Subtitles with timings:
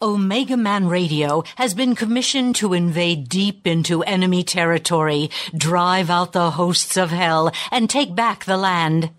[0.00, 6.52] Omega Man Radio has been commissioned to invade deep into enemy territory, drive out the
[6.52, 9.10] hosts of hell, and take back the land.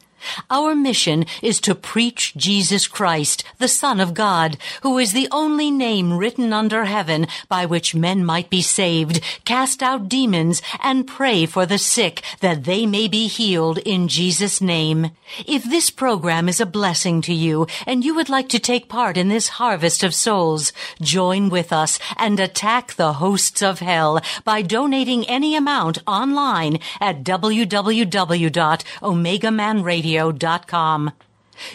[0.50, 5.72] Our mission is to preach Jesus Christ, the Son of God, who is the only
[5.72, 11.46] name written under heaven by which men might be saved, cast out demons, and pray
[11.46, 15.12] for the sick that they may be healed in Jesus' name.
[15.46, 19.18] If this program is a blessing to you and you would like to take part
[19.18, 24.62] in this harvest of souls, join with us and attack the hosts of hell by
[24.62, 31.12] donating any amount online at www.omegamanradio radio.com.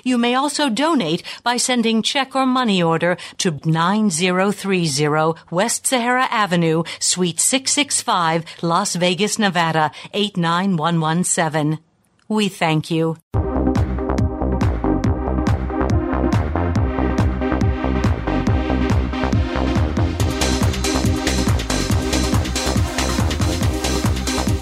[0.03, 6.85] You may also donate by sending check or money order to 9030 West Sahara Avenue,
[6.99, 11.79] Suite 665, Las Vegas, Nevada 89117.
[12.29, 13.19] We thank you.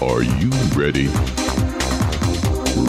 [0.01, 1.42] Are you ready?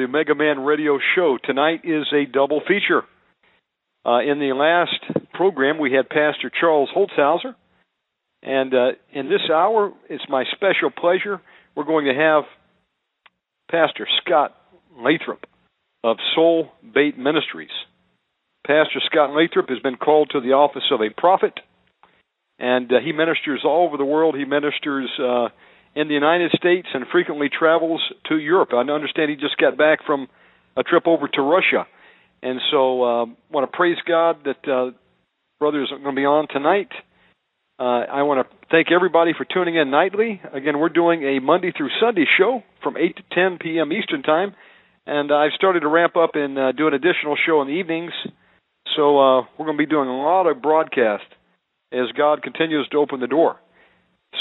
[0.00, 1.36] The Mega Man Radio Show.
[1.44, 3.02] Tonight is a double feature.
[4.06, 7.54] Uh, in the last program, we had Pastor Charles Holzhauser,
[8.42, 11.42] and uh, in this hour, it's my special pleasure.
[11.76, 12.44] We're going to have
[13.70, 14.56] Pastor Scott
[14.96, 15.44] Lathrop
[16.02, 17.68] of Soul Bait Ministries.
[18.66, 21.60] Pastor Scott Lathrop has been called to the office of a prophet,
[22.58, 24.34] and uh, he ministers all over the world.
[24.34, 25.48] He ministers uh,
[25.94, 28.70] in the United States and frequently travels to Europe.
[28.72, 30.28] I understand he just got back from
[30.76, 31.86] a trip over to Russia,
[32.42, 34.90] and so uh, want to praise God that uh,
[35.58, 36.88] brothers are going to be on tonight.
[37.78, 40.40] Uh, I want to thank everybody for tuning in nightly.
[40.52, 43.92] Again, we're doing a Monday through Sunday show from 8 to 10 p.m.
[43.92, 44.54] Eastern Time,
[45.06, 48.12] and I've started to ramp up and uh, do an additional show in the evenings.
[48.96, 51.24] So uh, we're going to be doing a lot of broadcast
[51.92, 53.56] as God continues to open the door.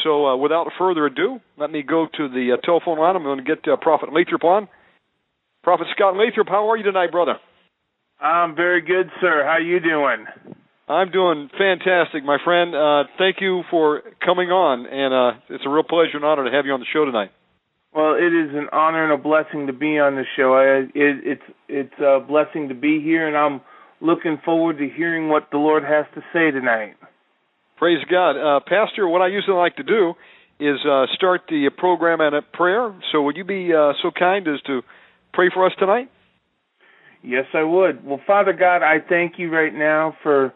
[0.03, 3.15] So, uh, without further ado, let me go to the uh, telephone line.
[3.15, 4.67] I'm going to get uh, Prophet Lathrop on.
[5.63, 7.35] Prophet Scott Lathrop, how are you tonight, brother?
[8.19, 9.43] I'm very good, sir.
[9.45, 10.25] How you doing?
[10.87, 12.73] I'm doing fantastic, my friend.
[12.73, 16.51] Uh, thank you for coming on, and uh, it's a real pleasure and honor to
[16.51, 17.31] have you on the show tonight.
[17.93, 20.53] Well, it is an honor and a blessing to be on the show.
[20.53, 20.93] I, it,
[21.25, 23.61] it's it's a blessing to be here, and I'm
[24.01, 26.95] looking forward to hearing what the Lord has to say tonight.
[27.79, 28.31] Praise God.
[28.31, 30.13] Uh, Pastor, what I usually like to do
[30.59, 32.93] is uh, start the program at a prayer.
[33.11, 34.81] So would you be uh, so kind as to
[35.33, 36.11] pray for us tonight?
[37.23, 38.05] Yes, I would.
[38.05, 40.53] Well, Father God, I thank you right now for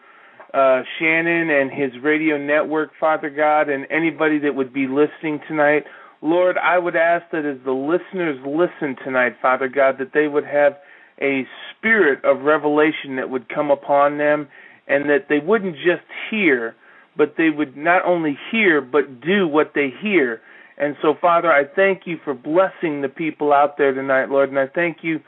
[0.53, 5.85] uh, Shannon and his radio network, Father God, and anybody that would be listening tonight.
[6.21, 10.45] Lord, I would ask that as the listeners listen tonight, Father God, that they would
[10.45, 10.77] have
[11.21, 14.49] a spirit of revelation that would come upon them
[14.89, 16.75] and that they wouldn't just hear,
[17.17, 20.41] but they would not only hear, but do what they hear.
[20.77, 24.57] And so, Father, I thank you for blessing the people out there tonight, Lord, and
[24.57, 25.19] I thank you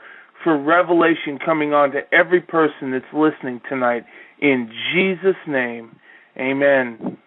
[0.42, 4.04] for revelation coming on to every person that's listening tonight.
[4.40, 5.96] In Jesus' name,
[6.36, 7.18] amen.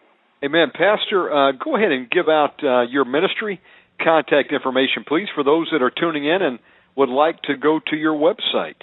[0.44, 0.68] Amen.
[0.74, 3.60] Pastor, uh, go ahead and give out uh, your ministry
[4.02, 6.60] contact information, please, for those that are tuning in and
[6.96, 8.80] would like to go to your website?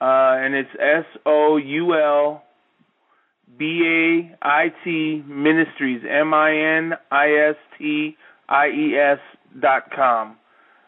[0.00, 2.42] uh, and it's S O U L
[3.56, 8.16] B A I T Ministries M I N I S T
[8.48, 9.20] I E S
[9.60, 10.36] dot com.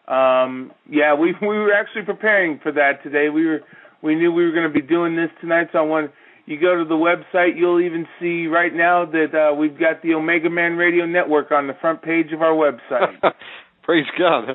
[0.09, 3.29] Um, yeah, we we were actually preparing for that today.
[3.29, 3.61] We were
[4.01, 6.11] we knew we were going to be doing this tonight, so I wanted
[6.49, 10.15] you go to the website, you'll even see right now that uh, we've got the
[10.15, 13.21] Omega Man Radio Network on the front page of our website.
[13.83, 14.49] Praise God.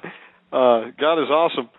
[0.52, 1.70] Uh, God is awesome.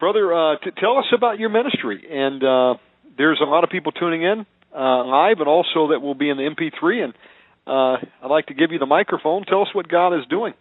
[0.00, 2.04] Brother, uh, t- tell us about your ministry.
[2.10, 2.74] And uh,
[3.16, 4.44] there's a lot of people tuning in
[4.74, 7.04] uh, live and also that will be in the MP3.
[7.04, 7.14] And
[7.66, 9.44] uh, I'd like to give you the microphone.
[9.44, 10.54] Tell us what God is doing.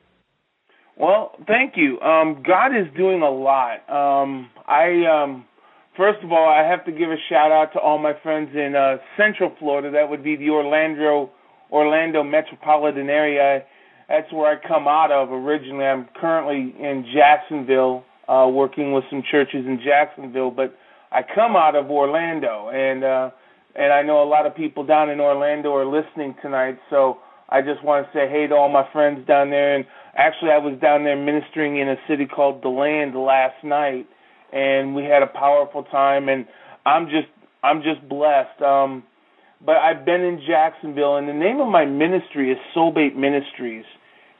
[0.95, 1.99] Well, thank you.
[2.01, 3.89] Um, God is doing a lot.
[3.89, 5.45] Um, I um,
[5.97, 8.75] First of all, I have to give a shout out to all my friends in
[8.75, 9.91] uh, Central Florida.
[9.91, 11.31] That would be the Orlando
[11.69, 13.63] Orlando metropolitan area.
[14.07, 15.85] That's where I come out of originally.
[15.85, 20.75] I'm currently in Jacksonville, uh, working with some churches in Jacksonville, but
[21.11, 23.31] I come out of Orlando, and uh,
[23.75, 26.79] and I know a lot of people down in Orlando are listening tonight.
[26.89, 27.17] So
[27.49, 29.75] I just want to say hey to all my friends down there.
[29.75, 29.85] And
[30.15, 34.07] actually, I was down there ministering in a city called DeLand last night
[34.51, 36.45] and we had a powerful time and
[36.85, 37.27] I'm just
[37.63, 38.61] I'm just blessed.
[38.61, 39.03] Um
[39.63, 43.85] but I've been in Jacksonville and the name of my ministry is Soulbait Ministries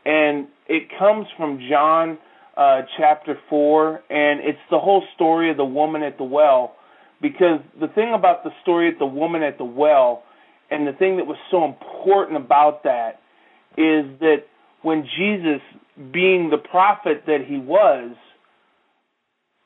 [0.06, 2.18] and it comes from John
[2.58, 6.76] uh chapter 4 and it's the whole story of the woman at the well
[7.22, 10.24] because the thing about the story of the woman at the well
[10.72, 13.20] and the thing that was so important about that
[13.78, 14.46] is that
[14.82, 15.62] when Jesus
[16.12, 18.16] being the prophet that he was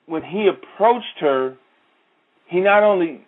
[0.06, 1.56] when he approached her,
[2.48, 3.26] he not only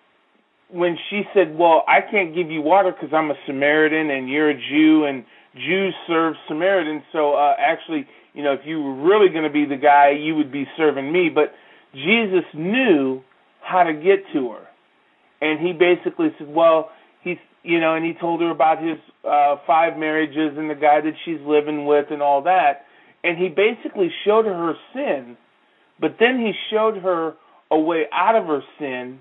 [0.69, 4.49] when she said, "Well, I can't give you water because I'm a Samaritan and you're
[4.49, 5.25] a Jew, and
[5.55, 9.65] Jews serve Samaritans, so uh, actually, you know, if you were really going to be
[9.65, 11.53] the guy, you would be serving me." But
[11.93, 13.21] Jesus knew
[13.61, 14.67] how to get to her,
[15.41, 16.89] and he basically said, "Well,
[17.23, 21.01] he's." You know, and he told her about his uh five marriages and the guy
[21.01, 22.85] that she's living with and all that.
[23.25, 25.35] And he basically showed her her sin
[25.99, 27.33] but then he showed her
[27.71, 29.19] a way out of her sin.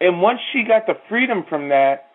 [0.00, 2.10] And once she got the freedom from that,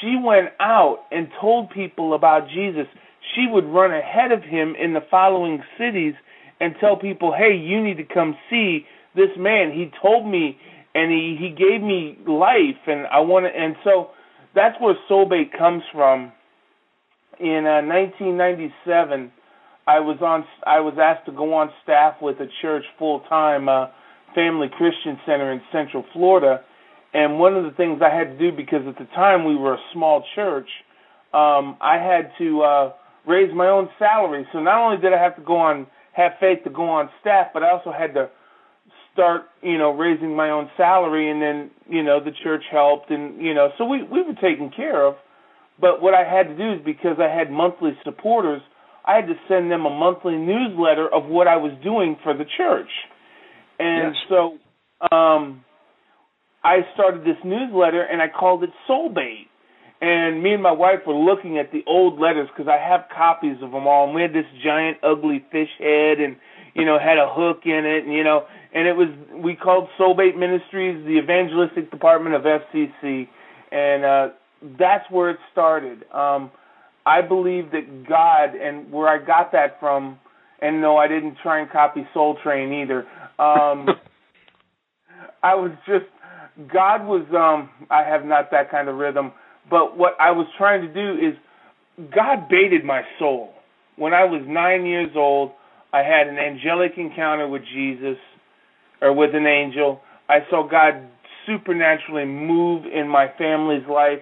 [0.00, 2.86] she went out and told people about Jesus.
[3.34, 6.14] She would run ahead of him in the following cities
[6.60, 9.72] and tell people, "Hey, you need to come see this man.
[9.72, 10.58] He told me
[10.94, 14.10] and he he gave me life and I want to and so
[14.54, 16.32] that's where Soulbait comes from.
[17.38, 19.32] In uh, 1997,
[19.90, 23.68] I was on I was asked to go on staff with a church full time,
[23.68, 23.86] uh,
[24.36, 26.62] Family Christian Center in Central Florida,
[27.12, 29.74] and one of the things I had to do because at the time we were
[29.74, 30.68] a small church,
[31.34, 32.92] um, I had to uh,
[33.26, 34.46] raise my own salary.
[34.52, 37.48] So not only did I have to go on have faith to go on staff,
[37.52, 38.30] but I also had to
[39.12, 43.42] start, you know, raising my own salary, and then you know the church helped, and
[43.42, 45.16] you know, so we we were taken care of.
[45.80, 48.62] But what I had to do is because I had monthly supporters
[49.04, 52.44] I had to send them a monthly newsletter of what I was doing for the
[52.56, 52.90] church.
[53.78, 54.22] And yes.
[54.28, 55.64] so um
[56.62, 59.46] I started this newsletter and I called it Soulbait.
[60.02, 63.56] And me and my wife were looking at the old letters because I have copies
[63.62, 64.06] of them all.
[64.06, 66.36] And we had this giant ugly fish head and,
[66.74, 68.04] you know, had a hook in it.
[68.04, 73.28] And, you know, and it was, we called Soulbait Ministries the evangelistic department of FCC.
[73.72, 74.28] And uh,
[74.78, 76.04] that's where it started.
[76.12, 76.50] Um,
[77.06, 80.18] I believe that God and where I got that from,
[80.60, 83.00] and no, I didn't try and copy Soul Train either.
[83.38, 83.88] Um,
[85.42, 86.04] I was just
[86.72, 87.26] God was.
[87.34, 89.32] um I have not that kind of rhythm,
[89.70, 91.34] but what I was trying to do is
[92.14, 93.52] God baited my soul.
[93.96, 95.52] When I was nine years old,
[95.92, 98.16] I had an angelic encounter with Jesus
[99.02, 100.00] or with an angel.
[100.28, 101.08] I saw God
[101.46, 104.20] supernaturally move in my family's life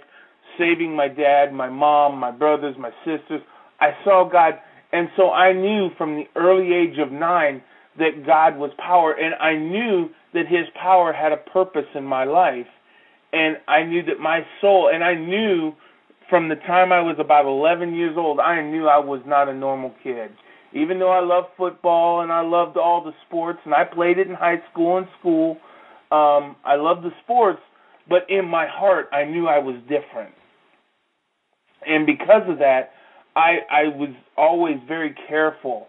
[0.59, 3.41] saving my dad, my mom, my brothers, my sisters.
[3.81, 4.55] I saw God,
[4.93, 7.63] and so I knew from the early age of nine
[7.99, 12.25] that God was power, and I knew that His power had a purpose in my
[12.25, 12.67] life,
[13.33, 15.73] and I knew that my soul, and I knew
[16.29, 19.55] from the time I was about 11 years old, I knew I was not a
[19.55, 20.31] normal kid.
[20.75, 24.27] Even though I loved football and I loved all the sports, and I played it
[24.27, 25.57] in high school and school,
[26.11, 27.61] um, I loved the sports,
[28.09, 30.35] but in my heart, I knew I was different
[31.87, 32.93] and because of that,
[33.37, 35.87] I I was always very careful,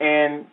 [0.00, 0.46] and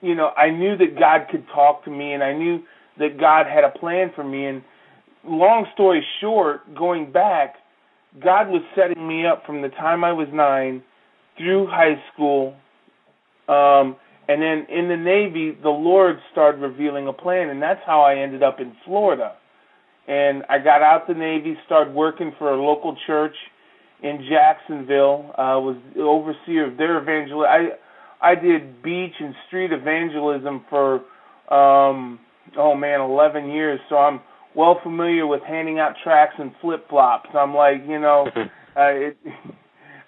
[0.00, 2.60] you know I knew that God could talk to me, and I knew
[2.98, 4.46] that God had a plan for me.
[4.46, 4.62] And
[5.24, 7.56] long story short, going back,
[8.22, 10.82] God was setting me up from the time I was nine
[11.36, 12.54] through high school.
[13.48, 13.96] Um,
[14.28, 18.16] and then in the Navy, the Lord started revealing a plan, and that's how I
[18.16, 19.34] ended up in Florida.
[20.08, 23.34] And I got out the Navy, started working for a local church
[24.02, 25.30] in Jacksonville.
[25.32, 27.44] Uh, was overseer of their evangel.
[27.44, 27.68] I
[28.20, 31.02] I did beach and street evangelism for
[31.54, 32.18] um,
[32.56, 33.80] oh man, 11 years.
[33.88, 34.20] So I'm
[34.54, 37.28] well familiar with handing out tracts and flip flops.
[37.34, 38.46] I'm like, you know, uh,
[38.76, 39.18] it,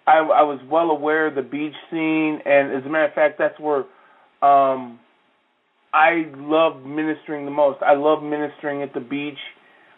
[0.07, 3.39] I, I was well aware of the beach scene, and as a matter of fact,
[3.39, 3.85] that's where
[4.43, 4.99] um,
[5.93, 7.83] I love ministering the most.
[7.83, 9.39] I love ministering at the beach,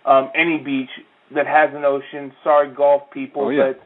[0.05, 0.91] um, any beach
[1.35, 2.33] that has an ocean.
[2.43, 3.73] Sorry, golf people, oh, yeah.
[3.73, 3.83] but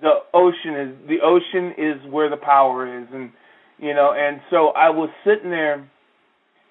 [0.00, 3.30] the ocean is the ocean is where the power is, and
[3.78, 5.88] you know, and so I was sitting there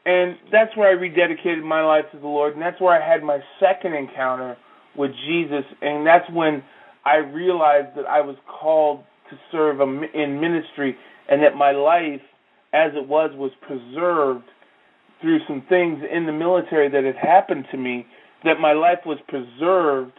[0.05, 3.24] and that's where I rededicated my life to the Lord, and that's where I had
[3.24, 4.57] my second encounter
[4.98, 6.63] with Jesus, and that's when
[7.05, 10.98] I realized that I was called to serve in ministry,
[11.29, 12.21] and that my life,
[12.74, 14.45] as it was, was preserved
[15.21, 18.07] through some things in the military that had happened to me.
[18.43, 20.13] That my life was preserved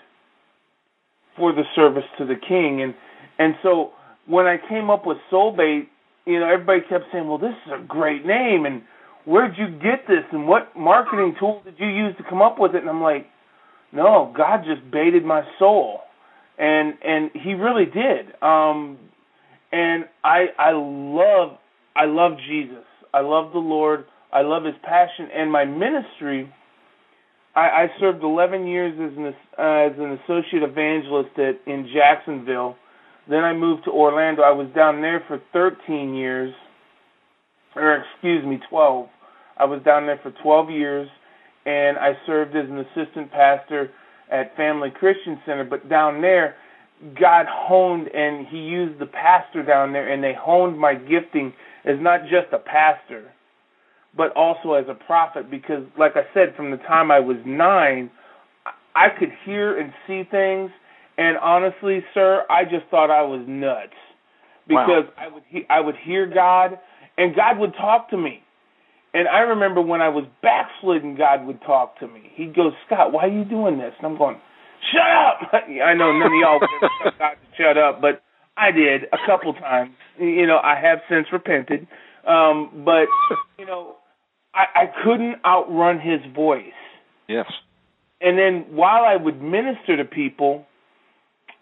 [1.37, 2.95] for the service to the King, and
[3.39, 3.91] and so
[4.27, 5.89] when I came up with Soulbait,
[6.27, 8.83] you know, everybody kept saying, "Well, this is a great name," and
[9.25, 12.75] where'd you get this and what marketing tool did you use to come up with
[12.75, 12.79] it?
[12.79, 13.27] And I'm like,
[13.93, 16.01] no, God just baited my soul,
[16.59, 18.33] and and He really did.
[18.43, 18.99] Um,
[19.71, 21.59] and I I love
[21.95, 22.85] I love Jesus.
[23.13, 24.07] I love the Lord.
[24.33, 26.51] I love His passion and my ministry.
[27.55, 32.77] I, I served 11 years as an uh, as an associate evangelist at in Jacksonville.
[33.29, 34.43] Then I moved to Orlando.
[34.43, 36.53] I was down there for 13 years
[37.75, 39.09] or excuse me, 12.
[39.59, 41.09] I was down there for 12 years,
[41.67, 43.91] and I served as an assistant pastor
[44.31, 45.65] at Family Christian Center.
[45.65, 46.57] But down there,
[47.19, 51.53] God honed and He used the pastor down there, and they honed my gifting
[51.85, 53.31] as not just a pastor,
[54.17, 55.51] but also as a prophet.
[55.51, 58.11] Because, like I said, from the time I was nine,
[58.95, 60.71] I could hear and see things.
[61.19, 63.93] And honestly, sir, I just thought I was nuts
[64.67, 65.25] because wow.
[65.25, 66.79] I would he- I would hear God
[67.19, 68.43] and God would talk to me.
[69.15, 72.31] And I remember when I was backslidden, God would talk to me.
[72.35, 73.93] He'd go, Scott, why are you doing this?
[73.99, 74.41] And I'm going,
[74.91, 75.53] shut up.
[75.53, 78.23] I know none of y'all would God to shut up, but
[78.57, 79.93] I did a couple times.
[80.19, 81.87] You know, I have since repented.
[82.27, 83.07] Um, but,
[83.59, 83.97] you know,
[84.55, 86.65] I, I couldn't outrun his voice.
[87.29, 87.47] Yes.
[88.21, 90.67] And then while I would minister to people,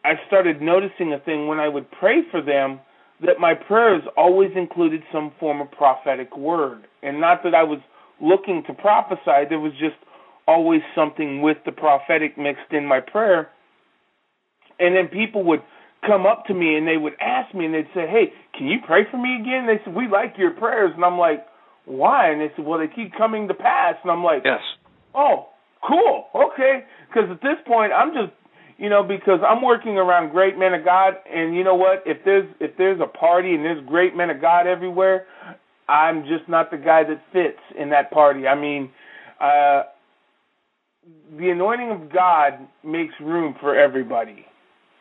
[0.05, 2.81] I started noticing a thing when I would pray for them
[3.21, 6.87] that my prayers always included some form of prophetic word.
[7.03, 7.81] And not that I was
[8.21, 9.97] looking to prophesy, there was just
[10.47, 13.51] always something with the prophetic mixed in my prayer.
[14.79, 15.63] And then people would
[16.07, 18.79] come up to me and they would ask me and they'd say, Hey, can you
[18.87, 19.69] pray for me again?
[19.69, 20.93] And they said, We like your prayers.
[20.95, 21.47] And I'm like,
[21.91, 22.31] Why?
[22.31, 23.97] And they said, Well, they keep coming to pass.
[24.03, 24.61] And I'm like, Yes.
[25.15, 25.49] Oh,
[25.87, 26.27] cool.
[26.35, 26.85] Okay.
[27.09, 28.33] Because at this point, I'm just
[28.79, 32.03] you know, because I'm working around great men of God, and you know what?
[32.07, 35.27] If there's if there's a party and there's great men of God everywhere,
[35.87, 38.47] I'm just not the guy that fits in that party.
[38.47, 38.91] I mean,
[39.39, 39.83] uh,
[41.37, 44.47] the anointing of God makes room for everybody.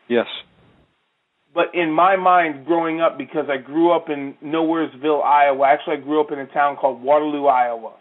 [0.08, 0.26] Yes.
[1.54, 5.66] But in my mind, growing up, because I grew up in Nowheresville, Iowa.
[5.66, 7.94] Actually, I grew up in a town called Waterloo, Iowa.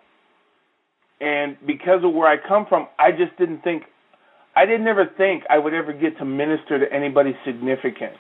[1.20, 3.84] And because of where I come from, I just didn't think
[4.56, 8.14] I didn't ever think I would ever get to minister to anybody significant.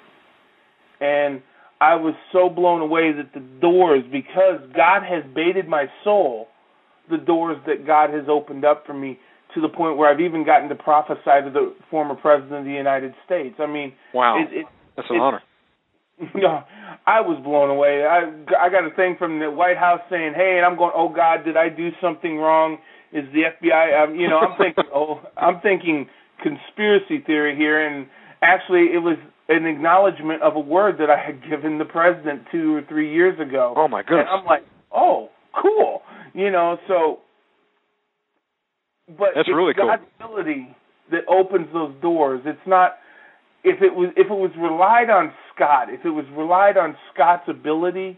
[1.01, 1.41] And
[1.81, 6.47] I was so blown away that the doors, because God has baited my soul,
[7.09, 9.19] the doors that God has opened up for me
[9.55, 12.71] to the point where I've even gotten to prophesy to the former president of the
[12.71, 13.55] United States.
[13.59, 14.65] I mean, wow, it, it,
[14.99, 15.41] that's an honor.
[16.35, 16.63] Yeah,
[17.07, 18.03] I was blown away.
[18.05, 18.27] I
[18.59, 21.45] I got a thing from the White House saying, "Hey," and I'm going, "Oh God,
[21.45, 22.77] did I do something wrong?"
[23.13, 24.03] Is the FBI?
[24.03, 26.09] Um, you know, I'm thinking, oh, I'm thinking
[26.43, 28.05] conspiracy theory here, and
[28.41, 32.75] actually it was an acknowledgement of a word that I had given the president two
[32.75, 33.73] or three years ago.
[33.77, 34.27] Oh my goodness!
[34.29, 36.01] And I'm like, oh, cool,
[36.33, 36.77] you know.
[36.89, 37.19] So,
[39.07, 40.35] but that's it's really God's cool.
[40.35, 40.75] ability
[41.11, 42.41] that opens those doors.
[42.45, 42.97] It's not
[43.63, 47.47] if it was if it was relied on Scott, if it was relied on Scott's
[47.47, 48.17] ability,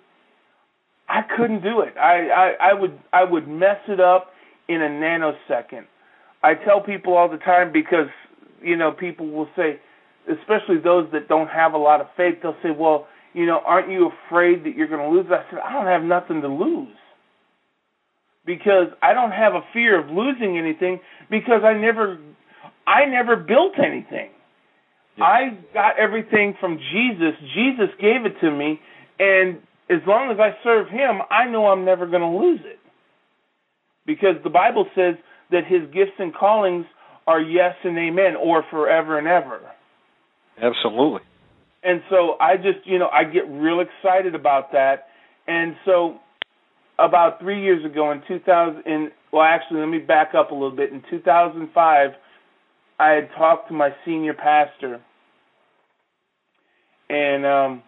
[1.09, 1.97] I couldn't do it.
[1.97, 4.31] I I, I would I would mess it up
[4.67, 5.85] in a nanosecond.
[6.43, 8.07] I tell people all the time because
[8.61, 9.79] you know people will say,
[10.29, 13.89] especially those that don't have a lot of faith, they'll say, "Well, you know, aren't
[13.91, 16.95] you afraid that you're going to lose?" I said, "I don't have nothing to lose."
[18.43, 22.17] Because I don't have a fear of losing anything because I never
[22.87, 24.29] I never built anything.
[25.17, 25.23] Yeah.
[25.23, 27.33] I got everything from Jesus.
[27.53, 28.79] Jesus gave it to me,
[29.19, 29.57] and
[29.89, 32.79] as long as I serve Him, I know I'm never going to lose it.
[34.05, 35.15] Because the Bible says
[35.51, 36.85] that His gifts and callings
[37.27, 39.59] are yes and amen, or forever and ever.
[40.61, 41.21] Absolutely.
[41.83, 45.07] And so I just, you know, I get real excited about that.
[45.47, 46.19] And so
[46.99, 50.75] about three years ago in 2000, in, well, actually, let me back up a little
[50.75, 50.91] bit.
[50.91, 52.09] In 2005,
[53.01, 55.01] I had talked to my senior pastor,
[57.09, 57.83] and um,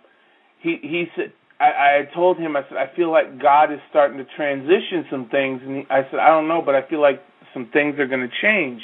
[0.59, 3.79] he he said I, I had told him I said I feel like God is
[3.91, 6.99] starting to transition some things, and he, I said I don't know, but I feel
[6.99, 7.21] like
[7.53, 8.81] some things are going to change,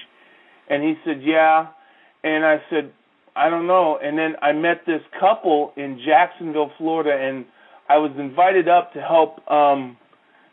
[0.69, 1.69] and he said yeah,
[2.23, 2.91] and I said
[3.35, 7.45] I don't know, and then I met this couple in Jacksonville, Florida, and
[7.89, 9.97] I was invited up to help um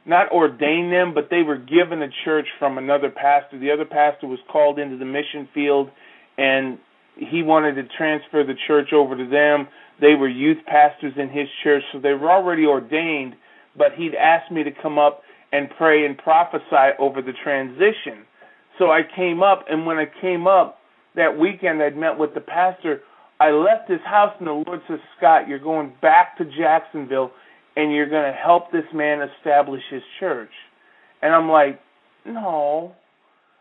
[0.07, 3.59] not ordain them, but they were given a church from another pastor.
[3.59, 5.91] The other pastor was called into the mission field,
[6.39, 6.79] and
[7.17, 9.69] he wanted to transfer the church over to them.
[10.01, 13.35] They were youth pastors in his church, so they were already ordained,
[13.77, 15.23] but he'd asked me to come up
[15.53, 18.25] and pray and prophesy over the transition.
[18.79, 20.79] So I came up, and when I came up
[21.15, 23.01] that weekend, I'd met with the pastor.
[23.41, 27.33] I left his house, and the Lord says, Scott, you're going back to Jacksonville
[27.77, 30.51] and you're going to help this man establish his church.
[31.23, 31.81] And I'm like,
[32.25, 32.95] no,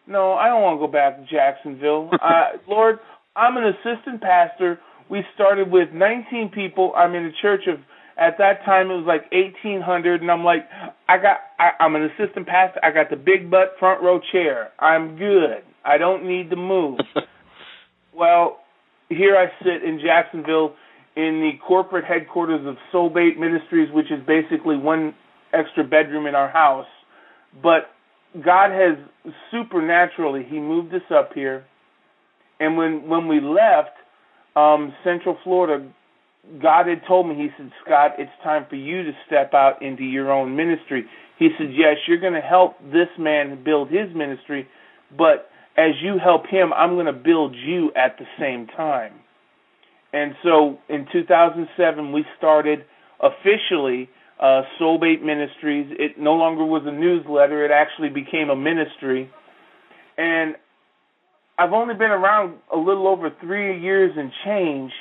[0.07, 2.09] no, I don't want to go back to Jacksonville.
[2.21, 2.99] uh, Lord,
[3.35, 4.79] I'm an assistant pastor.
[5.09, 6.93] We started with 19 people.
[6.95, 7.79] I'm in a church of
[8.17, 10.69] at that time it was like 1800 and I'm like
[11.09, 12.79] I got I, I'm an assistant pastor.
[12.81, 14.71] I got the big butt front row chair.
[14.79, 15.63] I'm good.
[15.83, 16.99] I don't need to move.
[18.15, 18.59] well,
[19.09, 20.75] here I sit in Jacksonville
[21.15, 25.15] in the corporate headquarters of Soulbait Ministries, which is basically one
[25.53, 26.87] extra bedroom in our house.
[27.61, 27.89] But
[28.43, 28.97] God has
[29.51, 31.65] supernaturally He moved us up here,
[32.59, 33.95] and when when we left
[34.55, 35.87] um, Central Florida,
[36.61, 40.03] God had told me He said, Scott, it's time for you to step out into
[40.03, 41.05] your own ministry.
[41.37, 44.67] He said, Yes, you're going to help this man build his ministry,
[45.17, 49.13] but as you help him, I'm going to build you at the same time.
[50.15, 52.85] And so in 2007, we started
[53.19, 55.87] officially uh, Soulbait Ministries.
[55.99, 59.29] It no longer was a newsletter, it actually became a ministry.
[60.17, 60.55] And
[61.59, 64.93] I've only been around a little over three years and change.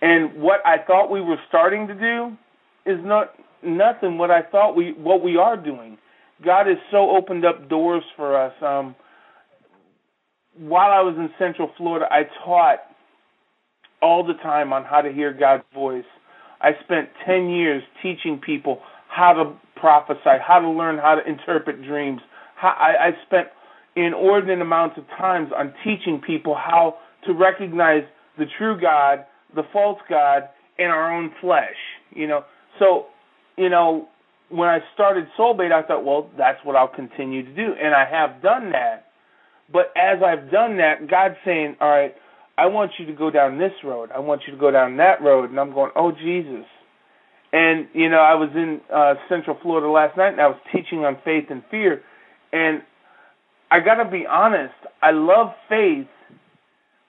[0.00, 2.34] And what I thought we were starting to do
[2.86, 5.98] is not nothing what I thought we what we are doing.
[6.42, 8.54] God has so opened up doors for us.
[8.62, 8.96] Um,
[10.56, 12.80] while I was in Central Florida, I taught
[14.02, 16.04] all the time on how to hear God's voice.
[16.60, 21.82] I spent 10 years teaching people how to prophesy, how to learn how to interpret
[21.84, 22.20] dreams.
[22.56, 23.48] How, I, I spent
[23.96, 28.04] inordinate amounts of times on teaching people how to recognize
[28.38, 31.76] the true God, the false God, in our own flesh.
[32.14, 32.44] You know,
[32.78, 33.06] so
[33.56, 34.08] you know
[34.48, 38.04] when I started Soulbait, I thought, well, that's what I'll continue to do, and I
[38.08, 39.06] have done that.
[39.72, 42.14] But as I've done that, God's saying, all right,
[42.56, 44.10] I want you to go down this road.
[44.14, 45.50] I want you to go down that road.
[45.50, 46.66] And I'm going, oh, Jesus.
[47.52, 51.04] And, you know, I was in uh, Central Florida last night and I was teaching
[51.04, 52.02] on faith and fear.
[52.52, 52.82] And
[53.70, 56.08] I got to be honest, I love faith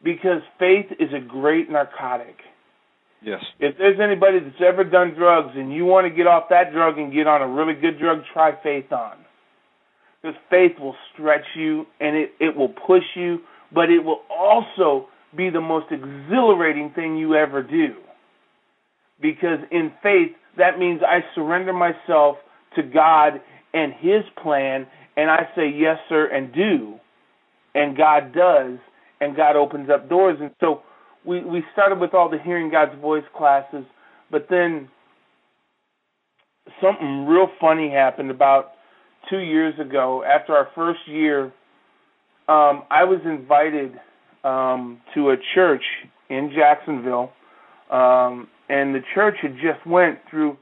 [0.03, 2.35] because faith is a great narcotic.
[3.21, 3.39] Yes.
[3.59, 6.97] If there's anybody that's ever done drugs and you want to get off that drug
[6.97, 9.17] and get on a really good drug, try faith on.
[10.21, 13.39] Because faith will stretch you and it, it will push you,
[13.73, 17.95] but it will also be the most exhilarating thing you ever do.
[19.21, 22.37] Because in faith, that means I surrender myself
[22.75, 23.41] to God
[23.73, 26.95] and His plan, and I say yes, sir, and do.
[27.75, 28.77] And God does,
[29.19, 30.37] and God opens up doors.
[30.39, 30.81] And so
[31.25, 33.85] we, we started with all the Hearing God's Voice classes,
[34.29, 34.89] but then
[36.81, 38.71] something real funny happened about
[39.29, 40.23] two years ago.
[40.23, 41.45] After our first year,
[42.47, 43.93] um, I was invited
[44.43, 45.83] um, to a church
[46.29, 47.31] in Jacksonville,
[47.89, 50.57] um, and the church had just went through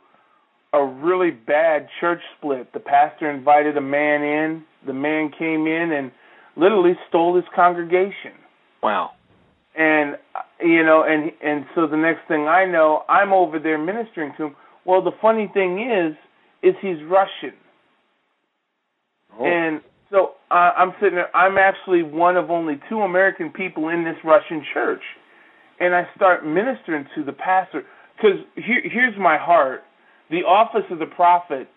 [0.74, 2.72] a really bad church split.
[2.74, 4.64] The pastor invited a man in.
[4.86, 6.12] The man came in and
[6.56, 8.34] literally stole his congregation.
[8.82, 9.12] Wow.
[9.76, 10.18] And
[10.60, 14.48] you know, and and so the next thing I know, I'm over there ministering to
[14.48, 14.56] him.
[14.86, 16.16] Well, the funny thing is,
[16.64, 17.56] is he's Russian.
[19.40, 19.46] Oh.
[19.46, 19.82] And
[20.52, 21.36] uh, I'm sitting there.
[21.36, 25.02] I'm actually one of only two American people in this Russian church,
[25.80, 27.84] and I start ministering to the pastor
[28.18, 29.82] because here, here's my heart:
[30.30, 31.68] the office of the prophet.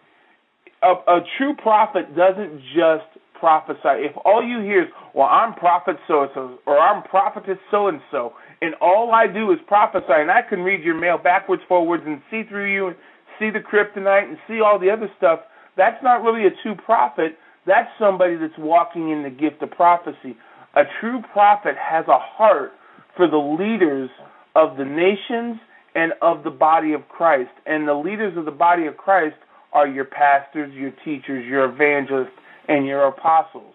[0.83, 3.07] A, a true prophet doesn't just
[3.39, 4.05] prophesy.
[4.05, 7.89] If all you hear is, well, I'm prophet so and so, or I'm prophetess so
[7.89, 11.63] and so, and all I do is prophesy, and I can read your mail backwards,
[11.69, 12.97] forwards, and see through you, and
[13.39, 15.41] see the kryptonite, and see all the other stuff,
[15.77, 17.37] that's not really a true prophet.
[17.67, 20.37] That's somebody that's walking in the gift of prophecy.
[20.75, 22.73] A true prophet has a heart
[23.17, 24.11] for the leaders
[24.55, 25.61] of the nations
[25.95, 27.51] and of the body of Christ.
[27.67, 29.37] And the leaders of the body of Christ
[29.73, 32.37] are your pastors, your teachers, your evangelists,
[32.69, 33.75] and your apostles.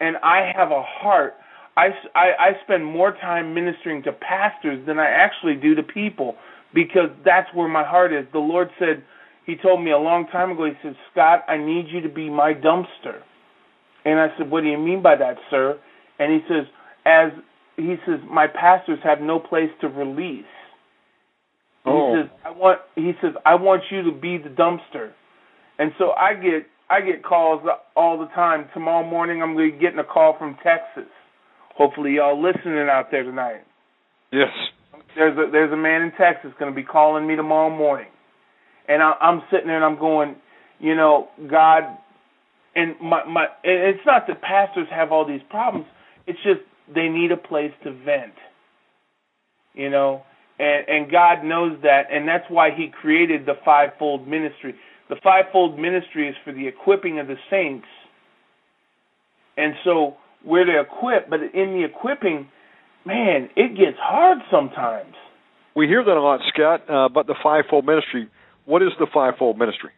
[0.00, 1.34] And I have a heart.
[1.76, 6.36] I, I, I spend more time ministering to pastors than I actually do to people
[6.72, 8.26] because that's where my heart is.
[8.32, 9.02] The Lord said,
[9.46, 12.30] He told me a long time ago, He said, Scott, I need you to be
[12.30, 13.20] my dumpster.
[14.04, 15.78] And I said, What do you mean by that, sir?
[16.18, 16.66] And he says,
[17.04, 17.32] As
[17.76, 20.44] he says, My pastors have no place to release.
[21.86, 22.14] Oh.
[22.14, 25.12] He says, I want he says, I want you to be the dumpster.
[25.78, 27.62] And so I get I get calls
[27.96, 28.68] all the time.
[28.72, 31.10] Tomorrow morning I'm gonna be getting a call from Texas.
[31.76, 33.64] Hopefully y'all listening out there tonight.
[34.32, 34.48] Yes.
[35.14, 38.08] There's a there's a man in Texas gonna be calling me tomorrow morning.
[38.88, 40.36] And I I'm sitting there and I'm going,
[40.78, 41.84] you know, God
[42.74, 45.86] and my my and it's not that pastors have all these problems.
[46.26, 46.60] It's just
[46.92, 48.34] they need a place to vent.
[49.74, 50.22] You know,
[50.58, 54.74] and and God knows that, and that's why He created the fivefold ministry.
[55.08, 57.86] The fivefold ministry is for the equipping of the saints,
[59.56, 61.28] and so we're to equip.
[61.28, 62.48] But in the equipping,
[63.04, 65.14] man, it gets hard sometimes.
[65.74, 68.28] We hear that a lot, Scott, uh, about the fivefold ministry.
[68.64, 69.90] What is the fivefold ministry?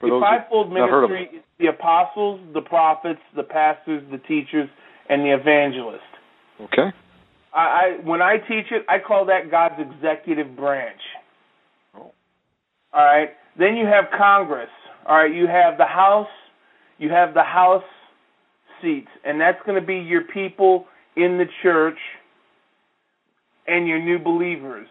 [0.00, 4.18] For the fivefold not heard of ministry is the apostles, the prophets, the pastors, the
[4.18, 4.68] teachers,
[5.08, 6.00] and the evangelists.
[6.60, 6.90] Okay.
[7.54, 11.00] I, I when I teach it, I call that God's executive branch.
[11.94, 12.12] Oh.
[12.92, 13.30] All right.
[13.58, 14.70] Then you have Congress.
[15.06, 15.34] All right.
[15.34, 16.28] You have the House.
[16.98, 17.84] You have the House
[18.82, 21.98] seats, and that's going to be your people in the church
[23.66, 24.88] and your new believers.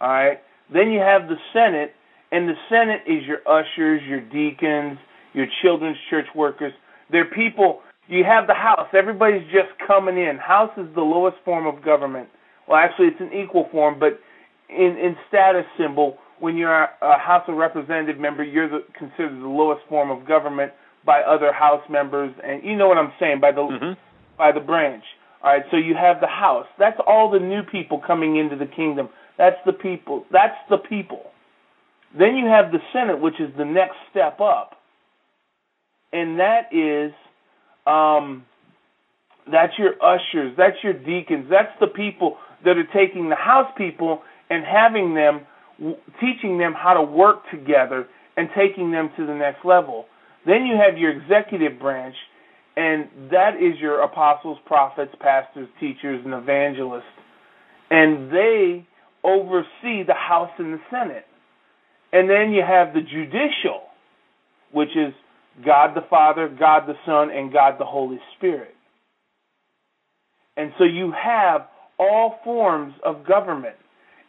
[0.00, 0.38] All right.
[0.72, 1.92] Then you have the Senate,
[2.32, 4.98] and the Senate is your ushers, your deacons,
[5.32, 6.72] your children's church workers.
[7.10, 8.88] They're people you have the House.
[8.92, 10.38] Everybody's just coming in.
[10.38, 12.28] House is the lowest form of government.
[12.68, 14.20] Well, actually, it's an equal form, but
[14.68, 19.48] in, in status symbol, when you're a, House of Representative member, you're the, considered the
[19.48, 20.72] lowest form of government
[21.04, 23.92] by other House members, and you know what I'm saying by the mm-hmm.
[24.36, 25.04] by the branch.
[25.42, 26.66] All right, so you have the House.
[26.78, 29.08] That's all the new people coming into the kingdom.
[29.38, 30.24] That's the people.
[30.32, 31.30] That's the people.
[32.16, 34.76] Then you have the Senate, which is the next step up,
[36.12, 37.12] and that is
[37.86, 38.44] um,
[39.50, 44.22] that's your ushers, that's your deacons, that's the people that are taking the house people
[44.50, 45.46] and having them,
[46.20, 50.06] teaching them how to work together and taking them to the next level.
[50.46, 52.14] Then you have your executive branch,
[52.76, 57.04] and that is your apostles, prophets, pastors, teachers, and evangelists.
[57.90, 58.86] And they
[59.22, 61.25] oversee the House and the Senate.
[62.16, 63.82] And then you have the judicial,
[64.72, 65.12] which is
[65.66, 68.74] God the Father, God the Son, and God the Holy Spirit.
[70.56, 71.66] And so you have
[71.98, 73.76] all forms of government,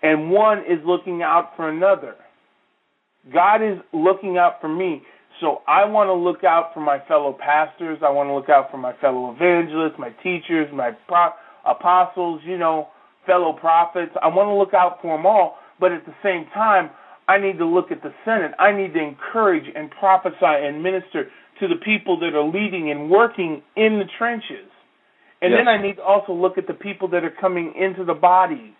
[0.04, 2.16] and one is looking out for another.
[3.34, 5.04] God is looking out for me.
[5.40, 8.00] So I want to look out for my fellow pastors.
[8.06, 11.32] I want to look out for my fellow evangelists, my teachers, my pro-
[11.66, 12.90] apostles, you know,
[13.26, 14.12] fellow prophets.
[14.22, 15.56] I want to look out for them all.
[15.80, 16.90] But at the same time,
[17.28, 18.52] I need to look at the Senate.
[18.58, 21.28] I need to encourage and prophesy and minister
[21.60, 24.70] to the people that are leading and working in the trenches.
[25.42, 25.60] And yes.
[25.60, 28.74] then I need to also look at the people that are coming into the body.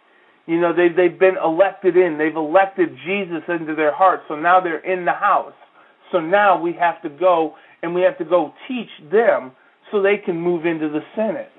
[0.46, 2.18] You know, they they've been elected in.
[2.18, 4.24] They've elected Jesus into their hearts.
[4.28, 5.54] So now they're in the house.
[6.12, 9.52] So now we have to go and we have to go teach them
[9.92, 11.52] so they can move into the Senate.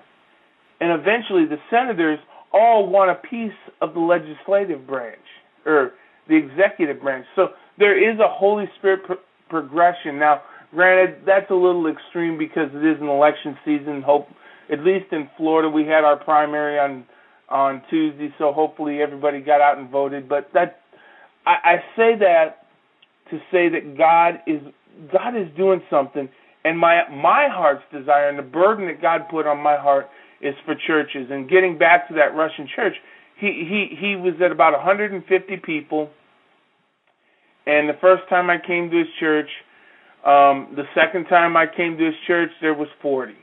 [0.80, 2.18] And eventually the senators
[2.52, 5.18] all want a piece of the legislative branch
[5.66, 5.92] or
[6.28, 7.26] the executive branch.
[7.36, 9.16] So there is a Holy Spirit pro-
[9.48, 10.18] progression.
[10.18, 10.42] Now,
[10.74, 14.02] granted, that's a little extreme because it is an election season.
[14.02, 14.28] Hope,
[14.70, 17.04] at least in Florida, we had our primary on
[17.48, 20.28] on Tuesday, so hopefully everybody got out and voted.
[20.28, 20.82] But that
[21.46, 22.66] I, I say that
[23.30, 24.60] to say that God is
[25.12, 26.28] God is doing something,
[26.64, 30.08] and my my heart's desire and the burden that God put on my heart
[30.40, 31.28] is for churches.
[31.30, 32.94] And getting back to that Russian church,
[33.38, 36.10] he he he was at about 150 people
[37.68, 39.48] and the first time I came to his church,
[40.24, 43.34] um, the second time I came to his church, there was 40.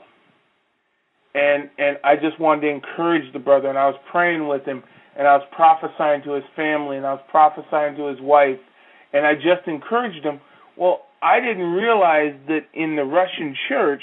[1.36, 4.81] And and I just wanted to encourage the brother, and I was praying with him,
[5.15, 8.58] and I was prophesying to his family, and I was prophesying to his wife,
[9.13, 10.39] and I just encouraged him.
[10.75, 14.01] Well, I didn't realize that in the Russian church,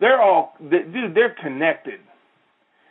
[0.00, 2.00] they're all dude, they're connected.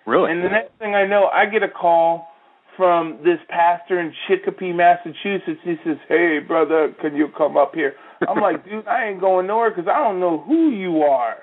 [0.05, 0.31] Really?
[0.31, 2.27] And the next thing I know, I get a call
[2.75, 5.59] from this pastor in Chicopee, Massachusetts.
[5.63, 7.95] He says, "Hey, brother, can you come up here?"
[8.27, 11.37] I'm like, "Dude, I ain't going nowhere because I don't know who you are."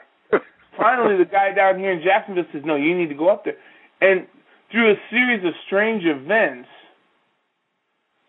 [0.77, 3.57] Finally, the guy down here in Jacksonville says, "No, you need to go up there."
[4.01, 4.27] And
[4.71, 6.69] through a series of strange events,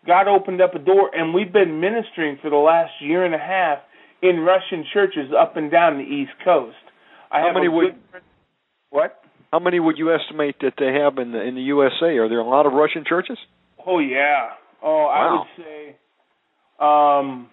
[0.06, 3.38] God opened up a door, and we've been ministering for the last year and a
[3.38, 3.78] half
[4.22, 6.76] in Russian churches up and down the East Coast.
[7.30, 7.96] I How have many would-
[8.90, 9.21] what?
[9.52, 12.16] How many would you estimate that they have in the in the USA?
[12.16, 13.36] Are there a lot of Russian churches?
[13.86, 14.50] Oh yeah.
[14.82, 15.88] Oh, I would say,
[16.80, 17.50] um,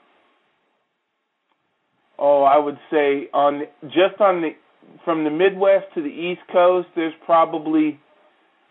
[2.18, 4.50] oh, I would say on just on the
[5.04, 8.00] from the Midwest to the East Coast, there's probably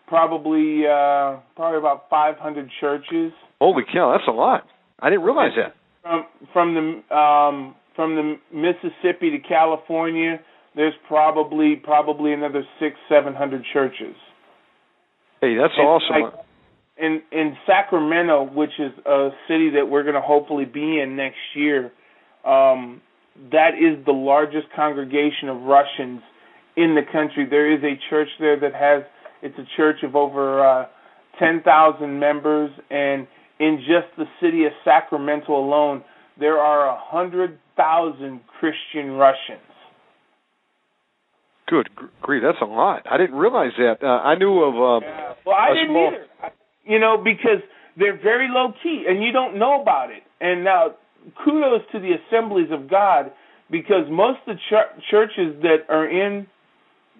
[0.07, 3.31] probably uh, probably about 500 churches.
[3.61, 4.65] Holy cow, that's a lot.
[4.99, 5.75] I didn't realize that.
[6.01, 10.39] From from the um, from the Mississippi to California,
[10.79, 14.15] there's probably probably another six seven hundred churches.
[15.41, 16.21] Hey, that's And, awesome.
[16.21, 16.33] like,
[16.97, 21.35] in in Sacramento, which is a city that we're going to hopefully be in next
[21.53, 21.91] year,
[22.45, 23.01] um,
[23.51, 26.21] that is the largest congregation of Russians
[26.77, 27.45] in the country.
[27.45, 29.03] There is a church there that has
[29.41, 30.85] it's a church of over uh,
[31.37, 33.27] ten thousand members, and
[33.59, 36.05] in just the city of Sacramento alone,
[36.39, 39.68] there are a hundred thousand Christian Russians.
[41.69, 43.05] Good gr- grief, that's a lot.
[43.09, 43.97] I didn't realize that.
[44.03, 44.75] Uh, I knew of.
[44.75, 45.33] Uh, Yeah.
[45.45, 46.25] Well, I didn't small- either.
[46.43, 46.49] I,
[46.85, 47.61] you know, because
[47.95, 50.23] they're very low key, and you don't know about it.
[50.41, 50.95] And now,
[51.43, 53.31] kudos to the Assemblies of God,
[53.69, 56.47] because most of the ch- churches that are in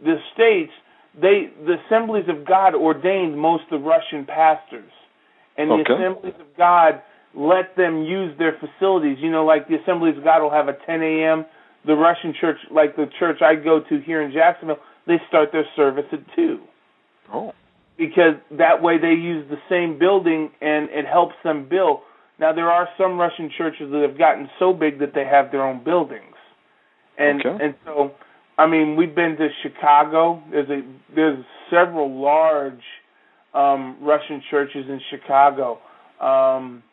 [0.03, 0.71] the states,
[1.19, 4.91] they the Assemblies of God ordained most of the Russian pastors,
[5.57, 7.01] and the Assemblies of God
[7.35, 9.17] let them use their facilities.
[9.19, 11.45] You know, like the Assemblies of God will have a 10 a.m.
[11.85, 15.65] The Russian church, like the church I go to here in Jacksonville, they start their
[15.75, 16.59] service at two
[17.33, 17.53] oh,
[17.97, 22.01] because that way they use the same building and it helps them build.
[22.37, 25.63] Now there are some Russian churches that have gotten so big that they have their
[25.63, 26.35] own buildings,
[27.17, 27.63] and Okay.
[27.63, 28.11] and so
[28.57, 30.43] I mean we've been to Chicago.
[30.51, 30.81] There's a
[31.15, 32.83] there's several large
[33.53, 35.79] um, Russian churches in Chicago.
[36.19, 36.83] Um,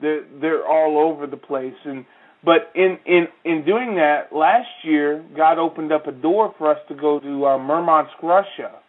[0.00, 2.06] they're they're all over the place and.
[2.42, 6.78] But in, in in doing that, last year God opened up a door for us
[6.88, 8.80] to go to uh, Murmansk, Russia,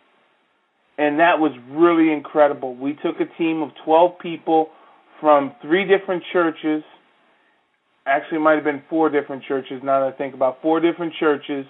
[0.97, 2.75] and that was really incredible.
[2.75, 4.69] We took a team of 12 people
[5.19, 6.83] from three different churches.
[8.05, 11.13] Actually, it might have been four different churches now that I think about four different
[11.19, 11.65] churches.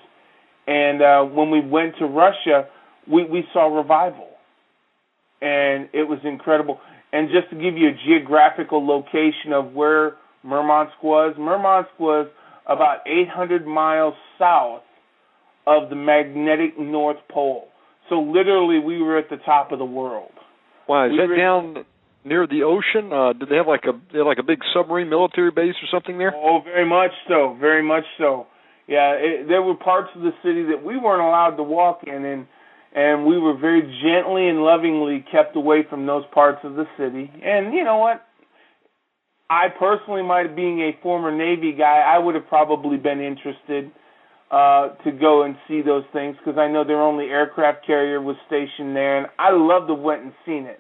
[0.67, 2.67] And uh, when we went to Russia,
[3.09, 4.29] we, we saw revival.
[5.41, 6.79] And it was incredible.
[7.11, 12.27] And just to give you a geographical location of where Murmansk was, Murmansk was
[12.67, 14.81] about 800 miles south
[15.67, 17.67] of the magnetic North Pole.
[18.09, 20.31] So literally, we were at the top of the world.
[20.87, 21.05] wow!
[21.05, 21.85] Is We that were- down
[22.25, 23.13] near the ocean?
[23.13, 26.17] Uh, did they have like a they like a big submarine military base or something
[26.17, 26.33] there?
[26.35, 28.47] Oh, very much so, very much so.
[28.87, 32.25] Yeah, it, there were parts of the city that we weren't allowed to walk in,
[32.25, 32.47] and
[32.93, 37.31] and we were very gently and lovingly kept away from those parts of the city.
[37.43, 38.25] And you know what?
[39.51, 43.91] I personally, might being a former Navy guy, I would have probably been interested
[44.49, 48.37] uh, to go and see those things because I know their only aircraft carrier was
[48.47, 50.79] stationed there, and I loved to have went and seen it.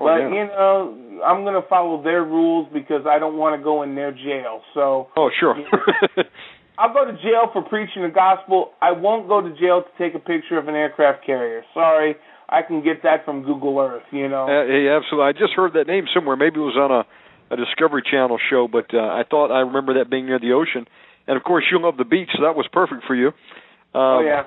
[0.00, 0.28] Oh, But yeah.
[0.28, 3.94] you know, I'm going to follow their rules because I don't want to go in
[3.94, 4.62] their jail.
[4.72, 5.54] So Oh, sure.
[6.78, 8.70] I'll go to jail for preaching the gospel.
[8.80, 11.62] I won't go to jail to take a picture of an aircraft carrier.
[11.74, 12.14] Sorry,
[12.48, 14.04] I can get that from Google Earth.
[14.12, 14.44] You know.
[14.44, 15.28] Uh, hey, absolutely.
[15.28, 16.36] I just heard that name somewhere.
[16.36, 17.02] Maybe it was on a,
[17.50, 20.86] a Discovery Channel show, but uh, I thought I remember that being near the ocean.
[21.26, 23.28] And of course, you love the beach, so that was perfect for you.
[23.28, 23.34] Um,
[23.94, 24.42] oh yeah.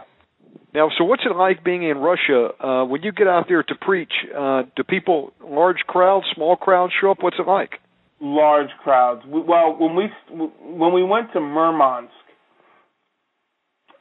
[0.74, 3.76] Now, so what's it like being in Russia uh, when you get out there to
[3.76, 4.12] preach?
[4.38, 7.18] Uh, do people, large crowds, small crowds, show up?
[7.22, 7.80] What's it like?
[8.22, 9.24] large crowds.
[9.28, 12.12] Well, when we when we went to Murmansk,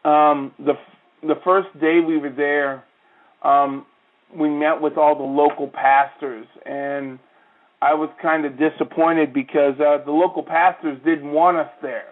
[0.04, 0.74] um, the
[1.22, 2.84] the first day we were there,
[3.42, 3.86] um,
[4.38, 7.18] we met with all the local pastors, and
[7.82, 12.08] I was kind of disappointed because uh, the local pastors didn't want us there,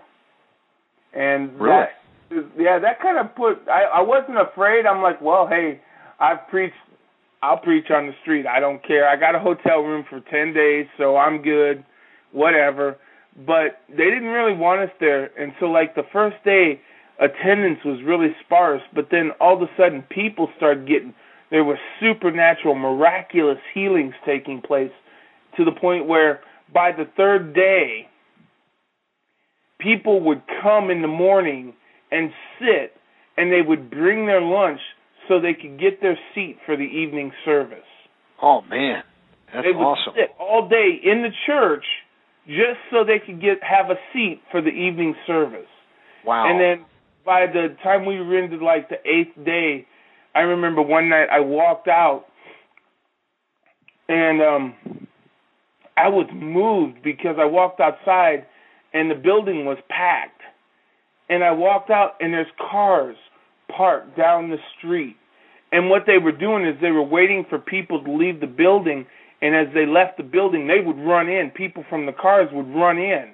[1.12, 1.76] and Really?
[1.76, 1.90] that
[2.58, 3.66] yeah, that kind of put.
[3.68, 4.86] I I wasn't afraid.
[4.86, 5.80] I'm like, well, hey,
[6.20, 6.74] I've preached.
[7.42, 8.46] I'll preach on the street.
[8.46, 9.08] I don't care.
[9.08, 11.84] I got a hotel room for ten days, so I'm good.
[12.32, 12.96] Whatever.
[13.46, 16.80] But they didn't really want us there, and so like the first day,
[17.20, 18.82] attendance was really sparse.
[18.94, 21.14] But then all of a sudden, people started getting.
[21.50, 24.90] There were supernatural, miraculous healings taking place,
[25.58, 26.40] to the point where
[26.72, 28.08] by the third day,
[29.78, 31.74] people would come in the morning
[32.10, 32.94] and sit,
[33.36, 34.80] and they would bring their lunch
[35.28, 37.78] so they could get their seat for the evening service.
[38.42, 39.02] Oh man,
[39.52, 40.14] that's they would awesome.
[40.16, 41.84] sit all day in the church
[42.46, 45.68] just so they could get have a seat for the evening service.
[46.24, 46.50] Wow.
[46.50, 46.86] And then
[47.26, 49.86] by the time we were into like the eighth day,
[50.34, 52.24] I remember one night I walked out
[54.08, 54.74] and um
[55.98, 58.46] I was moved because I walked outside
[58.94, 60.42] and the building was packed.
[61.28, 63.16] And I walked out and there's cars
[63.74, 65.16] parked down the street.
[65.72, 69.06] And what they were doing is they were waiting for people to leave the building
[69.42, 71.50] and as they left the building they would run in.
[71.50, 73.30] People from the cars would run in.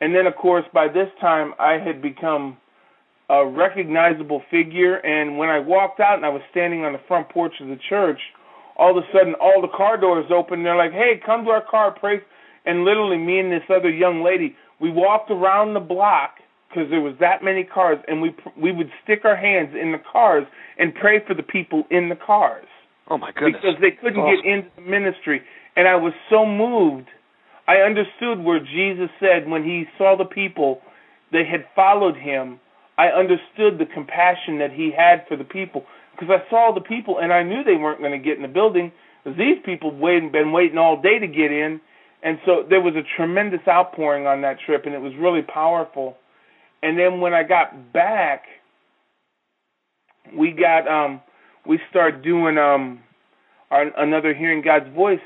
[0.00, 2.58] And then of course by this time I had become
[3.30, 7.30] a recognizable figure and when I walked out and I was standing on the front
[7.30, 8.20] porch of the church,
[8.78, 10.62] all of a sudden all the car doors open.
[10.62, 12.20] They're like, "Hey, come to our car, pray."
[12.64, 16.38] And literally, me and this other young lady, we walked around the block
[16.68, 19.98] because there was that many cars, and we we would stick our hands in the
[19.98, 20.46] cars
[20.78, 22.66] and pray for the people in the cars.
[23.08, 23.60] Oh my goodness!
[23.62, 24.42] Because they couldn't awesome.
[24.42, 25.42] get into the ministry,
[25.76, 27.08] and I was so moved.
[27.66, 30.80] I understood where Jesus said when he saw the people,
[31.32, 32.60] they had followed him.
[32.96, 35.84] I understood the compassion that he had for the people
[36.18, 38.48] because I saw the people and I knew they weren't going to get in the
[38.48, 38.90] building
[39.36, 41.80] these people waiting been waiting all day to get in,
[42.22, 46.16] and so there was a tremendous outpouring on that trip, and it was really powerful.
[46.82, 48.44] And then when I got back,
[50.36, 51.20] we got um
[51.66, 53.00] we started doing um
[53.70, 55.20] our, another hearing God's voice,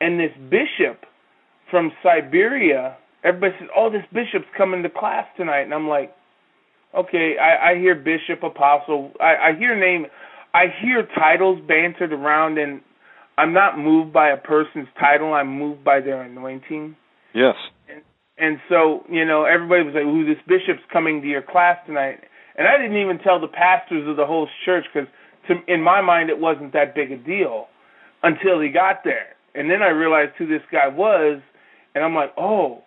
[0.00, 1.04] and this bishop
[1.70, 6.14] from Siberia, everybody says, "Oh, this bishop's coming to class tonight," and I'm like,
[6.94, 10.06] "Okay, I, I hear bishop, apostle, I, I hear name."
[10.54, 12.80] I hear titles bantered around, and
[13.36, 15.34] I'm not moved by a person's title.
[15.34, 16.96] I'm moved by their anointing.
[17.34, 17.54] Yes.
[17.88, 18.02] And,
[18.38, 22.20] and so, you know, everybody was like, "Ooh, this bishop's coming to your class tonight,"
[22.56, 25.08] and I didn't even tell the pastors of the whole church because,
[25.66, 27.68] in my mind, it wasn't that big a deal
[28.22, 31.40] until he got there, and then I realized who this guy was,
[31.94, 32.82] and I'm like, "Oh,"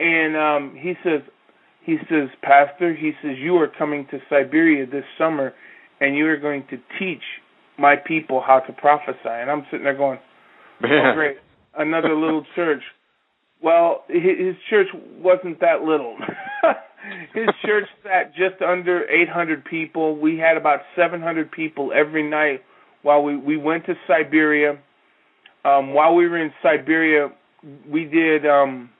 [0.00, 1.22] and um, he says,
[1.84, 5.52] he says, Pastor, he says, you are coming to Siberia this summer
[6.00, 7.22] and you are going to teach
[7.78, 9.18] my people how to prophesy.
[9.24, 10.18] And I'm sitting there going,
[10.84, 11.38] oh, great,
[11.76, 12.82] another little church.
[13.62, 16.16] Well, his church wasn't that little.
[17.34, 20.16] his church sat just under 800 people.
[20.16, 22.62] We had about 700 people every night
[23.02, 24.78] while we we went to Siberia.
[25.64, 27.30] Um, while we were in Siberia,
[27.88, 28.90] we did um,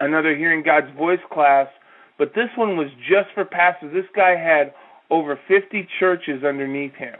[0.00, 1.68] another Hearing God's Voice class,
[2.18, 3.92] but this one was just for pastors.
[3.92, 4.74] This guy had
[5.14, 7.14] over 50 churches underneath him.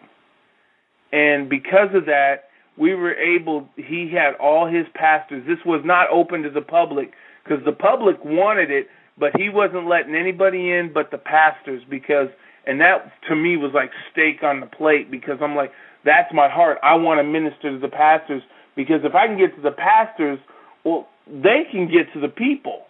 [1.12, 5.44] And because of that, we were able, he had all his pastors.
[5.46, 7.12] This was not open to the public
[7.44, 12.26] because the public wanted it, but he wasn't letting anybody in but the pastors because,
[12.66, 15.70] and that to me was like steak on the plate because I'm like,
[16.04, 16.78] that's my heart.
[16.82, 18.42] I want to minister to the pastors
[18.74, 20.40] because if I can get to the pastors,
[20.84, 22.82] well, they can get to the people.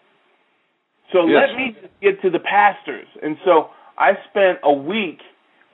[1.12, 1.44] So yes.
[1.46, 3.06] let me get to the pastors.
[3.22, 5.18] And so I spent a week.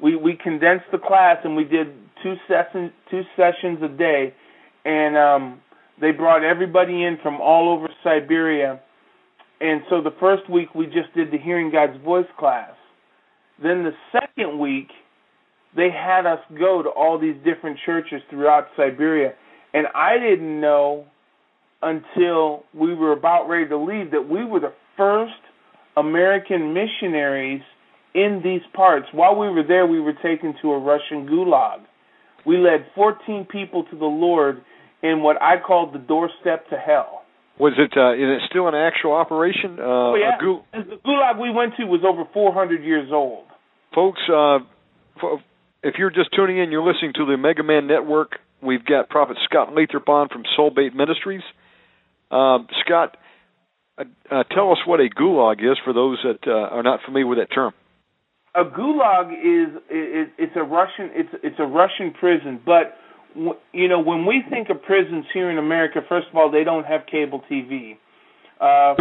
[0.00, 1.88] We we condensed the class and we did
[2.22, 4.35] two sessions two sessions a day,
[4.85, 5.61] and um,
[6.00, 8.80] they brought everybody in from all over Siberia.
[9.61, 12.72] And so the first week we just did the Hearing God's Voice class.
[13.62, 14.88] Then the second week
[15.76, 19.35] they had us go to all these different churches throughout Siberia,
[19.72, 21.06] and I didn't know
[21.83, 25.33] until we were about ready to leave that we were the first
[25.96, 27.62] American missionaries
[28.14, 29.06] in these parts.
[29.12, 31.80] While we were there, we were taken to a Russian gulag.
[32.46, 34.62] We led 14 people to the Lord
[35.02, 37.22] in what I called the doorstep to hell.
[37.58, 37.92] Was it?
[37.96, 39.78] Uh, is it still an actual operation?
[39.78, 40.38] Uh, oh yeah.
[40.40, 43.44] Gu- the gulag we went to was over 400 years old.
[43.94, 44.60] Folks, uh,
[45.82, 48.38] if you're just tuning in, you're listening to the Omega Man Network.
[48.62, 51.42] We've got Prophet Scott Lathrop on from Soulbait Ministries.
[52.30, 53.16] Um, Scott,
[53.98, 57.26] uh, uh, tell us what a gulag is for those that uh, are not familiar
[57.26, 57.72] with that term.
[58.55, 62.96] A gulag is it, it's a Russian it's it's a Russian prison, but
[63.72, 66.84] you know when we think of prisons here in America, first of all, they don't
[66.84, 67.96] have cable TV.
[68.61, 68.94] Uh,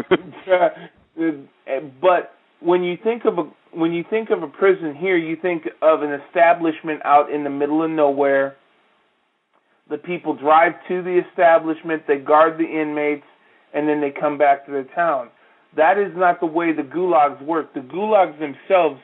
[2.02, 5.64] but when you think of a when you think of a prison here, you think
[5.82, 8.56] of an establishment out in the middle of nowhere.
[9.90, 13.26] The people drive to the establishment, they guard the inmates,
[13.74, 15.30] and then they come back to their town.
[15.76, 17.74] That is not the way the gulags work.
[17.74, 19.00] The gulags themselves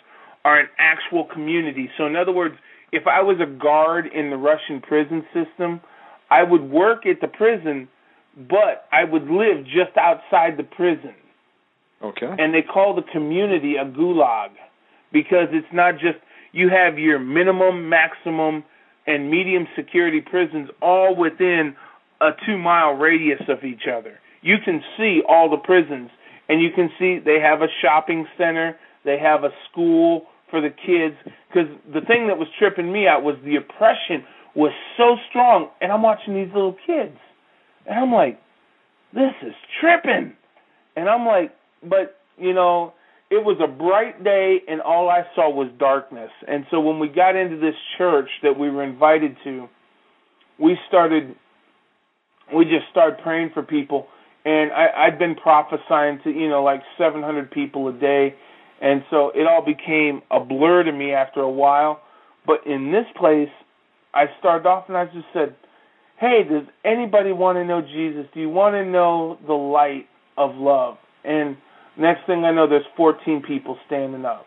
[0.46, 1.90] are an actual community.
[1.98, 2.56] So, in other words,
[2.92, 5.82] if I was a guard in the Russian prison system,
[6.30, 7.90] I would work at the prison,
[8.38, 11.16] but I would live just outside the prison.
[12.02, 12.30] Okay.
[12.38, 14.50] And they call the community a gulag
[15.12, 16.20] because it's not just
[16.52, 18.64] you have your minimum, maximum,
[19.08, 21.76] and medium security prisons all within
[22.22, 24.20] a two mile radius of each other.
[24.42, 26.12] You can see all the prisons,
[26.48, 30.70] and you can see they have a shopping center, they have a school for the
[30.70, 31.16] kids.
[31.48, 34.24] Because the thing that was tripping me out was the oppression
[34.56, 37.18] was so strong, and I'm watching these little kids,
[37.86, 38.40] and I'm like,
[39.14, 40.34] this is tripping.
[40.96, 41.52] And I'm like,
[41.84, 42.94] but you know,
[43.32, 46.30] it was a bright day and all I saw was darkness.
[46.48, 49.68] And so when we got into this church that we were invited to,
[50.60, 51.36] we started
[52.54, 54.08] we just started praying for people
[54.46, 58.36] and I, I'd been prophesying to, you know, like seven hundred people a day
[58.82, 62.02] and so it all became a blur to me after a while.
[62.46, 63.50] But in this place
[64.14, 65.56] I started off and I just said,
[66.18, 68.26] Hey, does anybody want to know Jesus?
[68.34, 70.08] Do you want to know the light
[70.38, 70.98] of love?
[71.26, 71.58] And
[71.98, 74.46] next thing I know, there's 14 people standing up.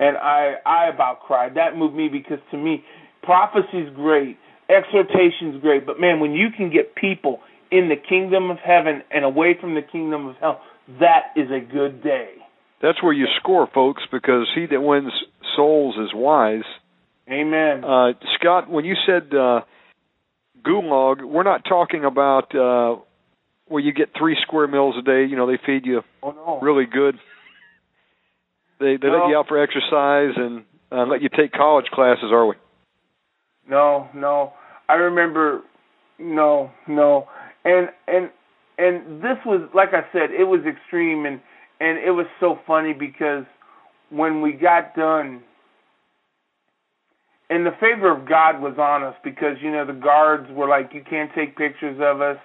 [0.00, 1.54] And I, I about cried.
[1.54, 2.84] That moved me because to me,
[3.22, 4.38] prophecy's great,
[4.68, 7.40] exhortation's great, but man, when you can get people
[7.70, 10.60] in the kingdom of heaven and away from the kingdom of hell,
[11.00, 12.34] that is a good day.
[12.80, 15.12] That's where you score, folks, because he that wins
[15.56, 16.62] souls is wise.
[17.30, 17.84] Amen.
[17.84, 19.60] Uh, Scott, when you said uh,
[20.64, 23.00] gulag, we're not talking about uh,
[23.66, 25.26] where you get three square meals a day.
[25.28, 26.60] You know, they feed you oh, no.
[26.60, 27.16] really good.
[28.80, 29.18] They they no.
[29.18, 32.54] let you out for exercise and uh, let you take college classes, are we?
[33.68, 34.52] No, no.
[34.88, 35.62] I remember.
[36.18, 37.28] No, no.
[37.64, 38.30] And and
[38.78, 41.40] and this was like I said, it was extreme and
[41.80, 43.44] and it was so funny because
[44.10, 45.42] when we got done
[47.50, 50.90] and the favor of God was on us because you know the guards were like
[50.92, 52.36] you can't take pictures of us.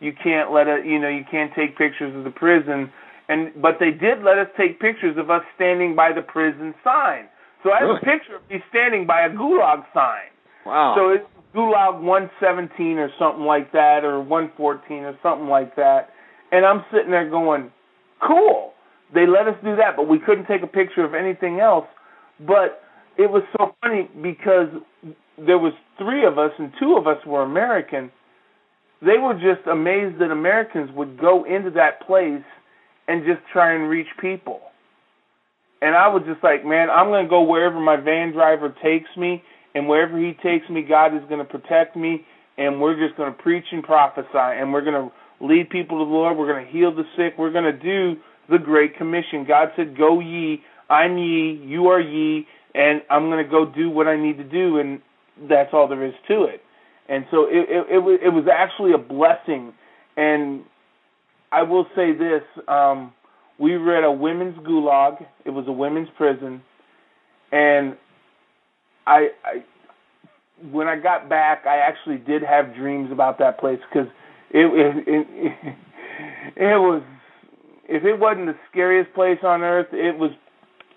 [0.00, 2.90] You can't let it you know you can't take pictures of the prison.
[3.28, 7.28] And but they did let us take pictures of us standing by the prison sign.
[7.62, 8.00] So i have really?
[8.02, 10.30] a picture of me standing by a gulag sign.
[10.64, 10.94] Wow.
[10.96, 16.10] So it's gulag 117 or something like that or 114 or something like that.
[16.50, 17.70] And i'm sitting there going
[18.26, 18.72] cool
[19.14, 21.86] they let us do that but we couldn't take a picture of anything else
[22.46, 22.82] but
[23.16, 24.68] it was so funny because
[25.38, 28.10] there was three of us and two of us were american
[29.00, 32.42] they were just amazed that Americans would go into that place
[33.06, 34.60] and just try and reach people.
[35.80, 39.08] And I was just like, man, I'm going to go wherever my van driver takes
[39.16, 39.42] me,
[39.74, 43.32] and wherever he takes me, God is going to protect me, and we're just going
[43.32, 45.12] to preach and prophesy, and we're going to
[45.44, 46.36] lead people to the Lord.
[46.36, 47.34] We're going to heal the sick.
[47.38, 48.20] We're going to do
[48.50, 49.44] the Great Commission.
[49.46, 53.90] God said, Go ye, I'm ye, you are ye, and I'm going to go do
[53.90, 55.00] what I need to do, and
[55.48, 56.60] that's all there is to it.
[57.08, 59.72] And so it, it it was it was actually a blessing.
[60.16, 60.64] And
[61.50, 63.12] I will say this um
[63.58, 65.24] we were at a women's gulag.
[65.44, 66.62] It was a women's prison.
[67.50, 67.96] And
[69.06, 69.64] I I
[70.70, 74.06] when I got back I actually did have dreams about that place cuz
[74.50, 75.76] it it, it
[76.56, 77.02] it was
[77.88, 80.30] if it wasn't the scariest place on earth it was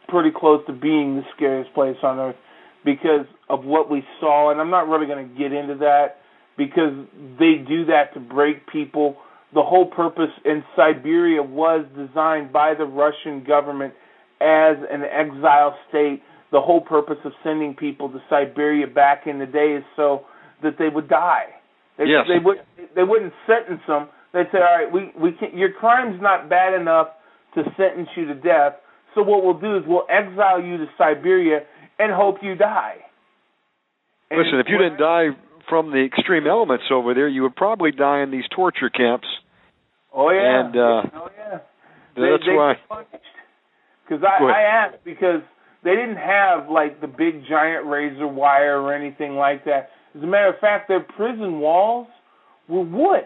[0.07, 2.35] pretty close to being the scariest place on earth
[2.83, 6.17] because of what we saw, and I'm not really going to get into that
[6.57, 6.93] because
[7.39, 9.17] they do that to break people.
[9.53, 13.93] The whole purpose in Siberia was designed by the Russian government
[14.39, 16.21] as an exile state.
[16.51, 20.25] The whole purpose of sending people to Siberia back in the day is so
[20.63, 21.45] that they would die.
[21.97, 22.25] They, yes.
[22.27, 22.57] they would
[22.95, 24.09] they wouldn't sentence them.
[24.33, 25.55] They'd say, "All right, we we can't.
[25.55, 27.07] your crime's not bad enough
[27.55, 28.73] to sentence you to death.
[29.13, 31.61] So what we'll do is we'll exile you to Siberia
[31.99, 32.97] and hope you die."
[34.29, 35.35] And Listen, if you didn't die
[35.67, 39.27] from the extreme elements over there, you would probably die in these torture camps.
[40.13, 40.65] Oh yeah.
[40.65, 41.57] And uh, oh yeah.
[42.15, 42.75] that's they, why.
[44.07, 45.41] Because I, I asked because
[45.83, 49.89] they didn't have like the big giant razor wire or anything like that.
[50.15, 52.07] As a matter of fact, their prison walls
[52.67, 53.25] were wood.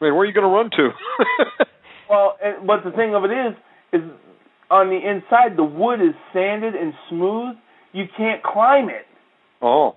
[0.00, 0.90] I mean, where are you going to run to?
[2.08, 3.54] Well, and, but the thing of it is,
[3.92, 4.00] is
[4.70, 7.54] on the inside the wood is sanded and smooth.
[7.92, 9.04] You can't climb it.
[9.60, 9.94] oh,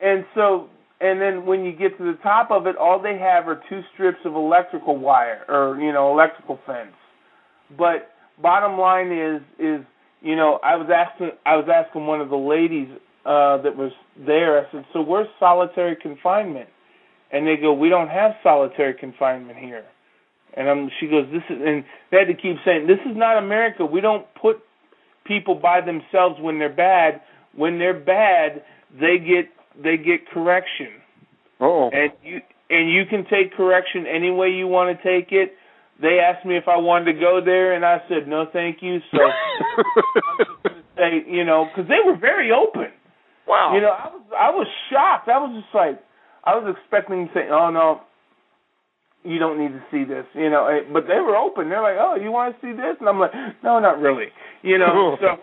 [0.00, 0.68] And so,
[1.00, 3.82] and then when you get to the top of it, all they have are two
[3.94, 6.94] strips of electrical wire or you know electrical fence.
[7.78, 8.10] But
[8.40, 9.86] bottom line is, is
[10.22, 12.88] you know, I was asking, I was asking one of the ladies
[13.24, 14.58] uh, that was there.
[14.58, 16.68] I said, "So where's solitary confinement?"
[17.32, 19.84] And they go, "We don't have solitary confinement here."
[20.54, 23.38] And I'm, she goes, "This is," and they had to keep saying, "This is not
[23.38, 23.86] America.
[23.86, 24.58] We don't put
[25.24, 27.22] people by themselves when they're bad.
[27.56, 28.62] When they're bad,
[29.00, 29.48] they get
[29.82, 30.88] they get correction,
[31.60, 35.54] oh, and you and you can take correction any way you want to take it.
[36.00, 38.98] they asked me if I wanted to go there, and I said no, thank you.
[39.10, 42.92] So I'm just gonna say, you know, because they were very open.
[43.46, 43.72] Wow.
[43.74, 45.28] You know, I was I was shocked.
[45.28, 46.02] I was just like,
[46.44, 48.00] I was expecting to say, oh no,
[49.24, 50.26] you don't need to see this.
[50.34, 51.68] You know, eh, but they were open.
[51.68, 52.96] They're like, oh, you want to see this?
[53.00, 53.32] And I'm like,
[53.62, 54.26] no, not really.
[54.62, 55.36] You know, so.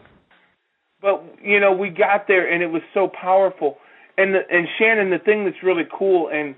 [1.02, 3.78] But you know, we got there, and it was so powerful.
[4.18, 6.56] And the, and Shannon, the thing that's really cool and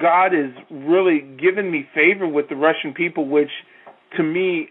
[0.00, 3.50] God has really given me favor with the Russian people, which
[4.16, 4.68] to me,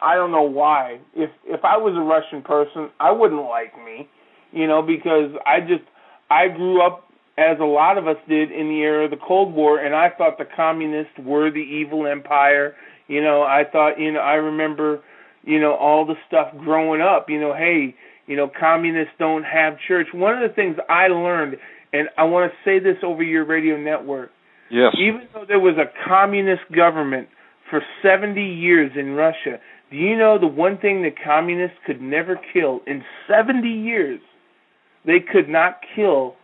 [0.00, 1.00] I don't know why.
[1.14, 4.08] If if I was a Russian person, I wouldn't like me,
[4.52, 5.84] you know, because I just
[6.30, 7.04] I grew up
[7.38, 10.10] as a lot of us did in the era of the Cold War, and I
[10.10, 12.74] thought the communists were the evil empire.
[13.08, 15.02] You know, I thought, you know, I remember,
[15.42, 17.26] you know, all the stuff growing up.
[17.28, 17.94] You know, hey,
[18.26, 20.08] you know, communists don't have church.
[20.12, 21.56] One of the things I learned,
[21.92, 24.30] and I want to say this over your radio network
[24.70, 24.94] Yes.
[24.98, 27.28] even though there was a communist government
[27.68, 29.60] for 70 years in Russia,
[29.90, 34.20] do you know the one thing that communists could never kill in 70 years?
[35.04, 36.41] They could not kill the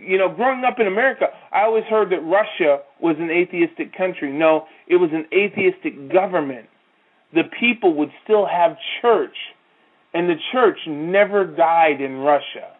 [0.00, 4.32] you know, growing up in America, I always heard that Russia was an atheistic country.
[4.32, 6.66] No, it was an atheistic government.
[7.32, 9.36] The people would still have church,
[10.12, 12.72] and the church never died in Russia.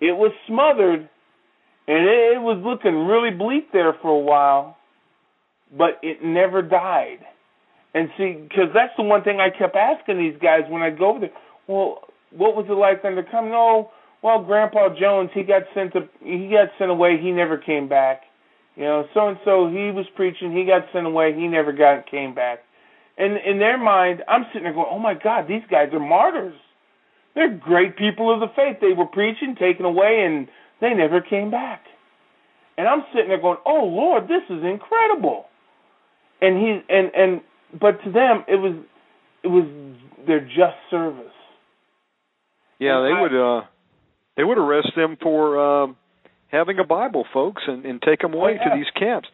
[0.00, 1.08] It was smothered,
[1.86, 4.76] and it, was looking really bleak there for a while,
[5.76, 7.18] but it never died.
[7.94, 11.10] And see, because that's the one thing I kept asking these guys when I go
[11.10, 11.30] over there.
[11.68, 13.50] Well, what was it like under come?
[13.50, 13.90] No,
[14.22, 17.18] well, Grandpa Jones, he got sent to, he got sent away.
[17.20, 18.22] He never came back.
[18.76, 20.56] You know, so and so, he was preaching.
[20.56, 21.34] He got sent away.
[21.34, 22.60] He never got came back.
[23.18, 26.54] And in their mind, I'm sitting there going, "Oh my God, these guys are martyrs.
[27.34, 28.78] They're great people of the faith.
[28.80, 30.48] They were preaching, taken away, and
[30.80, 31.82] they never came back."
[32.78, 35.46] And I'm sitting there going, "Oh Lord, this is incredible."
[36.40, 37.40] And he and and
[37.78, 38.74] but to them, it was
[39.42, 39.66] it was
[40.26, 41.26] their just service.
[42.78, 43.62] Yeah, they I- would uh
[44.36, 45.96] they would arrest them for um
[46.48, 48.70] having a Bible, folks, and, and take them away Oh, yeah.
[48.74, 49.28] to these camps.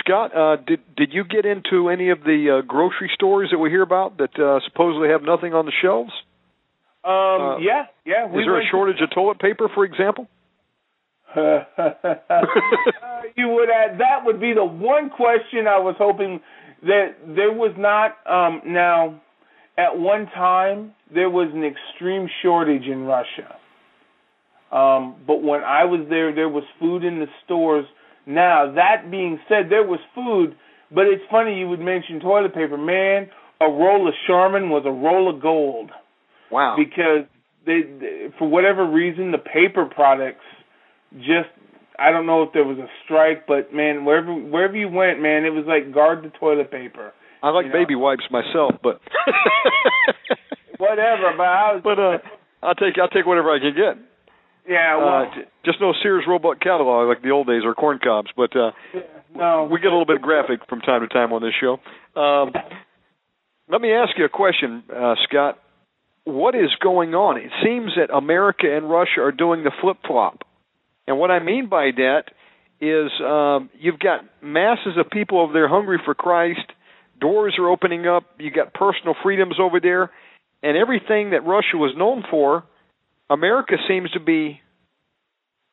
[0.00, 3.70] Scott, uh did did you get into any of the uh, grocery stores that we
[3.70, 6.12] hear about that uh, supposedly have nothing on the shelves?
[7.02, 8.26] Um, Uh, yeah, yeah.
[8.26, 10.28] we Is there a went to- shortage of toilet paper, for example?
[11.34, 11.64] uh,
[13.36, 16.40] you would add that would be the one question I was hoping
[16.82, 19.20] that there was not um now
[19.78, 23.56] at one time there was an extreme shortage in Russia.
[24.72, 27.86] Um but when I was there there was food in the stores.
[28.26, 30.56] Now that being said there was food,
[30.92, 32.76] but it's funny you would mention toilet paper.
[32.76, 33.28] Man,
[33.60, 35.90] a roll of Charmin was a roll of gold
[36.50, 36.76] Wow.
[36.76, 37.26] because
[37.66, 40.44] they, they for whatever reason the paper products
[41.18, 41.48] just
[41.98, 45.44] I don't know if there was a strike, but man, wherever wherever you went, man,
[45.44, 47.12] it was like guard the toilet paper.
[47.42, 47.78] I like you know.
[47.78, 49.00] baby wipes myself, but
[50.78, 52.18] Whatever, but I was but uh
[52.62, 54.09] I'll take I'll take whatever I can get.
[54.68, 57.98] Yeah, Uh, well, j- just no Sears Roebuck catalog like the old days or corn
[58.02, 58.70] cobs, but uh
[59.34, 61.78] no, we get a little bit of graphic from time to time on this show.
[62.20, 62.52] Um,
[63.68, 65.58] let me ask you a question, uh, Scott.
[66.24, 67.38] What is going on?
[67.38, 70.42] It seems that America and Russia are doing the flip flop,
[71.06, 72.24] and what I mean by that
[72.80, 76.60] is um, you've got masses of people over there hungry for Christ.
[77.20, 78.24] Doors are opening up.
[78.38, 80.10] You got personal freedoms over there,
[80.62, 82.64] and everything that Russia was known for,
[83.30, 84.60] America seems to be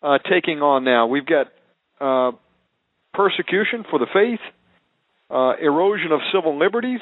[0.01, 1.07] uh, taking on now.
[1.07, 1.47] We've got
[1.99, 2.31] uh,
[3.13, 4.39] persecution for the faith,
[5.29, 7.01] uh, erosion of civil liberties.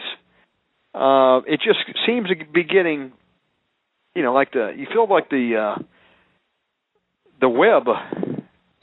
[0.93, 3.11] Uh, it just seems to be getting,
[4.15, 5.83] you know, like the you feel like the uh,
[7.41, 7.83] the web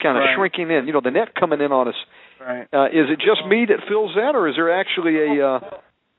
[0.01, 0.35] kind of Right.
[0.37, 0.85] shrinking in.
[0.85, 1.95] You know, the net coming in on us.
[2.39, 2.67] right.
[2.71, 5.47] Uh, is it just me that feels that, or is there actually a?
[5.47, 5.59] Uh,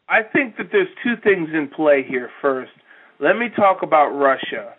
[0.09, 2.29] I think that there's two things in play here.
[2.43, 2.73] First,
[3.21, 4.75] let me talk about Russia.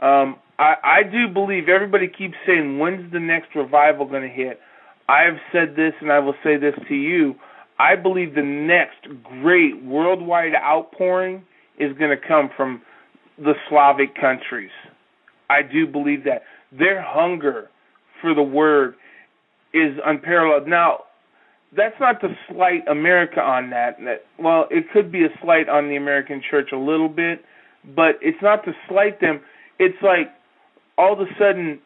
[0.00, 4.60] Um, I, I do believe everybody keeps saying, when's the next revival going to hit?
[5.08, 7.34] I've said this, and I will say this to you.
[7.78, 9.06] I believe the next
[9.42, 11.44] great worldwide outpouring
[11.78, 12.82] is going to come from
[13.38, 14.70] the Slavic countries.
[15.50, 16.42] I do believe that.
[16.76, 17.70] Their hunger
[18.20, 18.94] for the word
[19.72, 20.66] is unparalleled.
[20.66, 21.04] Now,
[21.76, 23.70] that's not to slight America on.
[23.70, 23.98] That
[24.38, 27.44] well, it could be a slight on the American church a little bit,
[27.94, 29.40] but it's not to slight them.
[29.78, 30.28] It's like
[30.98, 31.80] all of a sudden,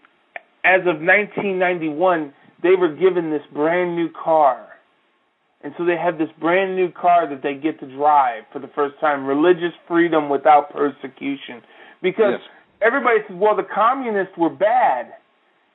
[0.64, 2.32] as of 1991,
[2.62, 4.68] they were given this brand new car,
[5.62, 8.68] and so they have this brand new car that they get to drive for the
[8.74, 9.26] first time.
[9.26, 11.62] Religious freedom without persecution,
[12.02, 12.40] because Yes.
[12.82, 15.14] everybody says, well, the communists were bad.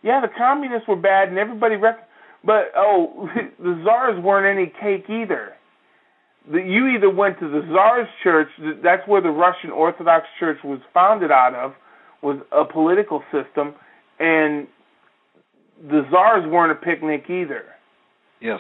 [0.04, 2.08] Yeah, the communists were bad, and everybody rec-
[2.44, 3.28] but oh,
[3.60, 5.54] the czars weren't any cake either.
[6.52, 8.48] the, you either went to the czar's church,
[8.84, 11.74] that's where the Russian Orthodox Church was founded out of,
[12.22, 13.76] was a political system,
[14.20, 14.68] and
[15.90, 17.66] the czars weren't a picnic either.
[18.42, 18.60] Yes.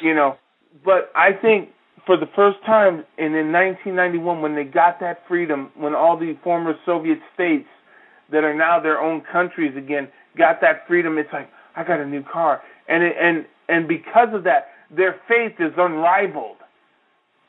[0.00, 0.36] You know,
[0.84, 1.70] but I think
[2.06, 6.36] for the first time, and in 1991, when they got that freedom, when all the
[6.42, 7.68] former Soviet states
[8.30, 12.06] that are now their own countries again got that freedom, it's like I got a
[12.06, 16.56] new car, and it, and and because of that, their faith is unrivaled.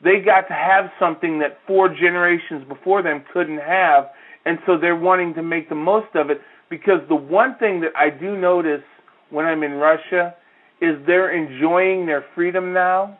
[0.02, 4.10] They got to have something that four generations before them couldn't have,
[4.44, 6.40] and so they're wanting to make the most of it.
[6.70, 8.82] Because the one thing that I do notice
[9.30, 10.34] when I'm in Russia
[10.80, 13.18] is they're enjoying their freedom now,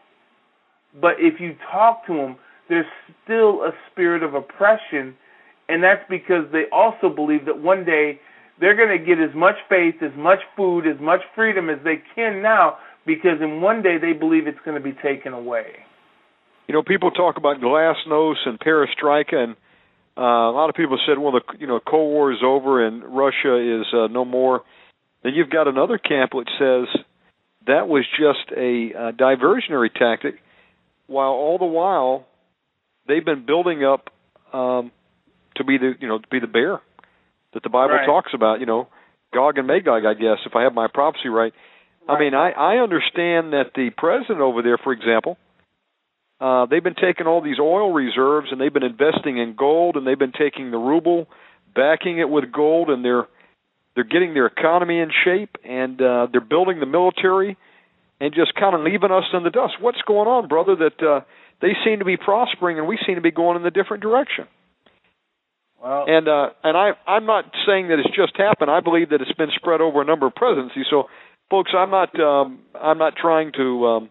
[1.01, 2.37] but if you talk to them,
[2.69, 2.87] there's
[3.25, 5.15] still a spirit of oppression,
[5.69, 8.21] and that's because they also believe that one day
[8.61, 12.03] they're going to get as much faith, as much food, as much freedom as they
[12.15, 15.67] can now, because in one day they believe it's going to be taken away.
[16.69, 19.57] You know, people talk about glasnost and perestroika, and
[20.17, 23.03] uh, a lot of people said, well, the you know Cold War is over and
[23.05, 24.63] Russia is uh, no more.
[25.23, 26.87] Then you've got another camp which says
[27.67, 30.37] that was just a uh, diversionary tactic,
[31.07, 32.27] while all the while
[33.09, 34.11] they've been building up
[34.53, 34.93] um,
[35.57, 36.81] to be the you know to be the bear
[37.55, 38.07] that the Bible right.
[38.07, 38.61] talks about.
[38.61, 38.89] You know,
[39.33, 41.53] Gog and Magog, I guess, if I have my prophecy right.
[42.07, 42.17] right.
[42.17, 45.39] I mean, I I understand that the president over there, for example,
[46.41, 50.07] uh, they've been taking all these oil reserves and they've been investing in gold and
[50.07, 51.27] they've been taking the ruble,
[51.75, 53.29] backing it with gold, and they're
[53.95, 57.57] they're getting their economy in shape and uh, they're building the military
[58.21, 59.75] and just kind of leaving us in the dust.
[59.81, 60.75] What's going on, brother?
[60.75, 61.21] That uh,
[61.61, 64.47] they seem to be prospering and we seem to be going in the different direction.
[65.81, 68.71] Well, and uh, and I I'm not saying that it's just happened.
[68.71, 70.87] I believe that it's been spread over a number of presidencies.
[70.91, 71.05] So,
[71.51, 74.11] folks, I'm not um, I'm not trying to um,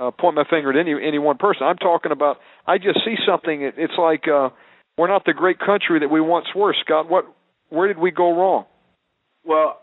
[0.00, 1.66] uh, point my finger at any any one person.
[1.66, 2.38] I'm talking about.
[2.66, 3.62] I just see something.
[3.62, 4.48] It, it's like uh,
[4.96, 6.74] we're not the great country that we once were.
[6.80, 7.26] Scott, what?
[7.68, 8.64] Where did we go wrong?
[9.44, 9.78] Well,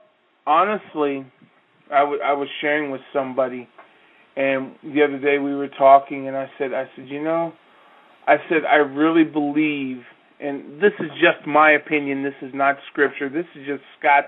[0.45, 1.25] honestly,
[1.91, 3.69] I, w- I was sharing with somebody,
[4.35, 7.53] and the other day we were talking, and I said, I said, you know,
[8.27, 10.01] I said I really believe,
[10.39, 12.23] and this is just my opinion.
[12.23, 13.29] This is not scripture.
[13.29, 14.25] This is just Scott.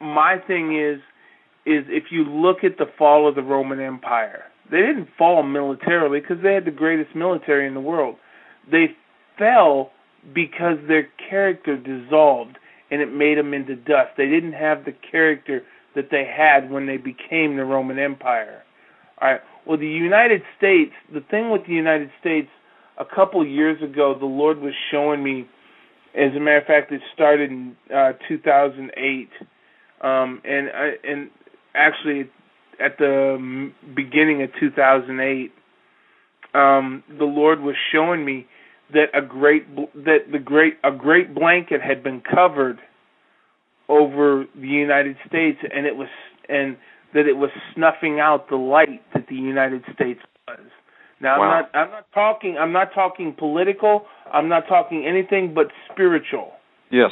[0.00, 1.00] My thing is
[1.64, 6.20] is if you look at the fall of the Roman Empire, they didn't fall militarily
[6.20, 8.16] because they had the greatest military in the world.
[8.70, 8.96] They
[9.38, 9.90] fell
[10.34, 12.58] because their character dissolved
[12.90, 14.10] and it made them into dust.
[14.16, 15.62] They didn't have the character
[15.94, 18.62] that they had when they became the Roman Empire.
[19.20, 19.40] All right.
[19.66, 22.48] Well, the United States, the thing with the United States,
[22.98, 25.48] a couple years ago, the Lord was showing me.
[26.14, 29.28] As a matter of fact, it started in uh, 2008,
[30.02, 31.30] um, and I, and
[31.74, 32.30] actually
[32.80, 35.52] at the beginning of 2008
[36.54, 38.46] um the lord was showing me
[38.92, 42.78] that a great that the great a great blanket had been covered
[43.88, 46.08] over the United States and it was
[46.48, 46.76] and
[47.14, 50.58] that it was snuffing out the light that the United States was.
[51.20, 51.44] Now wow.
[51.44, 56.52] I'm not I'm not talking I'm not talking political I'm not talking anything but spiritual.
[56.90, 57.10] Yes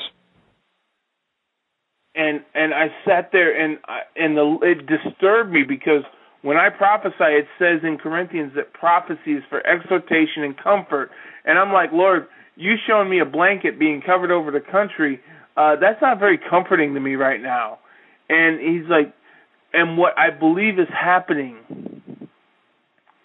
[2.20, 6.02] and and I sat there and I, and the it disturbed me because
[6.42, 11.10] when I prophesy, it says in Corinthians that prophecy is for exhortation and comfort,
[11.44, 15.20] and I'm like, Lord, you showing me a blanket being covered over the country.
[15.56, 17.78] Uh, that's not very comforting to me right now.
[18.28, 19.12] And he's like,
[19.72, 21.56] and what I believe is happening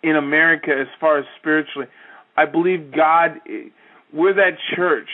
[0.03, 1.87] in America as far as spiritually,
[2.37, 3.39] I believe God,
[4.13, 5.09] we're that church.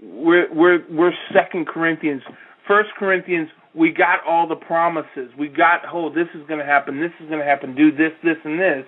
[0.00, 2.22] We're we're we're Second Corinthians
[2.68, 5.30] First Corinthians, we got all the promises.
[5.38, 8.12] We got, oh, this is going to happen, this is going to happen, do this,
[8.22, 8.84] this, and this.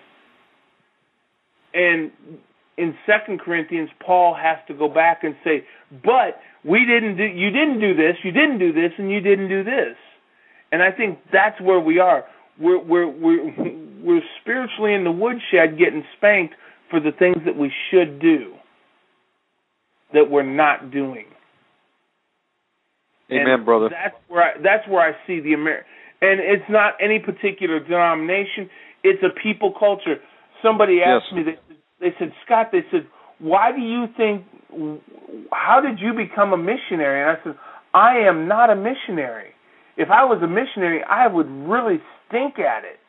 [1.73, 2.13] And
[2.77, 5.65] in Second Corinthians, Paul has to go back and say,
[6.05, 9.49] but we didn't do, you didn't do this, you didn't do this, and you didn't
[9.49, 9.97] do this.
[10.73, 12.25] And I think that's where we are.
[12.61, 13.53] We're we're we're
[14.03, 16.55] we're spiritually in the woodshed getting spanked
[16.91, 18.55] for the things that we should do
[20.13, 21.27] that we're not doing.
[23.33, 23.89] Amen, and brother.
[23.91, 25.85] That's where I, that's where I see the Amer.
[26.23, 28.69] And it's not any particular denomination.
[29.03, 30.17] It's a people culture.
[30.63, 31.47] Somebody asked yes.
[31.47, 31.53] me.
[31.53, 32.67] They, they said, Scott.
[32.73, 33.07] They said,
[33.39, 34.45] why do you think?
[35.53, 37.23] How did you become a missionary?
[37.23, 37.55] And I said,
[37.95, 39.51] I am not a missionary.
[39.97, 43.01] If I was a missionary, I would really stink at it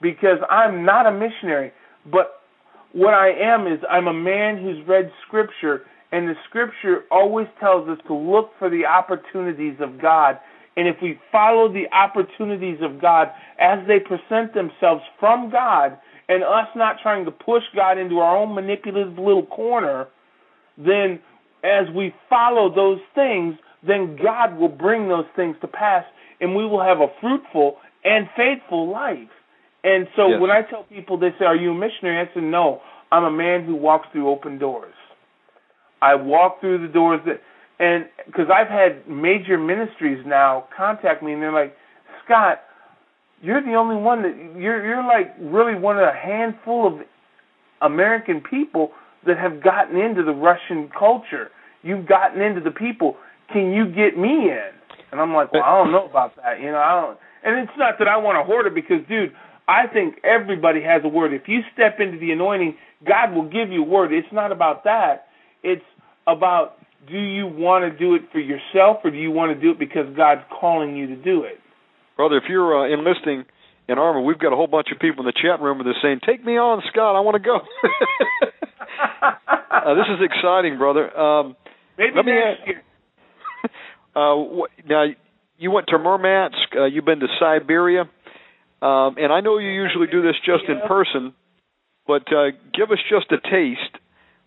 [0.00, 1.72] because I'm not a missionary.
[2.10, 2.40] But
[2.92, 5.82] what I am is I'm a man who's read scripture
[6.12, 10.38] and the scripture always tells us to look for the opportunities of God
[10.78, 15.98] And if we follow the opportunities of God as they present themselves from God,
[16.28, 20.06] and us not trying to push God into our own manipulative little corner,
[20.76, 21.18] then
[21.64, 26.04] as we follow those things, then God will bring those things to pass,
[26.40, 29.30] and we will have a fruitful and faithful life.
[29.82, 30.40] And so yes.
[30.40, 32.20] when I tell people, they say, Are you a missionary?
[32.20, 34.94] I say, No, I'm a man who walks through open doors.
[36.00, 37.40] I walk through the doors that
[37.80, 41.76] and because I've had major ministries now contact me and they're like,
[42.24, 42.62] Scott,
[43.40, 47.00] you're the only one that you're you're like really one of a handful of
[47.80, 48.90] American people
[49.26, 51.50] that have gotten into the Russian culture.
[51.82, 53.16] You've gotten into the people.
[53.52, 54.70] Can you get me in?
[55.10, 56.60] And I'm like, well, I don't know about that.
[56.60, 57.18] You know, I don't.
[57.44, 59.32] And it's not that I want to hoard it because, dude,
[59.68, 61.32] I think everybody has a word.
[61.32, 62.76] If you step into the anointing,
[63.06, 64.12] God will give you a word.
[64.12, 65.27] It's not about that.
[65.62, 65.84] It's
[66.26, 66.74] about
[67.08, 69.78] do you want to do it for yourself or do you want to do it
[69.78, 71.58] because God's calling you to do it?
[72.16, 73.44] Brother, if you're uh, enlisting
[73.88, 75.94] in Army, we've got a whole bunch of people in the chat room that are
[76.02, 77.16] saying, "Take me on, Scott.
[77.16, 77.56] I want to go."
[79.70, 81.16] uh, this is exciting, brother.
[81.16, 81.56] Um,
[81.96, 82.82] Maybe let me next ask, year.
[84.16, 85.06] uh, what, now,
[85.58, 86.76] you went to Murmansk.
[86.76, 88.02] Uh, you've been to Siberia,
[88.82, 91.34] um, and I know you usually do this just in person,
[92.06, 93.97] but uh, give us just a taste.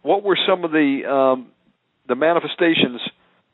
[0.04, 1.47] What were some of the um,
[2.08, 3.02] the manifestations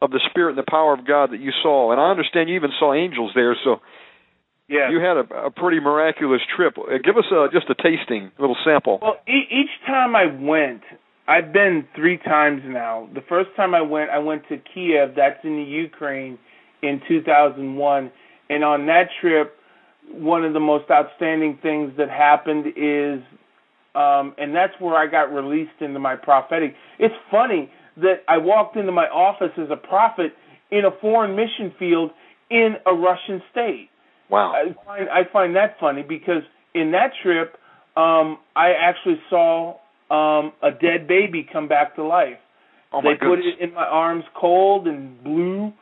[0.01, 1.91] of the Spirit and the power of God that you saw?
[1.91, 3.81] And I understand you even saw angels there, so
[4.69, 4.89] Yeah.
[4.91, 6.77] you had a, a pretty miraculous trip.
[6.77, 8.99] Uh, give us uh, just a tasting, a little sample.
[9.01, 10.81] Well, e- each time I went,
[11.27, 13.09] I've been three times now.
[13.13, 16.37] The first time I went, I went to Kiev, that's in the Ukraine,
[16.81, 18.11] in 2001.
[18.49, 19.55] And on that trip,
[20.11, 23.19] one of the most outstanding things that happened is,
[23.95, 26.75] um, and that's where I got released into my prophetic.
[26.99, 30.33] It's funny that I walked into my office as a prophet
[30.71, 32.11] in a foreign mission field
[32.49, 33.89] in a Russian state.
[34.29, 34.53] Wow.
[34.53, 37.57] I find I find that funny because in that trip,
[37.95, 39.77] um, I actually saw
[40.11, 42.37] um, a dead baby come back to life.
[42.93, 45.73] Oh they put it in my arms, cold and blue,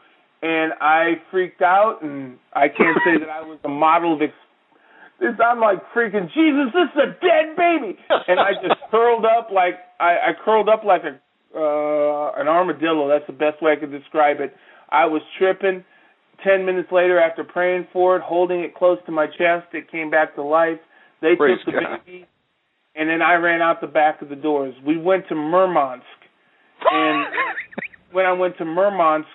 [0.41, 1.99] and I freaked out.
[2.01, 4.21] And I can't say that I was a model of.
[5.19, 6.73] This I'm like freaking Jesus!
[6.73, 7.97] This is a dead baby,
[8.27, 11.19] and I just curled up like I, I curled up like a
[11.57, 13.07] uh, an armadillo.
[13.07, 14.55] That's the best way I could describe it.
[14.89, 15.83] I was tripping.
[16.43, 20.11] Ten minutes later, after praying for it, holding it close to my chest, it came
[20.11, 20.79] back to life.
[21.21, 22.05] They Praise took the God.
[22.05, 22.25] baby,
[22.95, 24.75] and then I ran out the back of the doors.
[24.85, 26.03] We went to Murmansk,
[26.91, 27.25] and
[28.11, 29.29] when I went to Murmansk,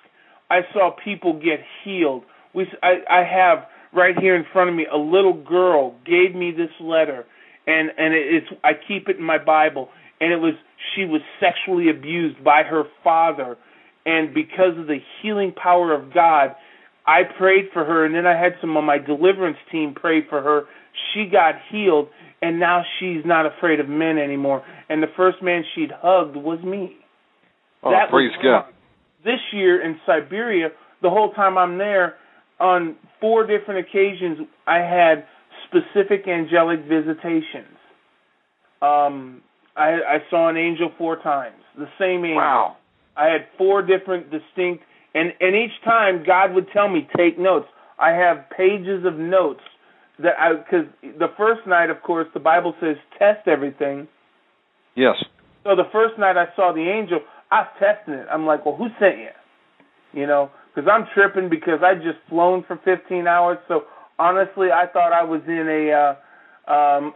[0.51, 2.25] I saw people get healed.
[2.55, 6.53] We, I, I have right here in front of me a little girl gave me
[6.53, 7.27] this letter,
[7.67, 9.89] and and it's I keep it in my Bible,
[10.21, 10.55] and it was
[10.95, 13.57] she was sexually abused by her father,
[14.07, 16.55] and because of the healing power of God,
[17.07, 20.43] I prayed for her, and then I had some of my deliverance team pray for
[20.43, 20.63] her.
[21.13, 22.09] She got healed,
[22.43, 24.65] and now she's not afraid of men anymore.
[24.89, 26.97] And the first man she'd hugged was me.
[27.83, 28.67] Oh, That praise God.
[29.25, 30.69] This year in Siberia,
[31.03, 32.17] the whole time I'm there,
[32.61, 35.25] on four different occasions, I had
[35.67, 37.77] specific angelic visitations.
[38.83, 39.43] Um,
[39.77, 42.37] I, I saw an angel four times, the same angel.
[42.37, 42.77] Wow.
[43.17, 44.85] I had four different distinct,
[45.15, 47.67] and and each time God would tell me take notes.
[47.99, 49.61] I have pages of notes
[50.19, 54.09] that I because the first night, of course, the Bible says test everything.
[54.95, 55.17] Yes.
[55.65, 58.27] So the first night I saw the angel, I was testing it.
[58.33, 60.21] I'm like, well, who sent you?
[60.21, 63.59] You know, because I'm tripping because I just flown for 15 hours.
[63.69, 63.83] So
[64.19, 67.13] honestly, I thought I was in a uh, um,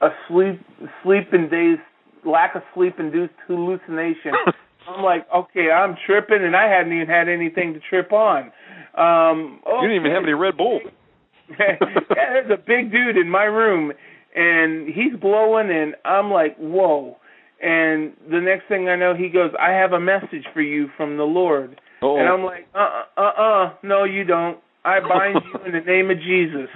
[0.00, 0.60] a sleep
[1.02, 1.82] sleep induced
[2.24, 4.32] lack of sleep induced hallucination.
[4.88, 8.52] I'm like, okay, I'm tripping, and I hadn't even had anything to trip on.
[8.96, 10.80] Um, You didn't even have any Red Bull.
[11.58, 11.76] yeah,
[12.08, 13.92] there's a big dude in my room,
[14.34, 17.16] and he's blowing, and I'm like, whoa.
[17.62, 21.16] And the next thing I know, he goes, I have a message for you from
[21.16, 21.80] the Lord.
[22.02, 22.18] Oh.
[22.18, 24.58] And I'm like, uh, uh, uh, no, you don't.
[24.84, 26.68] I bind you in the name of Jesus.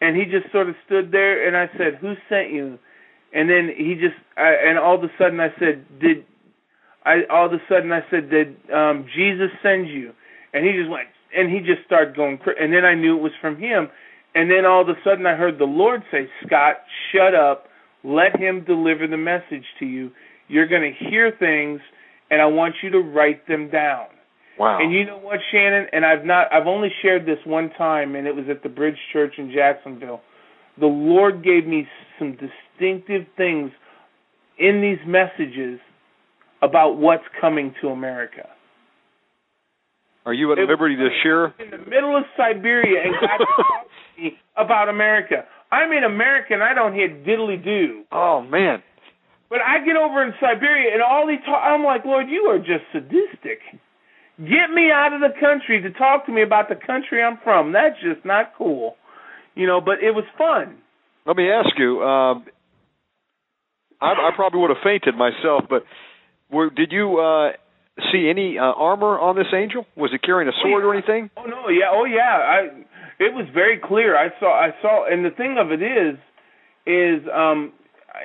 [0.00, 2.78] And he just sort of stood there, and I said, who sent you?
[3.32, 6.24] And then he just, I, and all of a sudden I said, did,
[7.04, 10.12] I, all of a sudden I said, did um, Jesus send you?
[10.52, 13.32] And he just went, and he just started going, and then I knew it was
[13.40, 13.88] from him.
[14.34, 16.76] And then all of a sudden I heard the Lord say, Scott,
[17.12, 17.66] shut up.
[18.04, 20.12] Let him deliver the message to you.
[20.48, 21.80] You're going to hear things,
[22.30, 24.06] and I want you to write them down.
[24.58, 24.78] Wow.
[24.80, 25.86] And you know what, Shannon?
[25.92, 28.96] And I've not I've only shared this one time and it was at the Bridge
[29.12, 30.20] Church in Jacksonville.
[30.78, 31.86] The Lord gave me
[32.18, 33.70] some distinctive things
[34.58, 35.80] in these messages
[36.62, 38.48] about what's coming to America.
[40.24, 41.46] Are you at It was liberty to share?
[41.60, 45.44] in the middle of Siberia and God talked to me about America.
[45.70, 48.04] I'm in America and I don't hear diddly do.
[48.10, 48.82] Oh man.
[49.48, 52.58] But I get over in Siberia and all he talk I'm like, Lord, you are
[52.58, 53.60] just sadistic.
[54.38, 57.72] Get me out of the country to talk to me about the country I'm from.
[57.72, 58.96] That's just not cool.
[59.54, 60.76] You know, but it was fun.
[61.24, 62.02] Let me ask you.
[62.02, 62.44] Um,
[64.00, 65.84] I, I probably would have fainted myself, but
[66.50, 67.52] were, did you uh,
[68.12, 69.86] see any uh, armor on this angel?
[69.96, 71.30] Was he carrying a sword or anything?
[71.36, 72.36] Oh no, yeah, oh yeah.
[72.36, 72.60] I
[73.18, 74.16] it was very clear.
[74.16, 76.18] I saw I saw and the thing of it is
[76.86, 77.72] is um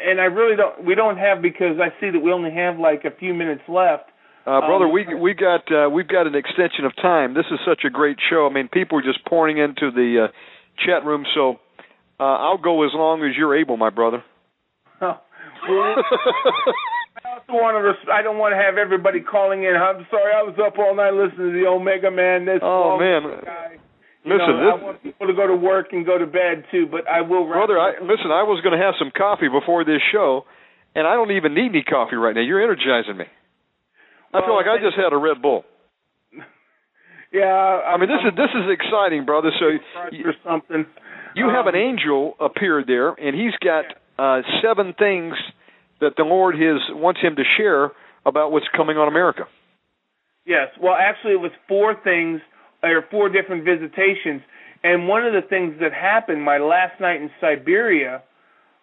[0.05, 3.05] and I really don't we don't have because I see that we only have like
[3.05, 4.10] a few minutes left.
[4.45, 7.33] Uh, brother, Um, we we got uh, we've got an extension of time.
[7.33, 8.47] This is such a great show.
[8.49, 10.27] I mean, people are just pouring into the uh,
[10.85, 11.59] chat room, so
[12.19, 14.23] uh, I'll go as long as you're able, my brother.
[14.99, 15.21] well,
[17.23, 17.81] I also want to.
[17.85, 19.75] Res- I don't want to have everybody calling in.
[19.75, 22.45] I'm sorry, I was up all night listening to the Omega Man.
[22.45, 23.21] This Oh, long man.
[23.45, 23.77] guy.
[24.23, 26.65] You Listen, know, I this- want people to go to work and go to bed
[26.71, 27.45] too, but I will.
[27.45, 27.77] Brother.
[27.79, 30.45] I, listen, I was going to have some coffee before this show,
[30.95, 32.41] and I don't even need any coffee right now.
[32.41, 33.25] You're energizing me.
[34.33, 35.63] I feel like I just had a Red Bull.
[37.33, 37.45] yeah,
[37.85, 39.51] I mean, this is this is exciting, brother.
[39.59, 39.67] So
[40.11, 40.85] you, or something.
[41.35, 43.85] you have an Um, angel appeared there, and he's got
[44.17, 45.35] uh, seven things
[45.99, 47.91] that the Lord has wants him to share
[48.25, 49.43] about what's coming on America.
[50.45, 50.69] Yes.
[50.81, 52.41] Well, actually, it was four things
[52.83, 54.41] or four different visitations,
[54.83, 58.23] and one of the things that happened my last night in Siberia,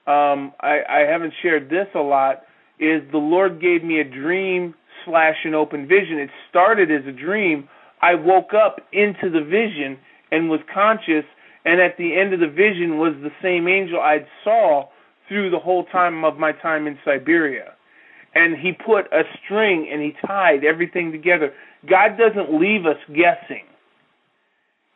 [0.07, 2.43] um, I, I haven't shared this a lot,
[2.79, 4.75] is the Lord gave me a dream
[5.05, 6.19] slash an open vision.
[6.19, 7.69] It started as a dream.
[8.01, 9.99] I woke up into the vision
[10.31, 11.25] and was conscious,
[11.65, 14.89] and at the end of the vision was the same angel I'd saw
[15.29, 17.75] through the whole time of my time in Siberia
[18.35, 21.53] and he put a string and he tied everything together.
[21.89, 23.65] God doesn't leave us guessing.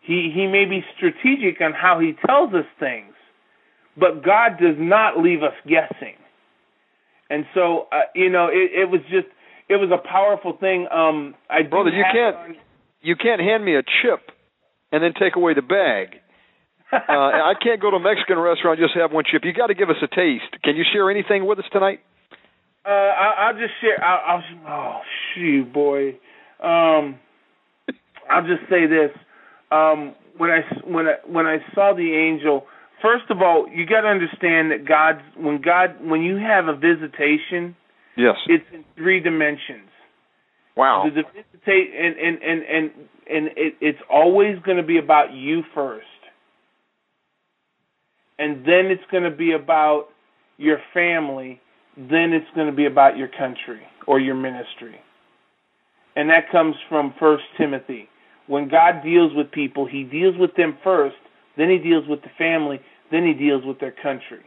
[0.00, 3.14] He he may be strategic on how he tells us things,
[3.96, 6.16] but God does not leave us guessing.
[7.30, 9.28] And so uh, you know, it, it was just
[9.68, 10.86] it was a powerful thing.
[10.90, 12.56] Um I Brother, you can't- on-
[13.02, 14.30] You can't hand me a chip
[14.92, 16.20] and then take away the bag.
[16.92, 19.42] Uh, I can't go to a Mexican restaurant and just have one chip.
[19.44, 20.62] You got to give us a taste.
[20.62, 22.00] Can you share anything with us tonight?
[22.84, 24.02] Uh, I, I'll just share.
[24.04, 25.00] I'll, I'll oh
[25.34, 26.10] shoot, boy.
[26.62, 27.18] Um,
[28.30, 29.10] I'll just say this.
[29.70, 32.66] Um, when I when I when I saw the angel,
[33.00, 36.74] first of all, you got to understand that God's when God when you have a
[36.76, 37.74] visitation,
[38.16, 38.36] Yes.
[38.46, 39.88] it's in three dimensions.
[40.76, 41.04] Wow.
[41.14, 41.22] The,
[41.66, 42.90] and and and and
[43.30, 46.06] and it, it's always going to be about you first,
[48.38, 50.08] and then it's going to be about
[50.56, 51.60] your family,
[51.96, 54.96] then it's going to be about your country or your ministry.
[56.16, 58.08] And that comes from First Timothy.
[58.46, 61.16] When God deals with people, He deals with them first,
[61.56, 64.44] then He deals with the family, then He deals with their country.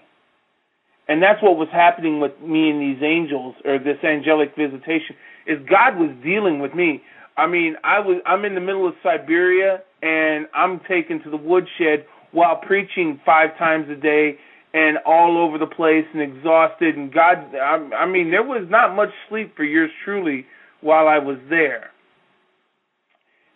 [1.07, 5.59] And that's what was happening with me and these angels, or this angelic visitation, is
[5.69, 7.01] God was dealing with me.
[7.37, 11.37] I mean, I was I'm in the middle of Siberia and I'm taken to the
[11.37, 14.37] woodshed while preaching five times a day
[14.73, 18.95] and all over the place and exhausted and God I, I mean there was not
[18.95, 20.45] much sleep for yours truly
[20.81, 21.91] while I was there.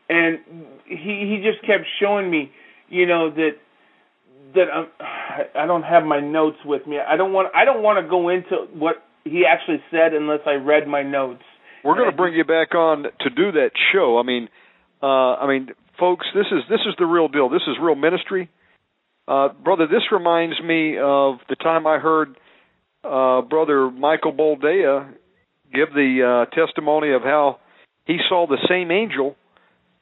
[0.09, 0.39] And
[0.85, 2.51] he he just kept showing me,
[2.89, 3.51] you know, that
[4.55, 4.87] that I'm,
[5.55, 6.97] I don't have my notes with me.
[6.97, 10.53] I don't want I don't want to go into what he actually said unless I
[10.53, 11.43] read my notes.
[11.83, 14.19] We're going to bring you back on to do that show.
[14.19, 14.49] I mean,
[15.01, 17.49] uh, I mean, folks, this is this is the real deal.
[17.49, 18.49] This is real ministry,
[19.27, 19.87] uh, brother.
[19.87, 22.35] This reminds me of the time I heard
[23.03, 25.13] uh, brother Michael Boldea
[25.73, 27.59] give the uh, testimony of how
[28.05, 29.35] he saw the same angel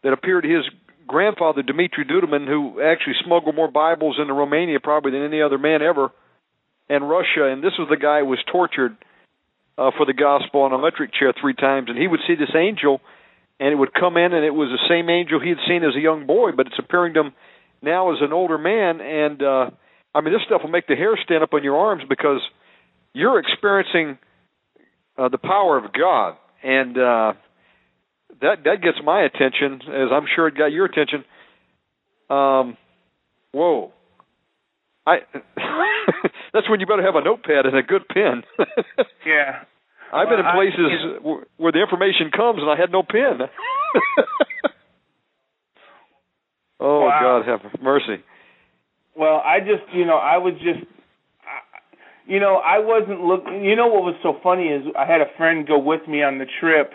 [0.04, 0.64] that appeared to his
[1.08, 5.82] grandfather Dmitri Duduman, who actually smuggled more Bibles into Romania probably than any other man
[5.82, 6.12] ever,
[6.90, 7.46] and Russia.
[7.46, 8.98] And this was the guy who was tortured
[9.78, 12.56] uh, for the gospel on an electric chair three times, and he would see this
[12.56, 13.00] angel,
[13.60, 15.96] and it would come in, and it was the same angel he had seen as
[15.96, 17.34] a young boy, but it's appearing to him
[17.82, 19.02] now as an older man.
[19.02, 19.70] And uh,
[20.14, 22.42] I mean, this stuff will make the hair stand up on your arms because
[23.14, 24.18] you're experiencing
[25.18, 27.34] uh, the power of God, and uh,
[28.42, 31.24] that that gets my attention, as I'm sure it got your attention.
[32.30, 32.78] Um,
[33.52, 33.92] whoa.
[35.06, 35.20] I
[36.54, 38.44] that's when you better have a notepad and a good pen.
[39.26, 39.64] Yeah.
[40.14, 43.04] I've been in Well, I- places where- where the information comes and I had no
[43.04, 43.40] pen.
[46.80, 47.42] oh Wow.
[47.44, 48.24] God, have mercy.
[49.16, 50.80] Well, I just, you know, I was just,
[51.44, 51.80] I-
[52.26, 53.64] you know, I wasn't looking.
[53.66, 56.38] You know what was so funny is I had a friend go with me on
[56.40, 56.92] the trip,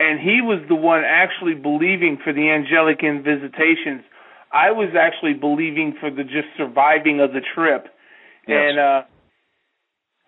[0.00, 4.02] and he was the one actually believing for the angelic visitations.
[4.50, 7.86] I was actually believing for the just surviving of the trip.
[8.48, 8.56] Yes.
[8.72, 9.02] And uh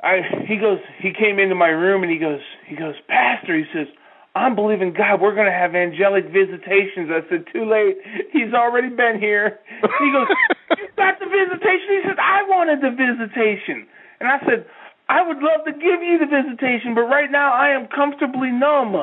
[0.04, 3.64] I he goes he came into my room and he goes he goes, Pastor, he
[3.72, 3.88] says,
[4.36, 7.08] I'm believing God, we're gonna have angelic visitations.
[7.08, 7.96] I said, Too late.
[8.30, 9.58] He's already been here.
[9.80, 10.28] He goes,
[10.78, 11.88] You got the visitation?
[11.96, 13.88] He said, I wanted the visitation.
[14.20, 14.66] And I said,
[15.08, 18.94] I would love to give you the visitation, but right now I am comfortably numb.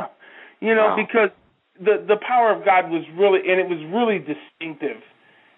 [0.62, 0.96] You know, Wow.
[0.98, 1.30] because
[1.80, 5.02] the the power of God was really and it was really distinctive.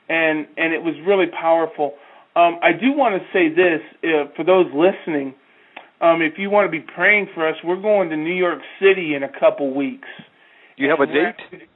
[0.10, 1.94] And and it was really powerful.
[2.36, 5.34] Um, I do want to say this uh, for those listening.
[6.02, 9.14] Um, if you want to be praying for us, we're going to New York City
[9.14, 10.08] in a couple weeks.
[10.78, 11.68] Do you have a date actually-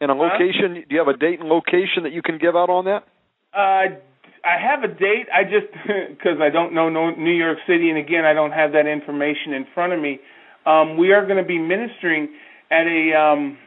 [0.00, 0.74] and a location?
[0.88, 3.04] Do you have a date and location that you can give out on that?
[3.52, 3.96] Uh,
[4.44, 5.26] I have a date.
[5.34, 5.66] I just
[6.10, 9.66] because I don't know New York City, and again, I don't have that information in
[9.74, 10.20] front of me.
[10.66, 12.28] Um, we are going to be ministering
[12.70, 13.58] at a um,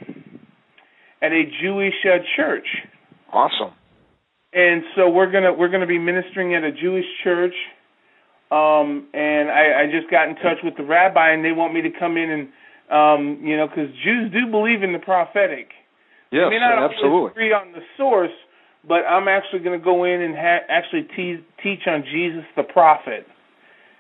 [1.22, 2.68] at a Jewish uh, church,
[3.32, 3.74] Awesome.
[4.54, 7.54] and so we're gonna we're gonna be ministering at a Jewish church.
[8.52, 11.84] Um, and I, I just got in touch with the rabbi, and they want me
[11.84, 12.48] to come in and
[12.90, 15.70] um, you know, because Jews do believe in the prophetic.
[16.32, 17.32] Yes, I may not absolutely.
[17.32, 18.34] agree on the source,
[18.88, 22.64] but I'm actually going to go in and ha- actually te- teach on Jesus the
[22.64, 23.28] prophet,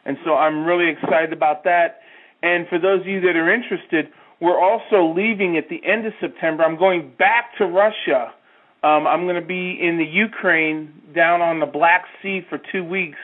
[0.05, 2.01] and so I'm really excited about that.
[2.41, 4.09] And for those of you that are interested,
[4.41, 6.63] we're also leaving at the end of September.
[6.63, 8.33] I'm going back to Russia.
[8.81, 12.83] Um, I'm going to be in the Ukraine, down on the Black Sea for two
[12.83, 13.17] weeks.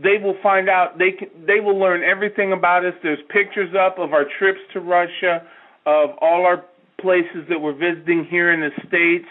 [0.02, 0.98] they will find out.
[0.98, 2.92] They can, they will learn everything about us.
[3.02, 5.42] There's pictures up of our trips to Russia,
[5.86, 6.62] of all our
[7.00, 9.30] places that we're visiting here in the states.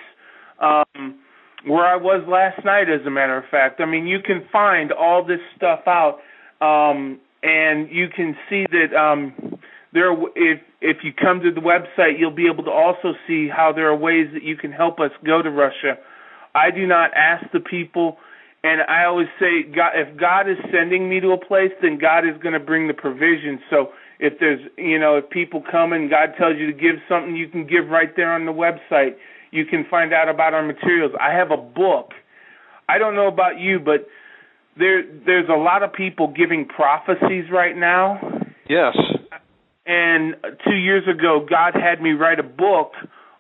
[0.60, 1.20] Um,
[1.66, 3.82] where I was last night, as a matter of fact.
[3.82, 6.20] I mean, you can find all this stuff out,
[6.62, 9.34] um, and you can see that um,
[9.94, 10.14] there.
[10.36, 13.90] If if you come to the website, you'll be able to also see how there
[13.90, 15.98] are ways that you can help us go to Russia.
[16.54, 18.18] I do not ask the people,
[18.64, 22.20] and I always say, God, if God is sending me to a place, then God
[22.20, 23.60] is going to bring the provision.
[23.70, 27.36] So if there's, you know, if people come and God tells you to give something,
[27.36, 29.16] you can give right there on the website.
[29.52, 31.14] You can find out about our materials.
[31.20, 32.12] I have a book.
[32.88, 34.08] I don't know about you, but
[34.78, 38.20] there there's a lot of people giving prophecies right now.
[38.70, 38.96] Yes.
[39.86, 42.94] And two years ago, God had me write a book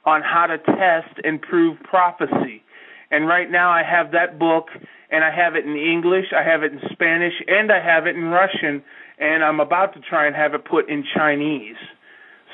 [0.05, 2.63] on how to test and prove prophecy.
[3.09, 4.67] And right now, I have that book,
[5.09, 8.15] and I have it in English, I have it in Spanish, and I have it
[8.15, 8.83] in Russian,
[9.17, 11.77] and I'm about to try and have it put in Chinese.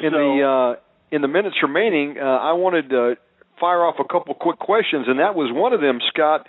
[0.02, 3.16] In so, the uh, in the minutes remaining, uh, I wanted to
[3.60, 6.48] fire off a couple quick questions, and that was one of them, Scott.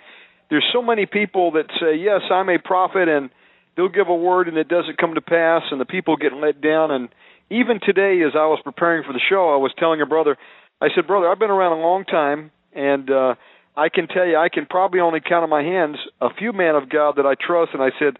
[0.49, 3.29] There's so many people that say, "Yes, I'm a prophet," and
[3.75, 6.61] they'll give a word and it doesn't come to pass, and the people get let
[6.61, 6.91] down.
[6.91, 7.09] And
[7.49, 10.37] even today, as I was preparing for the show, I was telling a brother,
[10.81, 13.35] I said, "Brother, I've been around a long time, and uh,
[13.75, 16.75] I can tell you, I can probably only count on my hands a few men
[16.75, 18.17] of God that I trust." And I said,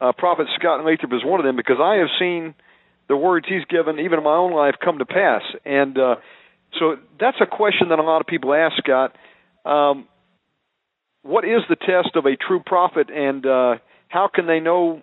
[0.00, 2.54] uh, "Prophet Scott Lathrop is one of them because I have seen."
[3.10, 5.42] the words he's given, even in my own life, come to pass.
[5.64, 6.14] And uh,
[6.78, 9.16] so that's a question that a lot of people ask, Scott.
[9.64, 10.06] Um,
[11.22, 13.74] what is the test of a true prophet, and uh,
[14.06, 15.02] how can they know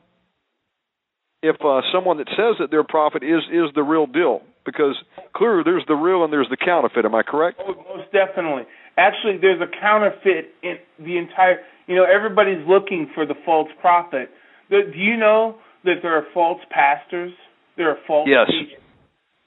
[1.41, 4.41] if uh, someone that says that they're a prophet is is the real deal?
[4.65, 4.95] Because
[5.33, 7.05] clearly, there's the real and there's the counterfeit.
[7.05, 7.59] Am I correct?
[7.65, 8.63] Oh, most definitely.
[8.97, 11.59] Actually, there's a counterfeit in the entire.
[11.87, 14.29] You know, everybody's looking for the false prophet.
[14.69, 17.31] Do you know that there are false pastors?
[17.77, 18.47] There are false Yes.
[18.49, 18.81] teachers.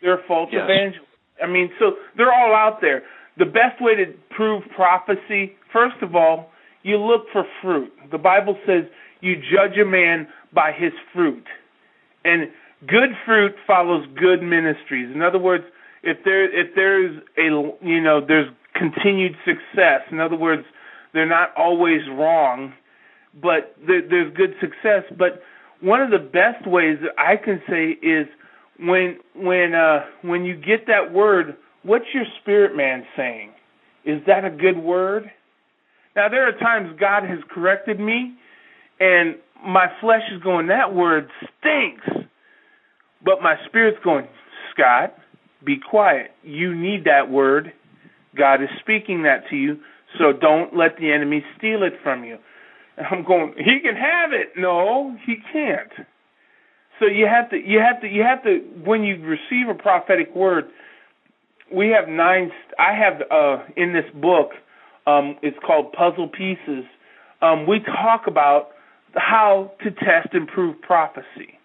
[0.00, 0.64] There are false Yes.
[0.64, 1.06] evangelists.
[1.42, 3.02] I mean, so they're all out there.
[3.36, 6.50] The best way to prove prophecy, first of all,
[6.82, 7.92] you look for fruit.
[8.10, 8.84] The Bible says
[9.20, 11.46] you judge a man by his fruit.
[12.24, 12.50] And
[12.86, 15.14] good fruit follows good ministries.
[15.14, 15.64] In other words,
[16.02, 20.00] if there if there's a you know there's continued success.
[20.10, 20.64] In other words,
[21.12, 22.72] they're not always wrong,
[23.40, 25.04] but there, there's good success.
[25.18, 25.42] But
[25.80, 28.26] one of the best ways that I can say is
[28.78, 33.52] when when uh when you get that word, what's your spirit man saying?
[34.04, 35.30] Is that a good word?
[36.16, 38.34] Now there are times God has corrected me
[39.00, 41.28] and my flesh is going, that word
[41.58, 42.28] stinks.
[43.24, 44.26] But my spirit's going,
[44.72, 45.14] Scott,
[45.64, 46.30] be quiet.
[46.42, 47.72] You need that word.
[48.36, 49.78] God is speaking that to you,
[50.18, 52.38] so don't let the enemy steal it from you.
[52.96, 54.52] And I'm going, he can have it.
[54.56, 55.90] No, he can't.
[56.98, 58.58] So you have to, you have to, you have to.
[58.84, 60.64] When you receive a prophetic word,
[61.74, 62.50] we have nine.
[62.78, 64.50] I have uh, in this book.
[65.06, 66.84] Um, it's called Puzzle Pieces.
[67.40, 68.68] Um, we talk about
[69.14, 71.58] how to test and prove prophecy.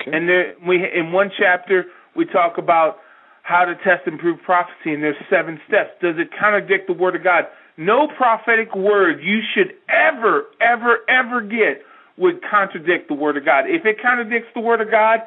[0.00, 0.16] Okay.
[0.16, 1.84] And there, we in one chapter
[2.16, 2.98] we talk about
[3.42, 5.90] how to test and prove prophecy, and there's seven steps.
[6.00, 7.44] Does it contradict the word of God?
[7.76, 11.82] No prophetic word you should ever, ever, ever get
[12.16, 13.64] would contradict the word of God.
[13.66, 15.20] If it contradicts the word of God,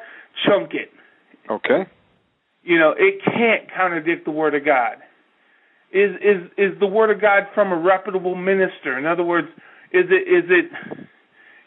[0.46, 0.90] chunk it.
[1.50, 1.86] Okay.
[2.62, 4.96] You know, it can't contradict the word of God.
[5.92, 8.98] Is is is the word of God from a reputable minister?
[8.98, 9.48] In other words,
[9.92, 11.07] is it is it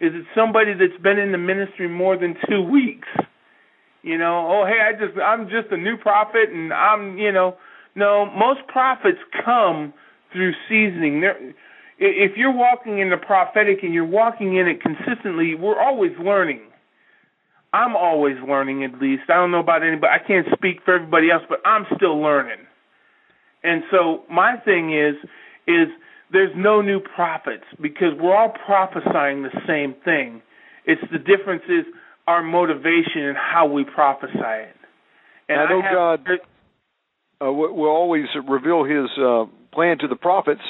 [0.01, 3.07] is it somebody that's been in the ministry more than two weeks?
[4.01, 7.55] You know, oh hey, I just I'm just a new prophet and I'm you know
[7.95, 9.93] no, most prophets come
[10.33, 11.21] through seasoning.
[11.21, 11.37] There
[12.03, 16.61] if you're walking in the prophetic and you're walking in it consistently, we're always learning.
[17.73, 19.23] I'm always learning at least.
[19.29, 20.11] I don't know about anybody.
[20.11, 22.57] I can't speak for everybody else, but I'm still learning.
[23.63, 25.15] And so my thing is
[25.67, 25.87] is
[26.31, 30.41] there's no new prophets because we're all prophesying the same thing.
[30.85, 31.85] It's the difference is
[32.27, 34.75] our motivation and how we prophesy it.
[35.49, 36.27] And I know have, God
[37.41, 40.61] uh, will always reveal His uh, plan to the prophets.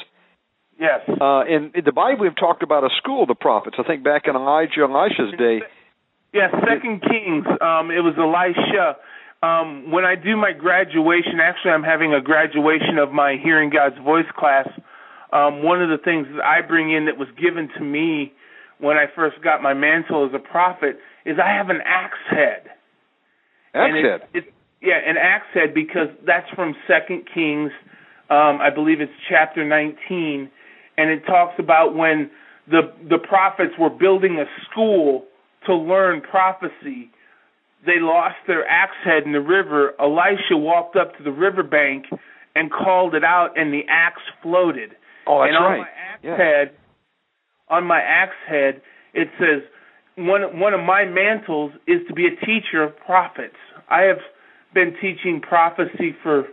[0.79, 1.01] Yes.
[1.07, 3.77] Uh, in, in the Bible, we've talked about a school of the prophets.
[3.77, 5.61] I think back in Elijah and Elisha's day.
[6.33, 7.45] Yeah, Second Kings.
[7.45, 8.97] Um, it was Elisha.
[9.43, 13.97] Um, when I do my graduation, actually, I'm having a graduation of my Hearing God's
[14.03, 14.67] Voice class.
[15.31, 18.33] Um, one of the things that I bring in that was given to me
[18.79, 22.63] when I first got my mantle as a prophet is I have an axe head.
[23.73, 24.21] Axe And head.
[24.33, 27.71] It, it, yeah, an axe head because that's from Second Kings.
[28.29, 30.49] Um, I believe it's chapter 19,
[30.97, 32.31] and it talks about when
[32.67, 35.25] the the prophets were building a school
[35.67, 37.11] to learn prophecy.
[37.85, 39.93] They lost their axe head in the river.
[39.99, 42.05] Elisha walked up to the riverbank
[42.55, 44.95] and called it out, and the axe floated.
[45.27, 45.79] Oh, that's and on right.
[45.79, 46.37] my axe Yeah.
[46.37, 46.71] head,
[47.69, 48.81] on my axe head,
[49.13, 49.61] it says
[50.15, 53.55] one one of my mantles is to be a teacher of prophets.
[53.89, 54.19] I have
[54.73, 56.45] been teaching prophecy for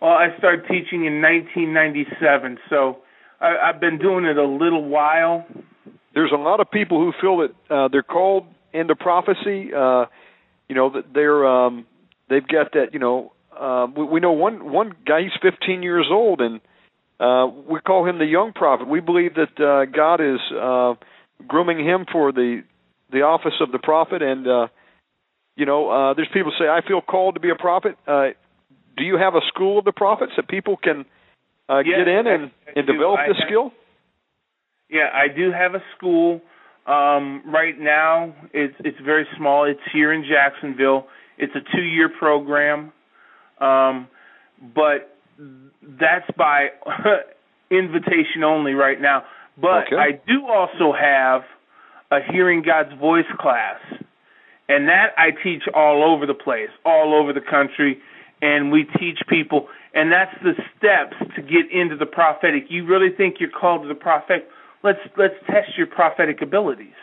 [0.00, 2.98] well, I started teaching in 1997, so
[3.40, 5.46] I, I've been doing it a little while.
[6.14, 9.72] There's a lot of people who feel that uh, they're called into prophecy.
[9.74, 10.06] Uh,
[10.68, 11.86] you know that they're um,
[12.28, 12.92] they've got that.
[12.94, 15.22] You know, uh, we, we know one one guy.
[15.22, 16.60] He's 15 years old, and
[17.20, 18.88] uh, we call him the young prophet.
[18.88, 20.94] We believe that uh, God is uh,
[21.46, 22.62] grooming him for the
[23.12, 24.22] the office of the prophet.
[24.22, 24.68] And uh,
[25.56, 28.28] you know, uh, there's people say, "I feel called to be a prophet." Uh,
[28.96, 31.04] do you have a school of the prophets that people can
[31.68, 33.72] uh, Yes, get in and, I and develop I this have- skill?
[34.88, 36.40] Yeah, I do have a school.
[36.86, 39.64] Um, right now, it's it's very small.
[39.64, 41.06] It's here in Jacksonville.
[41.38, 42.92] It's a two-year program,
[43.60, 44.08] um,
[44.74, 45.09] but
[46.00, 46.68] that's by
[47.70, 49.24] invitation only right now.
[49.60, 49.96] But Okay.
[49.96, 51.42] I do also have
[52.10, 53.80] a Hearing God's Voice class,
[54.68, 57.98] and that I teach all over the place, all over the country,
[58.42, 59.68] and we teach people.
[59.94, 62.64] And that's the steps to get into the prophetic.
[62.68, 64.48] You really think you're called to the prophetic?
[64.82, 66.94] Let's let's test your prophetic abilities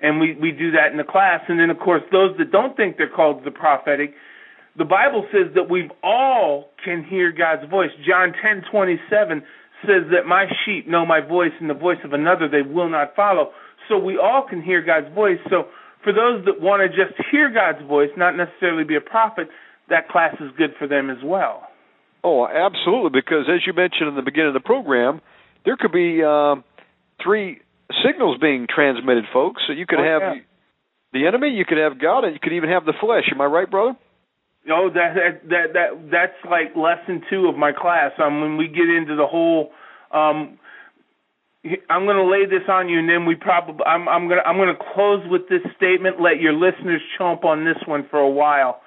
[0.00, 2.76] and we we do that in the class and then of course those that don't
[2.76, 4.14] think they're called to the prophetic
[4.76, 9.42] the bible says that we all can hear god's voice john 10:27
[9.86, 13.14] says that my sheep know my voice and the voice of another they will not
[13.16, 13.50] follow
[13.88, 15.66] so we all can hear god's voice so
[16.04, 19.48] for those that want to just hear god's voice not necessarily be a prophet
[19.88, 21.66] that class is good for them as well
[22.22, 23.18] Oh, absolutely.
[23.18, 25.22] Because as you mentioned in the beginning of the program,
[25.64, 26.64] there could be um,
[27.24, 27.60] three
[28.04, 29.62] signals being transmitted, folks.
[29.66, 30.42] So you could Oh, have yeah.
[31.14, 33.24] the enemy, you could have God, and you could even have the flesh.
[33.32, 33.96] Am I right, brother?
[34.66, 38.12] No, that that that, that that's like lesson two of my class.
[38.22, 39.70] Um, when we get into the whole,
[40.12, 40.58] um,
[41.88, 44.46] I'm going to lay this on you, and then we probably I'm I'm going to
[44.46, 46.20] I'm going to close with this statement.
[46.20, 48.80] Let your listeners chomp on this one for a while.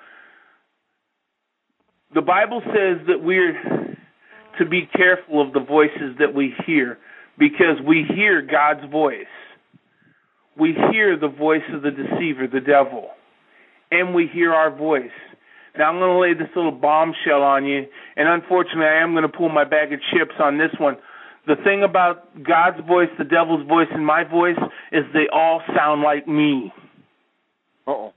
[2.13, 3.97] The Bible says that we're
[4.59, 6.99] to be careful of the voices that we hear
[7.37, 9.25] because we hear God's voice.
[10.57, 13.09] We hear the voice of the deceiver, the devil,
[13.91, 15.09] and we hear our voice.
[15.77, 17.85] Now I'm going to lay this little bombshell on you,
[18.15, 20.97] and unfortunately, I am going to pull my bag of chips on this one.
[21.47, 24.57] The thing about God's voice, the devil's voice, and my voice
[24.91, 26.71] is they all sound like me.
[27.87, 28.13] Uh oh.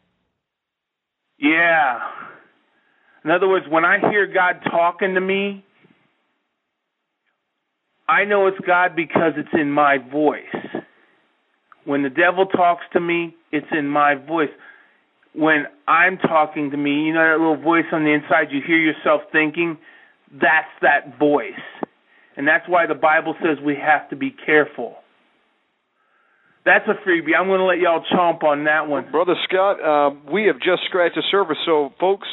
[1.39, 1.99] Yeah.
[3.25, 5.65] In other words, when I hear God talking to me,
[8.09, 10.45] I know it's God because it's in my voice.
[11.85, 14.51] When the devil talks to me, it's in my voice.
[15.37, 18.79] When I'm talking to me, you know that little voice on the inside, you hear
[18.79, 19.79] yourself thinking,
[20.33, 21.53] that's that voice.
[22.37, 24.97] And that's why the Bible says we have to be careful.
[26.65, 27.37] That's a freebie.
[27.39, 29.11] I'm going to let y'all chomp on that one.
[29.13, 32.27] Brother Scott, uh, we have just scratched the surface, so folks,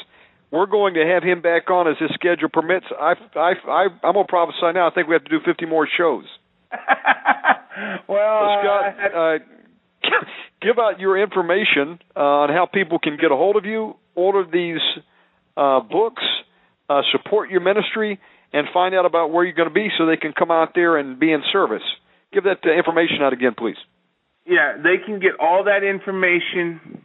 [0.51, 2.85] we're going to have him back on as his schedule permits.
[2.99, 4.87] I, I, I, I'm going to prophesy now.
[4.87, 6.25] I think we have to do 50 more shows.
[8.07, 9.37] well, Scott, uh,
[10.61, 14.43] give out your information uh, on how people can get a hold of you, order
[14.49, 14.81] these
[15.57, 16.23] uh, books,
[16.89, 18.19] uh, support your ministry,
[18.51, 20.97] and find out about where you're going to be so they can come out there
[20.97, 21.81] and be in service.
[22.31, 23.77] Give that uh, information out again, please.
[24.45, 27.03] Yeah, they can get all that information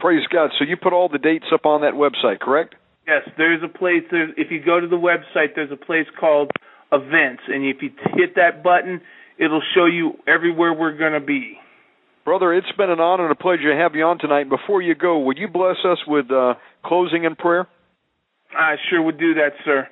[0.00, 0.50] Praise God!
[0.58, 2.74] So you put all the dates up on that website, correct?
[3.06, 4.02] Yes, there's a place.
[4.10, 6.50] There's, if you go to the website, there's a place called
[6.92, 9.00] Events, and if you hit that button,
[9.38, 11.58] it'll show you everywhere we're going to be.
[12.24, 14.48] Brother, it's been an honor and a pleasure to have you on tonight.
[14.48, 16.54] Before you go, would you bless us with uh,
[16.84, 17.66] closing in prayer?
[18.56, 19.88] I sure would do that, sir.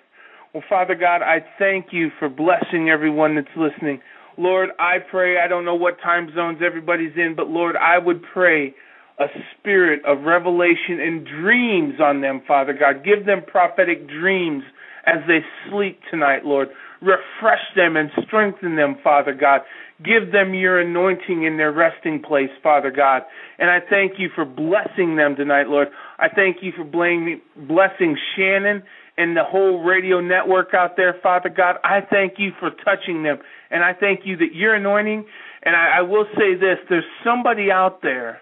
[0.55, 4.01] Well, Father God, I thank you for blessing everyone that's listening.
[4.39, 8.23] Lord, I pray, I don't know what time zones everybody's in, but Lord, I would
[8.32, 8.74] pray
[9.19, 9.27] a
[9.59, 13.05] spirit of revelation and dreams on them, Father God.
[13.05, 14.62] Give them prophetic dreams
[15.05, 16.69] as they sleep tonight, Lord.
[17.02, 19.61] Refresh them and strengthen them, Father God.
[20.05, 23.23] Give them your anointing in their resting place, Father God.
[23.59, 25.89] And I thank you for blessing them tonight, Lord.
[26.19, 28.83] I thank you for blessing Shannon
[29.19, 31.77] and the whole radio network out there, Father God.
[31.85, 33.39] I thank you for touching them.
[33.71, 35.27] And I thank you that you're anointing.
[35.63, 38.41] And I, I will say this there's somebody out there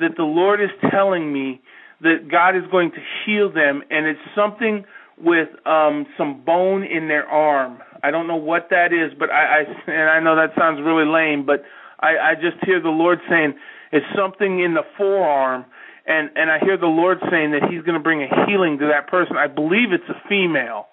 [0.00, 1.60] that the Lord is telling me
[2.00, 4.84] that God is going to heal them, and it's something
[5.20, 7.78] with um some bone in their arm.
[8.02, 11.06] I don't know what that is, but I, I and I know that sounds really
[11.06, 11.64] lame, but
[12.00, 13.54] I, I just hear the Lord saying
[13.90, 15.64] it's something in the forearm,
[16.06, 18.86] and and I hear the Lord saying that He's going to bring a healing to
[18.86, 19.36] that person.
[19.36, 20.86] I believe it's a female.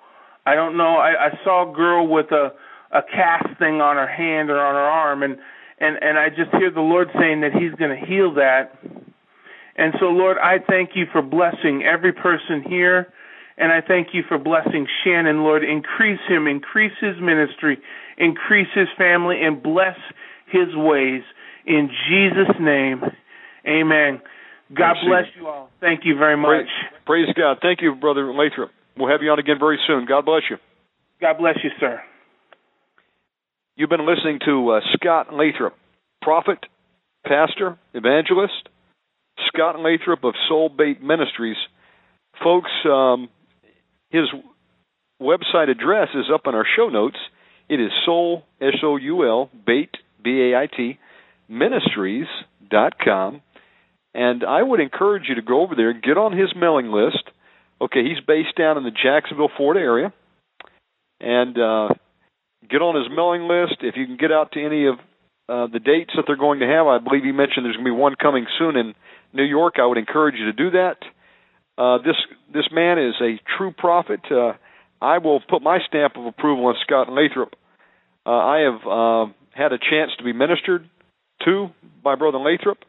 [0.46, 0.98] I don't know.
[0.98, 2.54] I, I saw a girl with a
[2.92, 5.38] a cast thing on her hand or on her arm, and
[5.80, 8.80] and and I just hear the Lord saying that He's going to heal that.
[9.78, 13.12] And so, Lord, I thank you for blessing every person here,
[13.58, 15.64] and I thank you for blessing Shannon, Lord.
[15.64, 17.78] Increase him, increase his ministry,
[18.18, 19.98] increase his family, and bless
[20.48, 21.24] his ways.
[21.66, 23.02] In Jesus' name,
[23.68, 24.22] Amen.
[24.74, 25.70] God bless you all.
[25.80, 26.68] Thank you very much.
[27.06, 27.58] Praise, praise God.
[27.62, 28.72] Thank you, Brother Lathrop.
[28.98, 30.06] We'll have you on again very soon.
[30.06, 30.58] God bless you.
[31.22, 32.02] God bless you, sir.
[33.76, 35.76] You've been listening to uh, Scott Lathrop,
[36.22, 36.60] prophet,
[37.26, 38.70] pastor, evangelist,
[39.48, 41.58] Scott Lathrop of Soulbait Ministries.
[42.44, 43.30] Folks, um,
[44.16, 44.30] his
[45.22, 47.18] website address is up on our show notes.
[47.70, 49.90] It is soul, S O U L, bait,
[50.24, 51.00] B A I T,
[51.50, 53.42] ministries.com.
[54.14, 57.24] And I would encourage you to go over there and get on his mailing list.
[57.82, 60.14] Okay, he's based down in the Jacksonville, Florida area.
[61.20, 61.90] And uh,
[62.70, 63.82] get on his mailing list.
[63.82, 64.96] If you can get out to any of
[65.50, 67.92] uh, the dates that they're going to have, I believe he mentioned there's going to
[67.92, 68.94] be one coming soon in
[69.34, 69.76] New York.
[69.78, 70.98] I would encourage you to do that.
[71.78, 72.16] Uh, this
[72.54, 74.22] this man is a true prophet.
[74.32, 74.54] Uh,
[75.02, 77.54] I will put my stamp of approval on Scott Lathrop.
[78.26, 80.90] Uh, I have uh, had a chance to be ministered
[81.44, 81.68] to
[82.04, 82.80] by Brother Lathrop.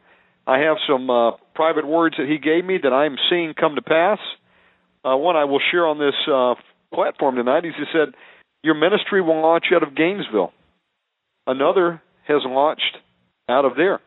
[0.45, 3.75] I have some uh, private words that he gave me that I am seeing come
[3.75, 4.19] to pass.
[5.03, 6.15] One I will share on this
[6.93, 7.63] platform tonight.
[7.63, 8.13] He said,
[8.61, 10.51] your ministry will launch out of Gainesville.
[11.45, 12.97] Another has launched
[13.47, 14.01] out of there.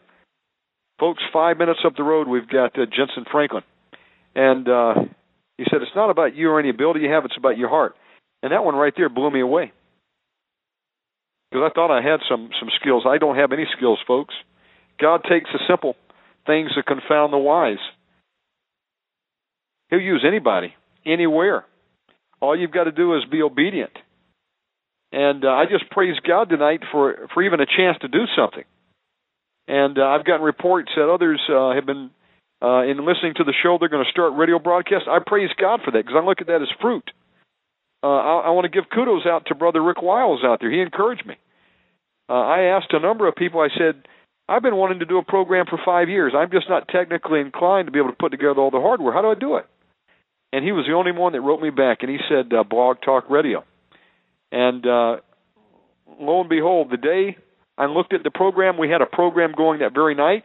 [0.98, 3.62] Folks, five minutes up the road, we've got Jentezen Franklin.
[4.34, 4.94] And uh,
[5.58, 7.94] he said, It's not about you or any ability you have, it's about your heart.
[8.42, 9.72] And that one right there blew me away.
[11.50, 13.04] Because I thought I had some, some skills.
[13.06, 14.34] I don't have any skills, folks.
[15.00, 15.96] God takes the simple
[16.46, 17.78] things that confound the wise.
[19.90, 20.74] He'll use anybody,
[21.04, 21.64] anywhere.
[22.40, 23.92] All you've got to do is be obedient.
[25.12, 28.62] And uh, I just praise God tonight for for even a chance to do something.
[29.66, 32.10] And uh, I've gotten reports that others uh, have been
[32.62, 33.78] uh, in listening to the show.
[33.78, 35.04] They're going to start radio broadcast.
[35.08, 37.10] I praise God for that because I look at that as fruit.
[38.02, 40.70] Uh, I, I want to give kudos out to Brother Rick Wiles out there.
[40.70, 41.36] He encouraged me.
[42.28, 43.60] Uh, I asked a number of people.
[43.60, 44.06] I said,
[44.48, 46.32] I've been wanting to do a program for five years.
[46.36, 49.12] I'm just not technically inclined to be able to put together all the hardware.
[49.12, 49.66] How do I do it?
[50.52, 52.96] And he was the only one that wrote me back, and he said uh, Blog
[53.04, 53.64] Talk Radio.
[54.50, 55.16] And uh,
[56.20, 57.36] lo and behold, the day
[57.78, 60.44] I looked at the program, we had a program going that very night.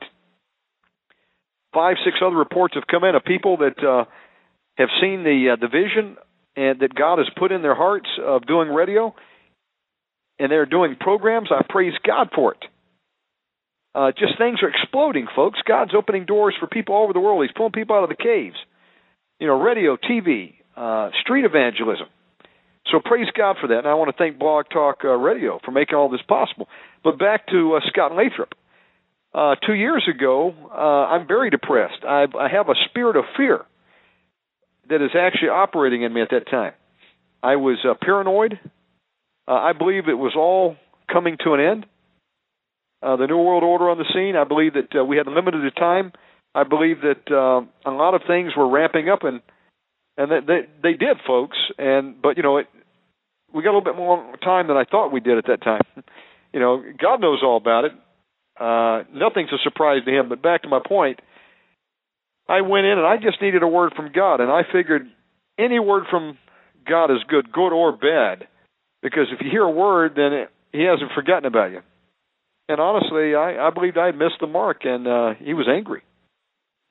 [1.75, 4.05] Five, six other reports have come in of people that uh,
[4.77, 6.15] have seen the uh, the vision
[6.55, 9.13] and that God has put in their hearts of doing radio,
[10.39, 11.49] and they're doing programs.
[11.51, 12.63] I praise God for it.
[13.93, 15.59] Uh, just things are exploding, folks.
[15.67, 17.43] God's opening doors for people all over the world.
[17.43, 18.55] He's pulling people out of the caves.
[19.39, 22.07] You know, radio, TV, uh, street evangelism.
[22.91, 25.71] So praise God for that, and I want to thank Blog Talk uh, Radio for
[25.71, 26.67] making all this possible.
[27.03, 28.53] But back to uh, Scott Lathrop.
[29.35, 32.05] Uh, two years ago, uh, I'm very depressed.
[32.07, 33.65] I, I have a spirit of fear
[34.87, 36.71] that is actually operating in me at that time.
[37.43, 38.57] I was uh, paranoid.
[39.45, 40.77] Uh, I believe it was all
[41.11, 41.85] coming to an end.
[43.03, 44.37] Uh, the New World Order on the scene.
[44.37, 46.13] I believe that uh, we had limited time.
[46.55, 49.41] I believe that uh, a lot of things were ramping up, and
[50.17, 51.57] and that they they did, folks.
[51.77, 52.67] And but you know, it,
[53.53, 55.81] we got a little bit more time than I thought we did at that time.
[56.53, 57.91] you know, God knows all about it.
[58.59, 60.29] Uh, nothing's a surprise to Him.
[60.29, 61.19] But back to my point,
[62.47, 65.07] I went in and I just needed a word from God, and I figured
[65.57, 66.37] any word from
[66.87, 68.47] God is good, good or bad,
[69.01, 71.81] because if you hear a word, then it, He hasn't forgotten about you.
[72.67, 76.03] And honestly, I, I believed I had missed the mark, and uh, He was angry.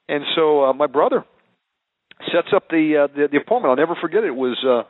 [0.08, 1.24] And so uh, my brother
[2.32, 3.70] sets up the, uh, the the appointment.
[3.70, 4.28] I'll never forget it.
[4.28, 4.88] It was uh,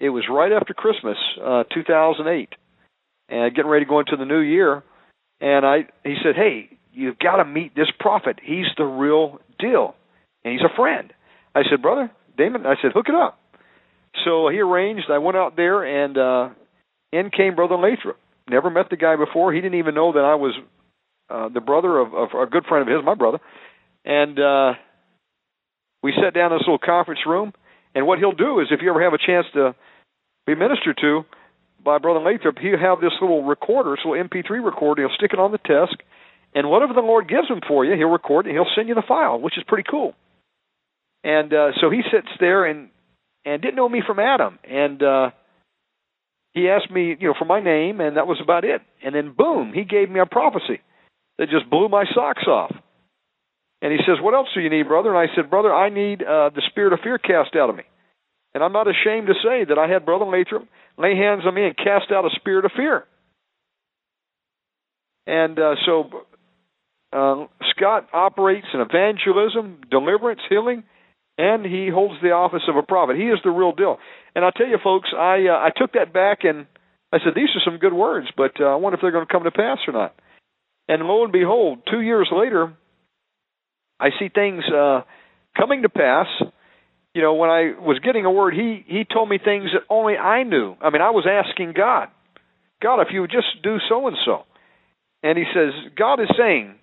[0.00, 2.48] it was right after Christmas, uh, 2008,
[3.28, 4.82] and getting ready to go into the new year.
[5.40, 8.38] And I he said, "Hey, you've got to meet this prophet.
[8.42, 9.94] He's the real deal,
[10.44, 11.12] and he's a friend."
[11.54, 13.38] I said, "Brother Damon," I said, "Hook it up."
[14.24, 15.10] So he arranged.
[15.10, 16.48] I went out there, and uh,
[17.12, 18.18] in came Brother Lathrop.
[18.48, 19.52] Never met the guy before.
[19.52, 20.54] He didn't even know that I was
[21.30, 23.38] uh, the brother of, of a good friend of his, my brother.
[24.04, 24.74] And uh,
[26.02, 27.52] we sat down in this little conference room.
[27.94, 29.74] And what he'll do is, if you ever have a chance to
[30.46, 31.24] be ministered to
[31.84, 35.02] by Brother Lathrop, he'll have this little recorder, this little MP3 recorder.
[35.02, 35.98] He'll stick it on the desk,
[36.54, 38.50] and whatever the Lord gives him for you, he'll record it.
[38.50, 40.14] and He'll send you the file, which is pretty cool.
[41.22, 42.90] And uh, so he sits there and
[43.46, 45.30] and didn't know me from Adam, and uh,
[46.52, 48.80] he asked me, you know, for my name, and that was about it.
[49.04, 50.80] And then boom, he gave me a prophecy
[51.38, 52.72] that just blew my socks off.
[53.82, 56.22] And he says, "What else do you need, brother?" And I said, "Brother, I need
[56.22, 57.84] uh, the spirit of fear cast out of me."
[58.54, 61.64] And I'm not ashamed to say that I had Brother Lathrop lay hands on me
[61.66, 63.04] and cast out a spirit of fear.
[65.26, 66.10] And uh, so
[67.12, 70.84] uh, Scott operates in evangelism, deliverance, healing,
[71.36, 73.16] and he holds the office of a prophet.
[73.16, 73.98] He is the real deal.
[74.34, 76.66] And I'll tell you, folks, I uh, I took that back and
[77.12, 79.32] I said these are some good words, but uh, I wonder if they're going to
[79.32, 80.14] come to pass or not.
[80.88, 82.74] And lo and behold, two years later,
[83.98, 85.02] I see things uh,
[85.56, 86.26] coming to pass.
[87.14, 90.16] You know, when I was getting a word, he he told me things that only
[90.16, 90.74] I knew.
[90.80, 92.08] I mean, I was asking God,
[92.82, 94.42] God, if you would just do so and so,
[95.22, 96.74] and He says, God is saying,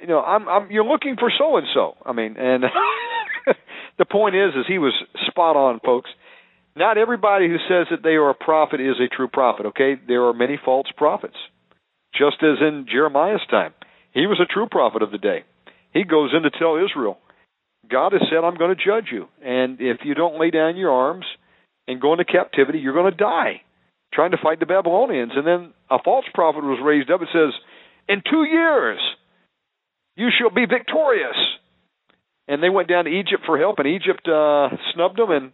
[0.00, 1.94] you know, I'm, I'm you're looking for so and so.
[2.04, 2.64] I mean, and
[3.98, 4.92] the point is, is he was
[5.28, 6.10] spot on, folks.
[6.76, 9.66] Not everybody who says that they are a prophet is a true prophet.
[9.66, 11.36] Okay, there are many false prophets,
[12.12, 13.72] just as in Jeremiah's time.
[14.12, 15.44] He was a true prophet of the day.
[15.92, 17.18] He goes in to tell Israel,
[17.90, 19.26] God has said, I'm going to judge you.
[19.42, 21.24] And if you don't lay down your arms
[21.86, 23.62] and go into captivity, you're going to die
[24.14, 25.32] trying to fight the Babylonians.
[25.34, 27.20] And then a false prophet was raised up.
[27.20, 27.52] and says,
[28.08, 29.00] In two years,
[30.16, 31.36] you shall be victorious.
[32.46, 35.30] And they went down to Egypt for help, and Egypt uh, snubbed them.
[35.30, 35.52] And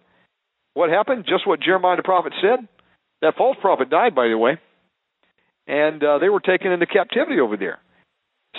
[0.74, 1.24] what happened?
[1.28, 2.66] Just what Jeremiah the prophet said.
[3.23, 4.59] That false prophet died, by the way.
[5.66, 7.78] And uh, they were taken into captivity over there.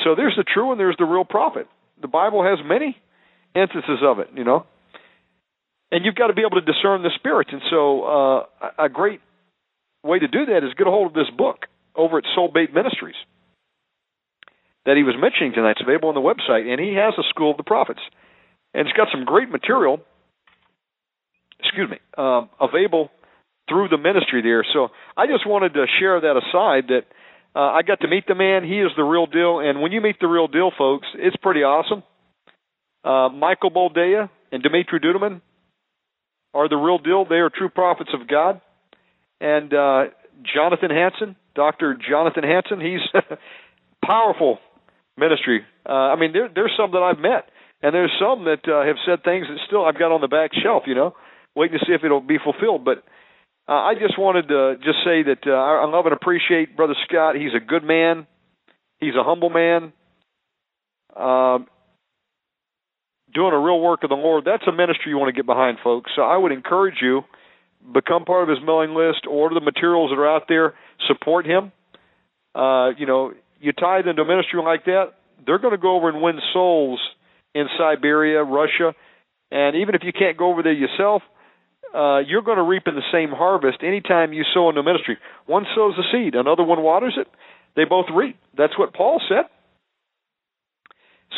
[0.03, 1.67] So there's the true and there's the real prophet.
[2.01, 2.97] The Bible has many
[3.55, 4.65] instances of it, you know.
[5.91, 7.49] And you've got to be able to discern the spirits.
[7.51, 8.45] And so uh,
[8.79, 9.19] a great
[10.03, 11.65] way to do that is get a hold of this book
[11.95, 13.15] over at Soulbait Ministries
[14.85, 15.77] that he was mentioning tonight.
[15.77, 18.01] It's available on the website, and he has a School of the Prophets.
[18.73, 19.99] And it's got some great material,
[21.59, 23.11] excuse me, um, available
[23.67, 24.65] through the ministry there.
[24.73, 27.03] So I just wanted to share that aside that–
[27.55, 28.63] uh, I got to meet the man.
[28.63, 29.59] He is the real deal.
[29.59, 32.03] And when you meet the real deal, folks, it's pretty awesome.
[33.03, 35.41] Uh, Michael Boldea and Dimitri Duduman
[36.53, 37.25] are the real deal.
[37.25, 38.61] They are true prophets of God.
[39.39, 40.03] And uh,
[40.53, 41.97] Jonathan Hanson, Dr.
[41.97, 43.01] Jonathan Hanson, he's
[44.05, 44.59] powerful
[45.17, 45.65] ministry.
[45.87, 47.49] Uh, I mean, there, there's some that I've met,
[47.81, 50.51] and there's some that uh, have said things that still I've got on the back
[50.53, 51.15] shelf, you know,
[51.55, 52.85] waiting to see if it'll be fulfilled.
[52.85, 53.03] But
[53.67, 57.35] uh, I just wanted to just say that uh, I love and appreciate Brother Scott.
[57.35, 58.27] He's a good man.
[58.99, 59.93] He's a humble man.
[61.15, 61.67] Um,
[63.33, 64.45] doing a real work of the Lord.
[64.45, 66.11] That's a ministry you want to get behind, folks.
[66.15, 67.21] So I would encourage you
[67.93, 70.75] become part of his mailing list, order the materials that are out there,
[71.07, 71.71] support him.
[72.53, 75.13] Uh, you know, you tithe into a ministry like that,
[75.45, 76.99] they're going to go over and win souls
[77.55, 78.93] in Siberia, Russia,
[79.51, 81.21] and even if you can't go over there yourself,
[81.93, 85.17] uh, you're going to reap in the same harvest anytime you sow into ministry.
[85.45, 87.27] One sows the seed, another one waters it.
[87.75, 88.37] They both reap.
[88.57, 89.45] That's what Paul said.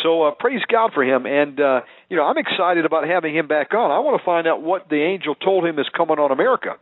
[0.01, 3.47] So uh, praise God for him, and uh, you know I'm excited about having him
[3.47, 3.91] back on.
[3.91, 6.77] I want to find out what the angel told him is coming on America.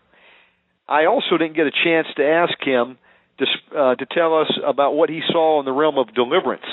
[0.88, 2.98] I also didn't get a chance to ask him
[3.40, 3.46] to
[3.78, 6.66] uh, to tell us about what he saw in the realm of deliverance.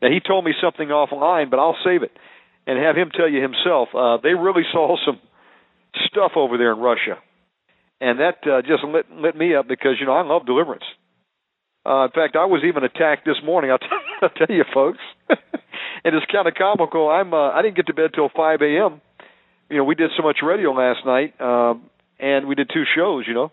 [0.00, 2.12] Now he told me something offline, but I'll save it
[2.66, 3.88] and have him tell you himself.
[3.94, 5.18] Uh, they really saw some
[6.06, 7.18] stuff over there in Russia,
[8.00, 10.84] and that uh, just lit lit me up because you know I love deliverance.
[11.84, 13.72] Uh, in fact, I was even attacked this morning.
[13.72, 13.86] I'll, t-
[14.22, 15.00] I'll tell you, folks,
[16.04, 17.08] and it's kind of comical.
[17.08, 19.00] I'm uh, I didn't get to bed till 5 a.m.
[19.70, 21.82] You know, we did so much radio last night, um,
[22.18, 23.24] and we did two shows.
[23.26, 23.52] You know,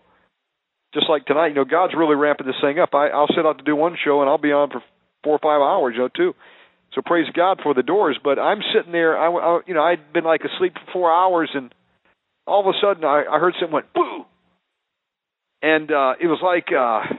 [0.94, 1.48] just like tonight.
[1.48, 2.94] You know, God's really ramping this thing up.
[2.94, 4.82] I, I'll set out to do one show, and I'll be on for
[5.24, 5.94] four or five hours.
[5.96, 6.34] You know, too.
[6.94, 8.18] So praise God for the doors.
[8.22, 9.18] But I'm sitting there.
[9.18, 11.74] I, I you know, I'd been like asleep for four hours, and
[12.46, 14.24] all of a sudden I, I heard something went boo,
[15.62, 16.68] and uh, it was like.
[16.76, 17.16] uh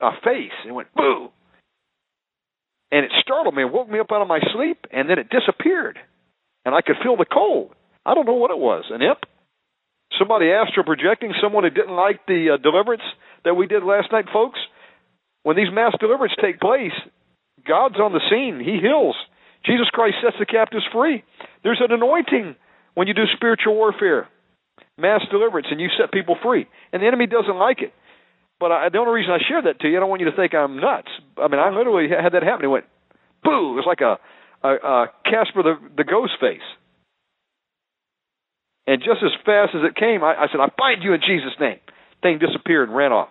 [0.00, 1.28] a face and went boo.
[2.92, 5.28] And it startled me and woke me up out of my sleep, and then it
[5.28, 5.98] disappeared.
[6.64, 7.74] And I could feel the cold.
[8.04, 8.84] I don't know what it was.
[8.90, 9.18] An imp?
[10.18, 13.02] Somebody astral projecting someone who didn't like the uh, deliverance
[13.44, 14.58] that we did last night, folks.
[15.42, 16.94] When these mass deliverance take place,
[17.66, 18.60] God's on the scene.
[18.60, 19.16] He heals.
[19.64, 21.24] Jesus Christ sets the captives free.
[21.64, 22.54] There's an anointing
[22.94, 24.28] when you do spiritual warfare,
[24.96, 26.66] mass deliverance, and you set people free.
[26.92, 27.92] And the enemy doesn't like it.
[28.58, 30.36] But I, the only reason I share that to you, I don't want you to
[30.36, 31.08] think I'm nuts.
[31.36, 32.64] I mean, I literally had that happen.
[32.64, 32.86] It went,
[33.44, 33.76] boo!
[33.76, 34.16] It was like a,
[34.66, 36.64] a, a Casper the, the ghost face.
[38.86, 41.58] And just as fast as it came, I, I said, I bind you in Jesus'
[41.60, 41.78] name.
[42.22, 43.28] Thing disappeared and ran off.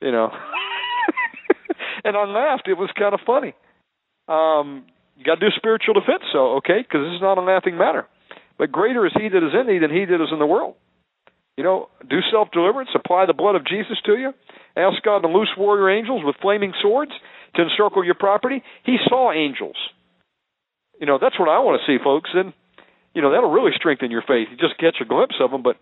[0.00, 0.30] You know.
[2.04, 2.68] and I laughed.
[2.68, 3.54] It was kind of funny.
[4.28, 7.76] Um, you got to do spiritual defense, so okay, because this is not a laughing
[7.76, 8.06] matter.
[8.56, 10.76] But greater is He that is in thee than he that is in the world.
[11.60, 14.32] You know, do self deliverance, apply the blood of Jesus to you,
[14.78, 17.12] ask God to loose warrior angels with flaming swords
[17.54, 18.62] to encircle your property.
[18.82, 19.76] He saw angels.
[20.98, 22.30] You know, that's what I want to see, folks.
[22.32, 22.54] And,
[23.12, 24.48] you know, that'll really strengthen your faith.
[24.50, 25.62] You just catch a glimpse of them.
[25.62, 25.76] But,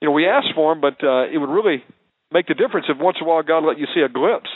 [0.00, 1.84] you know, we ask for them, but uh, it would really
[2.32, 4.48] make the difference if once in a while God let you see a glimpse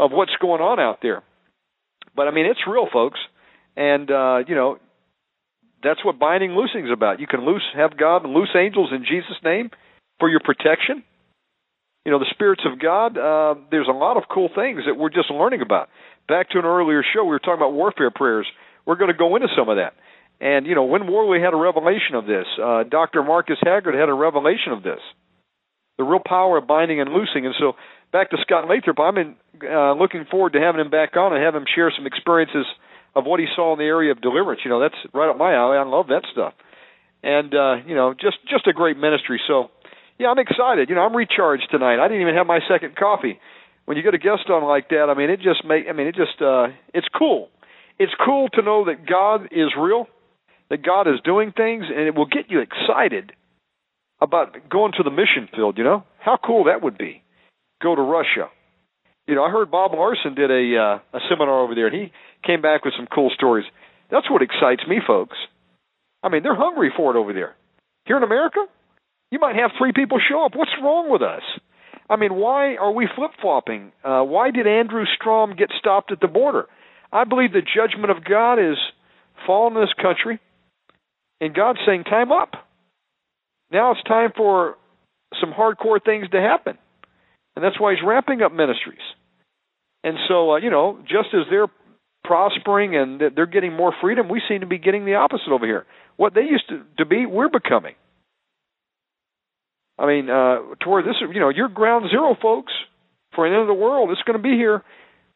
[0.00, 1.22] of what's going on out there.
[2.16, 3.20] But, I mean, it's real, folks.
[3.76, 4.78] And, uh, you know,
[5.82, 7.20] that's what binding loosing is about.
[7.20, 9.70] You can loose, have God and loose angels in Jesus' name
[10.18, 11.02] for your protection.
[12.04, 13.18] You know, the spirits of God.
[13.18, 15.88] Uh, there's a lot of cool things that we're just learning about.
[16.28, 18.46] Back to an earlier show, we were talking about warfare prayers.
[18.86, 19.94] We're going to go into some of that.
[20.40, 22.46] And you know, Win Worley had a revelation of this.
[22.60, 23.22] Uh, Dr.
[23.22, 24.98] Marcus Haggard had a revelation of this.
[25.98, 27.46] The real power of binding and loosing.
[27.46, 27.74] And so,
[28.12, 31.42] back to Scott Lathrop, I'm in, uh, looking forward to having him back on and
[31.44, 32.66] have him share some experiences
[33.14, 34.60] of what he saw in the area of deliverance.
[34.64, 35.76] You know, that's right up my alley.
[35.76, 36.54] I love that stuff.
[37.22, 39.40] And uh, you know, just just a great ministry.
[39.46, 39.70] So,
[40.18, 40.88] yeah, I'm excited.
[40.88, 42.02] You know, I'm recharged tonight.
[42.02, 43.38] I didn't even have my second coffee.
[43.84, 45.84] When you get a guest on like that, I mean, it just make.
[45.88, 46.40] I mean, it just.
[46.40, 47.48] uh It's cool.
[47.98, 50.06] It's cool to know that God is real,
[50.70, 53.32] that God is doing things, and it will get you excited
[54.20, 55.78] about going to the mission field.
[55.78, 57.22] You know, how cool that would be.
[57.82, 58.48] Go to Russia.
[59.26, 62.12] You know, I heard Bob Larson did a uh, a seminar over there, and he
[62.44, 63.66] came back with some cool stories.
[64.10, 65.36] That's what excites me, folks.
[66.22, 67.54] I mean, they're hungry for it over there.
[68.06, 68.60] Here in America,
[69.30, 70.52] you might have three people show up.
[70.54, 71.42] What's wrong with us?
[72.10, 73.92] I mean, why are we flip flopping?
[74.04, 76.66] Uh, why did Andrew Strom get stopped at the border?
[77.12, 78.76] I believe the judgment of God is
[79.46, 80.40] fallen in this country,
[81.40, 82.52] and God's saying, time up.
[83.70, 84.76] Now it's time for
[85.40, 86.76] some hardcore things to happen.
[87.54, 89.02] And that's why he's ramping up ministries.
[90.04, 91.68] And so, uh, you know, just as they're
[92.24, 95.86] prospering and they're getting more freedom, we seem to be getting the opposite over here.
[96.16, 97.94] What they used to, to be, we're becoming.
[99.98, 102.72] I mean, uh, to where this, you know, you're ground zero, folks,
[103.34, 104.10] for an end of the world.
[104.10, 104.82] It's going to be here.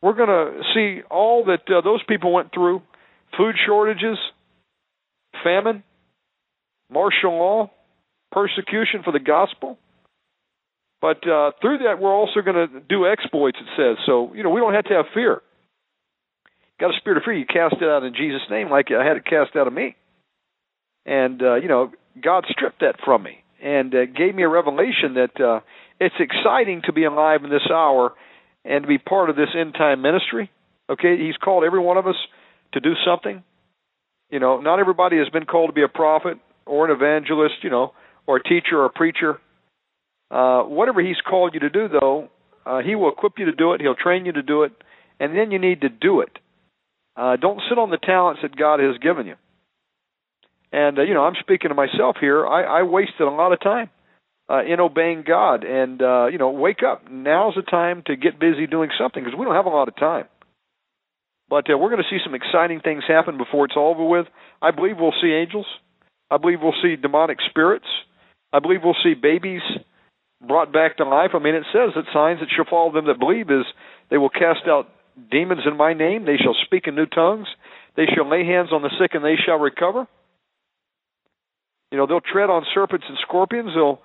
[0.03, 2.83] We're going to see all that uh, those people went through
[3.37, 4.19] food shortages,
[5.45, 5.83] famine,
[6.91, 7.71] martial law,
[8.33, 9.79] persecution for the gospel.
[11.01, 14.03] But uh, through that, we're also going to do exploits, it says.
[14.07, 15.43] So, you know, we don't have to have fear
[16.79, 19.17] got a spirit of fear, you cast it out in Jesus' name, like I had
[19.17, 19.97] it cast out of me.
[21.05, 21.93] And uh, you know,
[22.23, 25.61] God stripped that from me and uh, gave me a revelation that uh,
[26.01, 28.13] it's exciting to be alive in this hour,
[28.65, 30.51] and to be part of this end time ministry.
[30.91, 32.17] Okay, He's called every one of us
[32.75, 33.43] to do something.
[34.31, 37.71] You know, not everybody has been called to be a prophet or an evangelist, you
[37.71, 37.93] know,
[38.27, 39.41] or a teacher or a preacher.
[40.31, 42.29] Uh, whatever He's called you to do, though,
[42.65, 43.81] uh, He will equip you to do it.
[43.81, 44.73] He'll train you to do it,
[45.21, 46.39] and then you need to do it.
[47.17, 49.37] Uh, don't sit on the talents that God has given you.
[50.73, 52.47] And uh, you know, I'm speaking to myself here.
[52.47, 53.89] I, I wasted a lot of time
[54.51, 57.11] uh, in obeying God, and uh, you know, wake up.
[57.11, 59.97] Now's the time to get busy doing something because we don't have a lot of
[59.97, 60.27] time.
[61.49, 64.27] But uh, we're going to see some exciting things happen before it's all over with.
[64.61, 65.67] I believe we'll see angels.
[66.31, 67.87] I believe we'll see demonic spirits.
[68.53, 69.63] I believe we'll see babies
[70.41, 71.31] brought back to life.
[71.35, 73.65] I mean, it says that signs that shall follow them that believe is
[74.11, 74.89] they will cast out
[75.31, 76.25] demons in my name.
[76.25, 77.49] They shall speak in new tongues.
[77.97, 80.07] They shall lay hands on the sick and they shall recover.
[81.91, 83.71] You know, they'll tread on serpents and scorpions.
[83.75, 84.01] They'll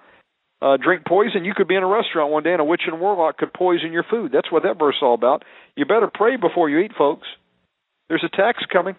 [0.61, 1.43] uh, drink poison.
[1.43, 3.91] You could be in a restaurant one day and a witch and warlock could poison
[3.91, 4.31] your food.
[4.31, 5.43] That's what that verse is all about.
[5.75, 7.27] You better pray before you eat, folks.
[8.07, 8.95] There's a tax coming.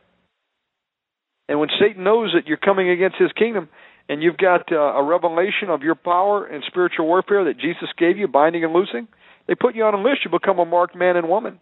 [1.49, 3.69] And when Satan knows that you're coming against his kingdom
[4.09, 8.19] and you've got uh, a revelation of your power and spiritual warfare that Jesus gave
[8.19, 9.09] you, binding and loosing,
[9.47, 10.21] they put you on a list.
[10.25, 11.61] You become a marked man and woman.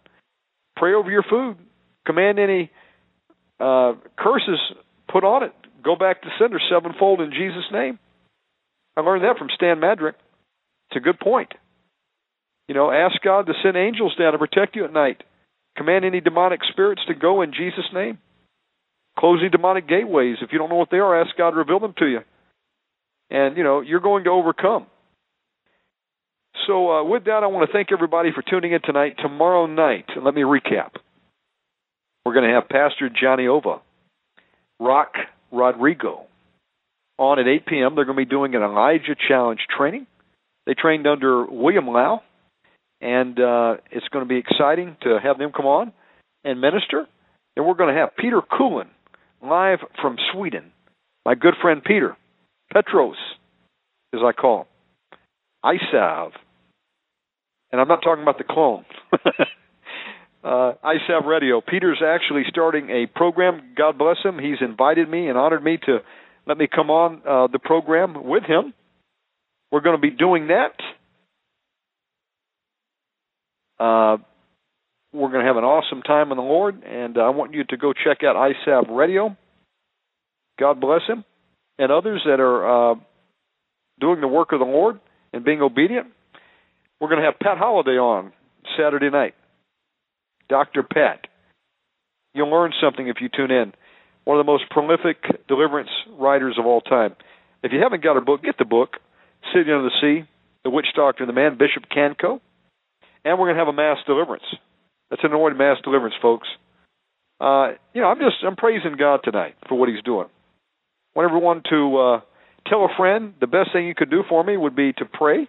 [0.75, 1.57] Pray over your food.
[2.05, 2.71] Command any
[3.59, 4.59] uh, curses
[5.11, 5.53] put on it.
[5.83, 7.99] Go back to sender sevenfold in Jesus' name.
[8.95, 10.15] I learned that from Stan Madrick.
[10.89, 11.53] It's a good point.
[12.67, 15.23] You know, ask God to send angels down to protect you at night.
[15.77, 18.17] Command any demonic spirits to go in Jesus' name.
[19.17, 20.37] Close any demonic gateways.
[20.41, 22.19] If you don't know what they are, ask God to reveal them to you.
[23.31, 24.87] And, you know, you're going to overcome.
[26.67, 29.15] So, uh, with that, I want to thank everybody for tuning in tonight.
[29.19, 30.91] Tomorrow night, let me recap.
[32.25, 33.81] We're going to have Pastor Johnny Ova,
[34.79, 35.13] Rock
[35.51, 36.25] Rodrigo,
[37.17, 37.95] on at 8 p.m.
[37.95, 40.07] They're going to be doing an Elijah Challenge training.
[40.67, 42.21] They trained under William Lau,
[42.99, 45.93] and uh, it's going to be exciting to have them come on
[46.43, 47.07] and minister.
[47.55, 48.87] And we're going to have Peter Kulin
[49.41, 50.71] live from Sweden.
[51.25, 52.15] My good friend Peter,
[52.71, 53.17] Petros,
[54.13, 54.67] as I call him,
[55.63, 56.31] ISAV.
[57.71, 58.85] And I'm not talking about the clone.
[60.43, 61.61] uh, ISAV Radio.
[61.61, 63.73] Peter's actually starting a program.
[63.77, 64.39] God bless him.
[64.39, 65.99] He's invited me and honored me to
[66.45, 68.73] let me come on uh, the program with him.
[69.71, 70.73] We're going to be doing that.
[73.79, 74.17] Uh,
[75.13, 77.77] we're going to have an awesome time in the Lord, and I want you to
[77.77, 79.35] go check out ISAV Radio.
[80.59, 81.25] God bless him
[81.81, 82.95] and others that are uh,
[83.99, 84.99] doing the work of the Lord
[85.33, 86.07] and being obedient.
[86.99, 88.31] We're going to have Pat Holliday on
[88.77, 89.33] Saturday night.
[90.47, 90.83] Dr.
[90.83, 91.25] Pat.
[92.33, 93.73] You'll learn something if you tune in
[94.25, 95.89] one of the most prolific deliverance
[96.19, 97.15] writers of all time.
[97.63, 98.97] If you haven't got her book, get the book,
[99.51, 100.29] City Under the Sea,
[100.63, 102.39] The Witch Doctor and the Man, Bishop Kanko.
[103.25, 104.43] And we're going to have a mass deliverance.
[105.09, 106.47] That's an anointed mass deliverance, folks.
[107.39, 110.27] Uh, you know, I'm just I'm praising God tonight for what He's doing.
[111.15, 112.19] Want everyone to uh,
[112.67, 113.33] tell a friend.
[113.39, 115.47] The best thing you could do for me would be to pray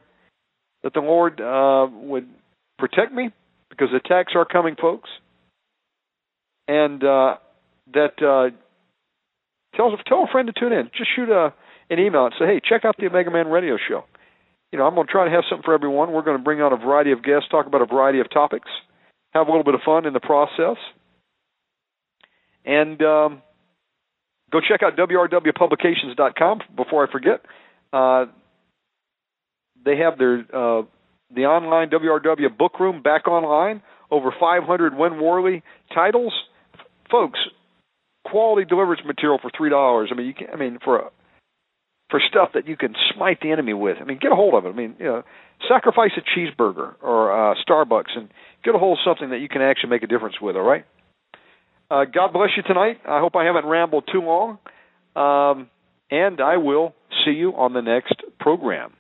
[0.83, 2.29] that the Lord uh, would
[2.79, 3.31] protect me
[3.71, 5.09] because attacks are coming, folks,
[6.67, 7.37] and uh,
[7.95, 8.55] that uh,
[9.77, 10.91] tell tell a friend to tune in.
[10.97, 11.55] Just shoot a
[11.91, 14.05] an email and say, hey, check out the Omega Man Radio Show.
[14.73, 16.13] You know, I'm going to try to have something for everyone.
[16.13, 18.69] We're going to bring on a variety of guests, talk about a variety of topics,
[19.33, 20.79] have a little bit of fun in the process,
[22.65, 23.43] and um,
[24.53, 26.61] go check out wrwpublications.com.
[26.77, 27.41] Before I forget,
[27.93, 28.27] uh,
[29.85, 30.83] they have their uh,
[31.35, 33.83] the online WRW book room back online.
[34.11, 35.63] Over 500 Win Worley
[35.95, 36.35] titles,
[37.11, 37.39] folks
[38.25, 40.11] quality deliverance material for three dollars.
[40.13, 40.49] I mean, you can.
[40.53, 41.11] I mean, for a,
[42.11, 43.97] for stuff that you can smite the enemy with.
[44.01, 44.71] I mean, get a hold of it.
[44.71, 45.23] I mean, you know,
[45.69, 48.29] sacrifice a cheeseburger or uh, Starbucks and
[48.65, 50.57] get a hold of something that you can actually make a difference with.
[50.57, 50.85] All right.
[51.93, 53.01] Uh, God bless you tonight.
[53.07, 54.59] I hope I haven't rambled too long.
[55.15, 55.69] Um,
[56.11, 58.95] and I will see you on the next program.